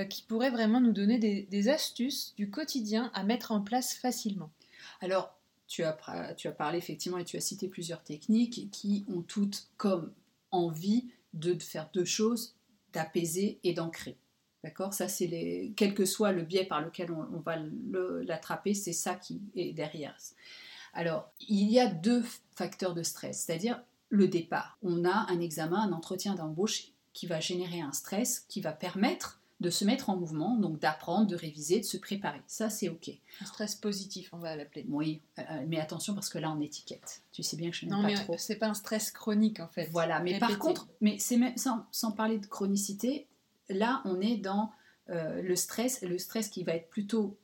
qui 0.08 0.22
pourraient 0.22 0.50
vraiment 0.50 0.80
nous 0.80 0.92
donner 0.92 1.18
des, 1.18 1.46
des 1.50 1.68
astuces 1.68 2.34
du 2.36 2.50
quotidien 2.50 3.10
à 3.14 3.22
mettre 3.22 3.52
en 3.52 3.60
place 3.60 3.94
facilement? 3.94 4.50
Alors, 5.00 5.39
tu 5.70 5.84
as, 5.84 5.92
parlé 6.58 6.78
effectivement 6.78 7.18
et 7.18 7.24
tu 7.24 7.36
as 7.36 7.40
cité 7.40 7.68
plusieurs 7.68 8.02
techniques 8.02 8.68
qui 8.72 9.04
ont 9.08 9.22
toutes 9.22 9.68
comme 9.76 10.12
envie 10.50 11.08
de 11.32 11.56
faire 11.60 11.88
deux 11.94 12.04
choses, 12.04 12.56
d'apaiser 12.92 13.60
et 13.62 13.72
d'ancrer. 13.72 14.18
D'accord? 14.64 14.92
Ça, 14.92 15.08
c'est 15.08 15.28
les... 15.28 15.72
Quel 15.76 15.94
que 15.94 16.04
soit 16.04 16.32
le 16.32 16.42
biais 16.42 16.64
par 16.64 16.80
lequel 16.80 17.12
on, 17.12 17.20
on 17.32 17.38
va 17.38 17.56
l'attraper, 18.26 18.74
c'est 18.74 18.92
ça 18.92 19.14
qui 19.14 19.40
est 19.54 19.72
derrière. 19.72 20.16
Alors, 20.92 21.30
il 21.48 21.70
y 21.70 21.78
a 21.78 21.86
deux 21.86 22.24
facteurs 22.56 22.94
de 22.94 23.04
stress, 23.04 23.44
c'est-à-dire 23.44 23.80
le 24.08 24.26
départ. 24.26 24.76
On 24.82 25.04
a 25.04 25.30
un 25.30 25.40
examen, 25.40 25.80
un 25.80 25.92
entretien 25.92 26.34
d'embauche 26.34 26.88
qui 27.12 27.28
va 27.28 27.38
générer 27.38 27.80
un 27.80 27.92
stress 27.92 28.40
qui 28.48 28.60
va 28.60 28.72
permettre 28.72 29.39
de 29.60 29.68
se 29.68 29.84
mettre 29.84 30.08
en 30.08 30.16
mouvement, 30.16 30.56
donc 30.56 30.78
d'apprendre, 30.78 31.26
de 31.26 31.36
réviser, 31.36 31.80
de 31.80 31.84
se 31.84 31.98
préparer. 31.98 32.40
Ça, 32.46 32.70
c'est 32.70 32.88
OK. 32.88 33.10
Un 33.42 33.44
stress 33.44 33.74
positif, 33.74 34.30
on 34.32 34.38
va 34.38 34.56
l'appeler. 34.56 34.86
Oui, 34.88 35.20
euh, 35.38 35.42
mais 35.68 35.78
attention 35.78 36.14
parce 36.14 36.30
que 36.30 36.38
là 36.38 36.50
on 36.50 36.60
étiquette. 36.60 37.22
Tu 37.32 37.42
sais 37.42 37.56
bien 37.56 37.70
que 37.70 37.76
je 37.76 37.84
n'aime 37.84 37.94
Non, 37.96 38.02
pas 38.02 38.08
mais 38.08 38.14
trop. 38.14 38.34
c'est 38.38 38.56
pas 38.56 38.68
un 38.68 38.74
stress 38.74 39.10
chronique 39.10 39.60
en 39.60 39.68
fait. 39.68 39.88
Voilà, 39.92 40.20
mais 40.20 40.38
par 40.38 40.58
contre, 40.58 40.88
mais 41.00 41.18
c'est 41.18 41.36
même 41.36 41.56
sans, 41.56 41.84
sans 41.92 42.12
parler 42.12 42.38
de 42.38 42.46
chronicité, 42.46 43.28
là 43.68 44.00
on 44.06 44.20
est 44.20 44.36
dans 44.38 44.72
euh, 45.10 45.42
le 45.42 45.56
stress, 45.56 46.02
le 46.02 46.18
stress 46.18 46.48
qui 46.48 46.64
va 46.64 46.74
être 46.74 46.88
plutôt 46.88 47.38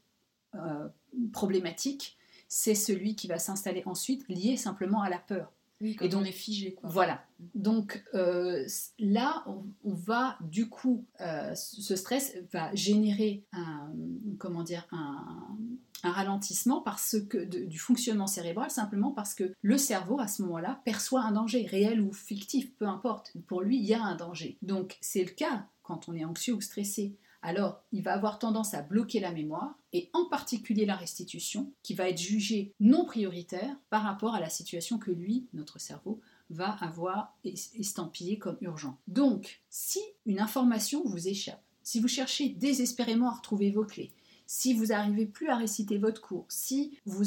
euh, 0.54 0.88
problématique, 1.32 2.16
c'est 2.48 2.74
celui 2.74 3.14
qui 3.14 3.26
va 3.26 3.38
s'installer 3.38 3.82
ensuite 3.86 4.26
lié 4.28 4.56
simplement 4.56 5.02
à 5.02 5.10
la 5.10 5.18
peur. 5.18 5.52
Oui, 5.80 5.94
quand 5.94 6.04
Et 6.06 6.08
donc- 6.08 6.22
on 6.22 6.24
est 6.24 6.32
figé, 6.32 6.72
quoi. 6.74 6.88
Voilà. 6.88 7.22
Donc 7.54 8.02
euh, 8.14 8.66
là, 8.98 9.44
on, 9.46 9.64
on 9.84 9.94
va 9.94 10.38
du 10.40 10.68
coup, 10.70 11.04
euh, 11.20 11.54
ce 11.54 11.94
stress 11.96 12.34
va 12.52 12.74
générer 12.74 13.44
un, 13.52 13.92
comment 14.38 14.62
dire, 14.62 14.86
un, 14.90 15.56
un 16.02 16.10
ralentissement 16.10 16.80
parce 16.80 17.16
que 17.28 17.38
de- 17.38 17.64
du 17.66 17.78
fonctionnement 17.78 18.26
cérébral 18.26 18.70
simplement 18.70 19.10
parce 19.12 19.34
que 19.34 19.52
le 19.60 19.76
cerveau 19.76 20.18
à 20.18 20.28
ce 20.28 20.42
moment-là 20.42 20.80
perçoit 20.84 21.22
un 21.22 21.32
danger 21.32 21.66
réel 21.66 22.00
ou 22.00 22.12
fictif, 22.12 22.74
peu 22.76 22.86
importe. 22.86 23.32
Pour 23.46 23.60
lui, 23.60 23.76
il 23.76 23.84
y 23.84 23.92
a 23.94 24.02
un 24.02 24.16
danger. 24.16 24.56
Donc 24.62 24.96
c'est 25.02 25.24
le 25.24 25.30
cas 25.30 25.66
quand 25.82 26.08
on 26.08 26.14
est 26.14 26.24
anxieux 26.24 26.54
ou 26.54 26.60
stressé. 26.60 27.16
Alors, 27.42 27.82
il 27.92 28.02
va 28.02 28.12
avoir 28.12 28.38
tendance 28.38 28.74
à 28.74 28.82
bloquer 28.82 29.20
la 29.20 29.32
mémoire, 29.32 29.78
et 29.92 30.10
en 30.12 30.24
particulier 30.26 30.84
la 30.84 30.96
restitution, 30.96 31.72
qui 31.82 31.94
va 31.94 32.08
être 32.08 32.18
jugée 32.18 32.72
non 32.80 33.04
prioritaire 33.04 33.76
par 33.90 34.02
rapport 34.02 34.34
à 34.34 34.40
la 34.40 34.48
situation 34.50 34.98
que 34.98 35.10
lui, 35.10 35.46
notre 35.52 35.78
cerveau, 35.78 36.20
va 36.50 36.70
avoir 36.70 37.36
es- 37.44 37.54
estampillé 37.78 38.38
comme 38.38 38.58
urgent. 38.60 38.98
Donc, 39.08 39.60
si 39.68 40.00
une 40.26 40.40
information 40.40 41.02
vous 41.04 41.28
échappe, 41.28 41.62
si 41.82 42.00
vous 42.00 42.08
cherchez 42.08 42.48
désespérément 42.48 43.28
à 43.30 43.34
retrouver 43.34 43.70
vos 43.70 43.84
clés, 43.84 44.12
si 44.46 44.74
vous 44.74 44.86
n'arrivez 44.86 45.26
plus 45.26 45.48
à 45.48 45.56
réciter 45.56 45.98
votre 45.98 46.20
cours, 46.20 46.46
si 46.48 46.98
vous, 47.04 47.24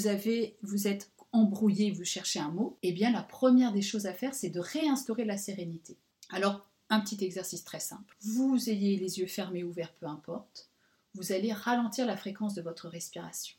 vous 0.62 0.88
êtes 0.88 1.12
embrouillé, 1.32 1.92
vous 1.92 2.06
cherchez 2.06 2.40
un 2.40 2.50
mot, 2.50 2.78
eh 2.82 2.92
bien 2.92 3.12
la 3.12 3.22
première 3.24 3.72
des 3.72 3.82
choses 3.82 4.06
à 4.06 4.14
faire, 4.14 4.34
c'est 4.34 4.50
de 4.50 4.60
réinstaurer 4.60 5.26
la 5.26 5.38
sérénité. 5.38 5.98
Alors, 6.30 6.69
un 6.90 7.00
petit 7.00 7.24
exercice 7.24 7.64
très 7.64 7.80
simple. 7.80 8.16
Vous 8.22 8.70
ayez 8.70 8.98
les 8.98 9.20
yeux 9.20 9.28
fermés 9.28 9.64
ou 9.64 9.70
ouverts, 9.70 9.94
peu 9.94 10.08
importe. 10.08 10.70
Vous 11.14 11.32
allez 11.32 11.54
ralentir 11.54 12.06
la 12.06 12.18
fréquence 12.18 12.56
de 12.56 12.62
votre 12.62 12.88
respiration. 12.88 13.56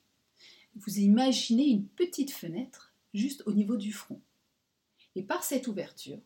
Vous 0.77 0.99
imaginez 0.99 1.67
une 1.69 1.87
petite 1.87 2.31
fenêtre 2.31 2.93
juste 3.15 3.43
au 3.47 3.53
niveau 3.53 3.77
du 3.77 3.93
front. 3.93 4.21
Et 5.17 5.23
par 5.23 5.43
cette 5.43 5.67
ouverture, 5.69 6.21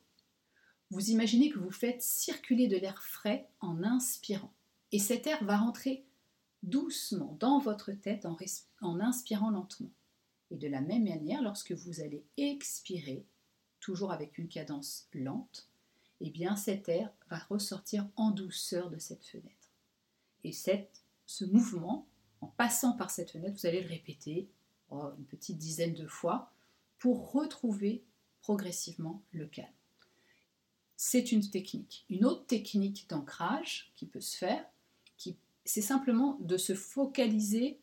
vous 0.90 1.10
imaginez 1.10 1.50
que 1.50 1.58
vous 1.58 1.70
faites 1.70 2.02
circuler 2.02 2.68
de 2.68 2.76
l'air 2.76 3.02
frais 3.02 3.48
en 3.60 3.82
inspirant. 3.82 4.52
Et 4.92 4.98
cet 4.98 5.26
air 5.26 5.42
va 5.44 5.56
rentrer 5.56 6.04
doucement 6.62 7.36
dans 7.40 7.58
votre 7.58 7.92
tête 7.92 8.26
en 8.26 9.00
inspirant 9.00 9.50
lentement. 9.50 9.90
Et 10.50 10.56
de 10.56 10.68
la 10.68 10.80
même 10.80 11.04
manière, 11.04 11.42
lorsque 11.42 11.72
vous 11.72 12.00
allez 12.00 12.24
expirer, 12.36 13.24
toujours 13.80 14.12
avec 14.12 14.38
une 14.38 14.48
cadence 14.48 15.08
lente, 15.12 15.68
eh 16.20 16.30
bien 16.30 16.56
cet 16.56 16.88
air 16.88 17.10
va 17.28 17.38
ressortir 17.38 18.08
en 18.16 18.30
douceur 18.30 18.90
de 18.90 18.98
cette 18.98 19.24
fenêtre. 19.24 19.70
Et 20.44 20.52
cette, 20.52 21.02
ce 21.26 21.44
mouvement, 21.44 22.06
en 22.40 22.46
passant 22.46 22.92
par 22.92 23.10
cette 23.10 23.30
fenêtre, 23.30 23.58
vous 23.58 23.66
allez 23.66 23.82
le 23.82 23.88
répéter 23.88 24.48
oh, 24.90 25.10
une 25.18 25.24
petite 25.24 25.58
dizaine 25.58 25.94
de 25.94 26.06
fois 26.06 26.52
pour 26.98 27.32
retrouver 27.32 28.04
progressivement 28.40 29.22
le 29.32 29.46
calme. 29.46 29.68
C'est 30.96 31.32
une 31.32 31.48
technique. 31.48 32.04
Une 32.08 32.24
autre 32.24 32.46
technique 32.46 33.08
d'ancrage 33.08 33.92
qui 33.96 34.06
peut 34.06 34.20
se 34.20 34.36
faire, 34.36 34.64
c'est 35.64 35.80
simplement 35.80 36.36
de 36.40 36.56
se 36.56 36.74
focaliser 36.74 37.78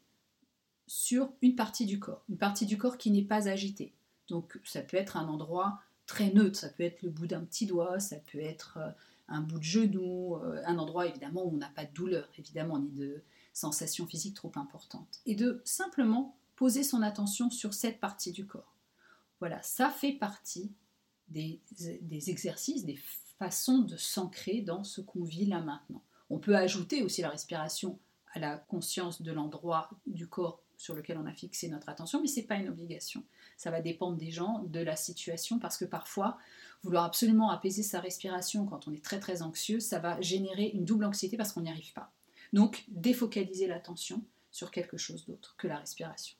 sur 0.87 1.31
une 1.41 1.55
partie 1.55 1.85
du 1.85 1.99
corps, 1.99 2.23
une 2.29 2.37
partie 2.37 2.65
du 2.65 2.77
corps 2.77 2.97
qui 2.97 3.11
n'est 3.11 3.23
pas 3.23 3.47
agitée. 3.47 3.93
Donc 4.27 4.59
ça 4.63 4.81
peut 4.81 4.97
être 4.97 5.17
un 5.17 5.27
endroit 5.27 5.79
très 6.11 6.29
neutre, 6.33 6.59
ça 6.59 6.67
peut 6.67 6.83
être 6.83 7.01
le 7.03 7.09
bout 7.09 7.25
d'un 7.25 7.39
petit 7.39 7.65
doigt, 7.65 8.01
ça 8.01 8.17
peut 8.17 8.39
être 8.39 8.77
euh, 8.77 8.91
un 9.29 9.39
bout 9.39 9.59
de 9.59 9.63
genou, 9.63 10.35
euh, 10.35 10.61
un 10.65 10.77
endroit 10.77 11.07
évidemment 11.07 11.45
où 11.45 11.53
on 11.53 11.57
n'a 11.57 11.69
pas 11.69 11.85
de 11.85 11.93
douleur, 11.93 12.27
évidemment, 12.37 12.79
ni 12.79 12.89
de 12.89 13.23
sensations 13.53 14.05
physiques 14.05 14.35
trop 14.35 14.51
importantes. 14.55 15.21
Et 15.25 15.35
de 15.35 15.61
simplement 15.63 16.35
poser 16.57 16.83
son 16.83 17.01
attention 17.01 17.49
sur 17.49 17.73
cette 17.73 18.01
partie 18.01 18.33
du 18.33 18.45
corps. 18.45 18.75
Voilà, 19.39 19.61
ça 19.61 19.89
fait 19.89 20.11
partie 20.11 20.73
des 21.29 21.61
exercices, 22.29 22.83
des 22.83 22.99
façons 23.39 23.79
de 23.79 23.95
s'ancrer 23.95 24.59
dans 24.59 24.83
ce 24.83 24.99
qu'on 24.99 25.23
vit 25.23 25.45
là 25.45 25.61
maintenant. 25.61 26.03
On 26.29 26.39
peut 26.39 26.57
ajouter 26.57 27.03
aussi 27.03 27.21
la 27.21 27.29
respiration 27.29 27.97
à 28.33 28.39
la 28.39 28.57
conscience 28.57 29.21
de 29.21 29.31
l'endroit 29.31 29.89
du 30.05 30.27
corps 30.27 30.61
sur 30.81 30.95
lequel 30.95 31.19
on 31.19 31.27
a 31.27 31.33
fixé 31.33 31.69
notre 31.69 31.89
attention, 31.89 32.19
mais 32.21 32.27
ce 32.27 32.39
n'est 32.39 32.47
pas 32.47 32.55
une 32.55 32.67
obligation. 32.67 33.23
Ça 33.55 33.69
va 33.69 33.81
dépendre 33.81 34.17
des 34.17 34.31
gens, 34.31 34.63
de 34.67 34.79
la 34.79 34.95
situation, 34.95 35.59
parce 35.59 35.77
que 35.77 35.85
parfois, 35.85 36.39
vouloir 36.81 37.03
absolument 37.03 37.51
apaiser 37.51 37.83
sa 37.83 37.99
respiration 37.99 38.65
quand 38.65 38.87
on 38.87 38.93
est 38.93 39.03
très 39.03 39.19
très 39.19 39.43
anxieux, 39.43 39.79
ça 39.79 39.99
va 39.99 40.19
générer 40.21 40.71
une 40.73 40.83
double 40.83 41.05
anxiété 41.05 41.37
parce 41.37 41.51
qu'on 41.51 41.61
n'y 41.61 41.69
arrive 41.69 41.93
pas. 41.93 42.11
Donc, 42.51 42.83
défocaliser 42.87 43.67
l'attention 43.67 44.23
sur 44.49 44.71
quelque 44.71 44.97
chose 44.97 45.25
d'autre 45.27 45.55
que 45.55 45.67
la 45.67 45.77
respiration. 45.77 46.35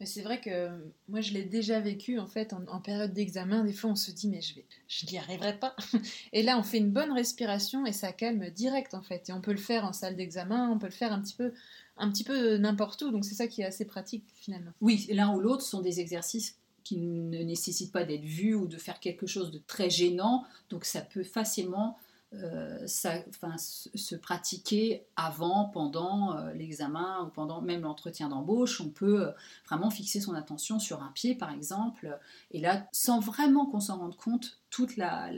Mais 0.00 0.06
c'est 0.06 0.22
vrai 0.22 0.40
que 0.40 0.70
moi 1.08 1.20
je 1.20 1.34
l'ai 1.34 1.44
déjà 1.44 1.78
vécu 1.78 2.18
en 2.18 2.26
fait 2.26 2.54
en, 2.54 2.80
période 2.80 3.12
d'examen. 3.12 3.64
Des 3.64 3.74
fois 3.74 3.90
on 3.90 3.96
se 3.96 4.10
dit 4.10 4.28
mais 4.28 4.40
je 4.40 4.54
vais, 4.54 4.64
je 4.88 5.04
n'y 5.04 5.18
arriverai 5.18 5.58
pas. 5.58 5.76
Et 6.32 6.42
là 6.42 6.58
on 6.58 6.62
fait 6.62 6.78
une 6.78 6.90
bonne 6.90 7.12
respiration 7.12 7.84
et 7.84 7.92
ça 7.92 8.10
calme 8.10 8.48
direct 8.48 8.94
en 8.94 9.02
fait. 9.02 9.28
Et 9.28 9.32
on 9.34 9.42
peut 9.42 9.52
le 9.52 9.58
faire 9.58 9.84
en 9.84 9.92
salle 9.92 10.16
d'examen, 10.16 10.70
on 10.70 10.78
peut 10.78 10.86
le 10.86 10.92
faire 10.92 11.12
un 11.12 11.20
petit 11.20 11.36
peu, 11.36 11.52
un 12.00 12.10
petit 12.10 12.24
peu 12.24 12.56
n'importe 12.56 13.02
où. 13.02 13.10
Donc 13.10 13.24
c'est 13.24 13.34
ça 13.34 13.46
qui 13.46 13.62
est 13.62 13.66
assez 13.66 13.84
pratique 13.84 14.24
finalement. 14.34 14.72
Oui, 14.80 15.06
l'un 15.10 15.34
ou 15.34 15.40
l'autre 15.40 15.62
sont 15.62 15.80
des 15.80 16.00
exercices 16.00 16.56
qui 16.82 16.96
ne 16.96 17.42
nécessitent 17.42 17.92
pas 17.92 18.04
d'être 18.04 18.24
vus 18.24 18.54
ou 18.54 18.66
de 18.66 18.76
faire 18.76 19.00
quelque 19.00 19.26
chose 19.26 19.50
de 19.50 19.60
très 19.66 19.90
gênant. 19.90 20.44
Donc 20.70 20.84
ça 20.84 21.02
peut 21.02 21.22
facilement 21.22 21.96
euh, 22.32 22.86
ça, 22.86 23.14
enfin, 23.28 23.56
se 23.58 24.14
pratiquer 24.14 25.04
avant, 25.16 25.64
pendant 25.64 26.36
euh, 26.36 26.52
l'examen 26.52 27.24
ou 27.24 27.30
pendant 27.30 27.60
même 27.60 27.82
l'entretien 27.82 28.28
d'embauche. 28.28 28.80
On 28.80 28.88
peut 28.88 29.26
euh, 29.26 29.32
vraiment 29.66 29.90
fixer 29.90 30.20
son 30.20 30.34
attention 30.34 30.78
sur 30.78 31.02
un 31.02 31.10
pied, 31.10 31.34
par 31.34 31.50
exemple, 31.52 32.18
et 32.52 32.60
là, 32.60 32.86
sans 32.92 33.18
vraiment 33.18 33.66
qu'on 33.66 33.80
s'en 33.80 33.98
rende 33.98 34.16
compte, 34.16 34.60
toute 34.70 34.96
la, 34.96 35.30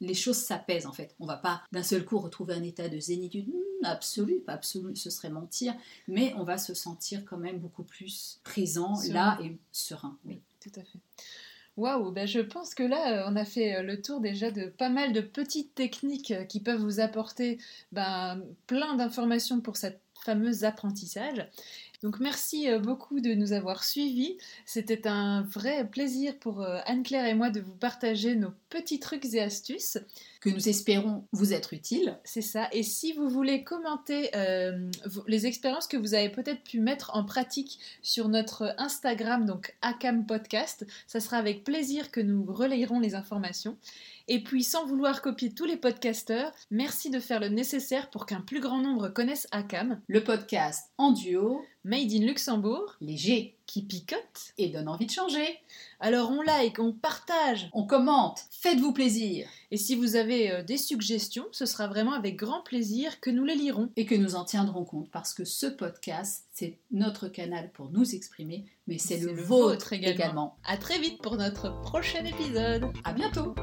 les 0.00 0.14
choses 0.14 0.38
s'apaisent 0.38 0.86
en 0.86 0.92
fait. 0.92 1.14
On 1.20 1.26
va 1.26 1.36
pas 1.36 1.62
d'un 1.72 1.82
seul 1.82 2.06
coup 2.06 2.18
retrouver 2.18 2.54
un 2.54 2.62
état 2.62 2.88
de 2.88 2.98
zénitude 2.98 3.48
hmm, 3.48 3.84
absolu, 3.84 4.40
pas 4.40 4.54
absolu, 4.54 4.96
ce 4.96 5.10
serait 5.10 5.28
mentir, 5.28 5.74
mais 6.06 6.32
on 6.38 6.44
va 6.44 6.56
se 6.56 6.72
sentir 6.72 7.26
quand 7.26 7.36
même 7.36 7.58
beaucoup 7.58 7.82
plus 7.82 8.40
présent 8.44 8.94
là 9.10 9.38
et 9.42 9.58
serein. 9.72 10.16
Oui, 10.24 10.40
tout 10.60 10.72
à 10.76 10.82
fait. 10.82 10.98
Waouh, 11.78 12.10
ben 12.10 12.26
je 12.26 12.40
pense 12.40 12.74
que 12.74 12.82
là, 12.82 13.22
euh, 13.22 13.30
on 13.30 13.36
a 13.36 13.44
fait 13.44 13.76
euh, 13.76 13.82
le 13.82 14.02
tour 14.02 14.20
déjà 14.20 14.50
de 14.50 14.66
pas 14.66 14.88
mal 14.88 15.12
de 15.12 15.20
petites 15.20 15.76
techniques 15.76 16.32
euh, 16.32 16.42
qui 16.42 16.58
peuvent 16.58 16.80
vous 16.80 16.98
apporter 16.98 17.58
ben, 17.92 18.42
plein 18.66 18.96
d'informations 18.96 19.60
pour 19.60 19.76
cet 19.76 20.00
fameux 20.24 20.64
apprentissage. 20.64 21.46
Donc 22.02 22.18
merci 22.18 22.66
beaucoup 22.82 23.20
de 23.20 23.32
nous 23.34 23.52
avoir 23.52 23.84
suivis. 23.84 24.36
C'était 24.66 25.06
un 25.06 25.42
vrai 25.42 25.88
plaisir 25.88 26.36
pour 26.40 26.64
Anne-Claire 26.86 27.26
et 27.26 27.34
moi 27.34 27.50
de 27.50 27.60
vous 27.60 27.74
partager 27.74 28.34
nos 28.34 28.50
petits 28.68 28.98
trucs 28.98 29.32
et 29.34 29.40
astuces. 29.40 29.98
Que 30.40 30.50
nous 30.50 30.68
espérons 30.68 31.24
vous 31.32 31.52
être 31.52 31.72
utiles. 31.72 32.18
C'est 32.24 32.42
ça. 32.42 32.68
Et 32.72 32.82
si 32.82 33.12
vous 33.12 33.28
voulez 33.28 33.64
commenter 33.64 34.30
euh, 34.36 34.90
les 35.26 35.46
expériences 35.46 35.86
que 35.86 35.96
vous 35.96 36.14
avez 36.14 36.28
peut-être 36.28 36.62
pu 36.62 36.80
mettre 36.80 37.10
en 37.14 37.24
pratique 37.24 37.80
sur 38.02 38.28
notre 38.28 38.74
Instagram, 38.78 39.46
donc 39.46 39.74
Acam 39.82 40.26
Podcast, 40.26 40.86
ça 41.06 41.20
sera 41.20 41.38
avec 41.38 41.64
plaisir 41.64 42.10
que 42.10 42.20
nous 42.20 42.44
relayerons 42.44 43.00
les 43.00 43.14
informations. 43.14 43.76
Et 44.28 44.42
puis, 44.42 44.62
sans 44.62 44.86
vouloir 44.86 45.22
copier 45.22 45.52
tous 45.52 45.64
les 45.64 45.76
podcasteurs, 45.76 46.52
merci 46.70 47.10
de 47.10 47.18
faire 47.18 47.40
le 47.40 47.48
nécessaire 47.48 48.10
pour 48.10 48.26
qu'un 48.26 48.40
plus 48.40 48.60
grand 48.60 48.78
nombre 48.80 49.08
connaisse 49.08 49.48
ACAM. 49.50 50.00
Le 50.06 50.22
podcast 50.22 50.90
en 50.98 51.12
duo, 51.12 51.64
made 51.84 52.12
in 52.12 52.26
Luxembourg, 52.26 52.96
léger, 53.00 53.57
qui 53.68 53.82
picote 53.82 54.54
et 54.56 54.70
donne 54.70 54.88
envie 54.88 55.06
de 55.06 55.12
changer. 55.12 55.60
Alors 56.00 56.30
on 56.30 56.42
like, 56.42 56.78
on 56.80 56.92
partage, 56.92 57.68
on 57.72 57.86
commente, 57.86 58.40
faites-vous 58.50 58.92
plaisir. 58.92 59.46
Et 59.70 59.76
si 59.76 59.94
vous 59.94 60.16
avez 60.16 60.50
euh, 60.50 60.62
des 60.62 60.78
suggestions, 60.78 61.44
ce 61.52 61.66
sera 61.66 61.86
vraiment 61.86 62.14
avec 62.14 62.36
grand 62.36 62.62
plaisir 62.62 63.20
que 63.20 63.30
nous 63.30 63.44
les 63.44 63.54
lirons. 63.54 63.90
Et 63.96 64.06
que 64.06 64.14
nous 64.14 64.34
en 64.34 64.44
tiendrons 64.44 64.84
compte 64.84 65.10
parce 65.10 65.34
que 65.34 65.44
ce 65.44 65.66
podcast, 65.66 66.46
c'est 66.52 66.78
notre 66.90 67.28
canal 67.28 67.70
pour 67.72 67.90
nous 67.90 68.14
exprimer, 68.14 68.64
mais 68.86 68.98
c'est 68.98 69.18
le, 69.18 69.32
vôtre, 69.34 69.92
également. 69.92 70.14
également. 70.14 70.56
À 70.64 70.78
très 70.78 70.98
vite 70.98 71.20
pour 71.20 71.36
notre 71.36 71.78
prochain 71.82 72.24
épisode. 72.24 72.86
À 73.04 73.12
bientôt. 73.12 73.54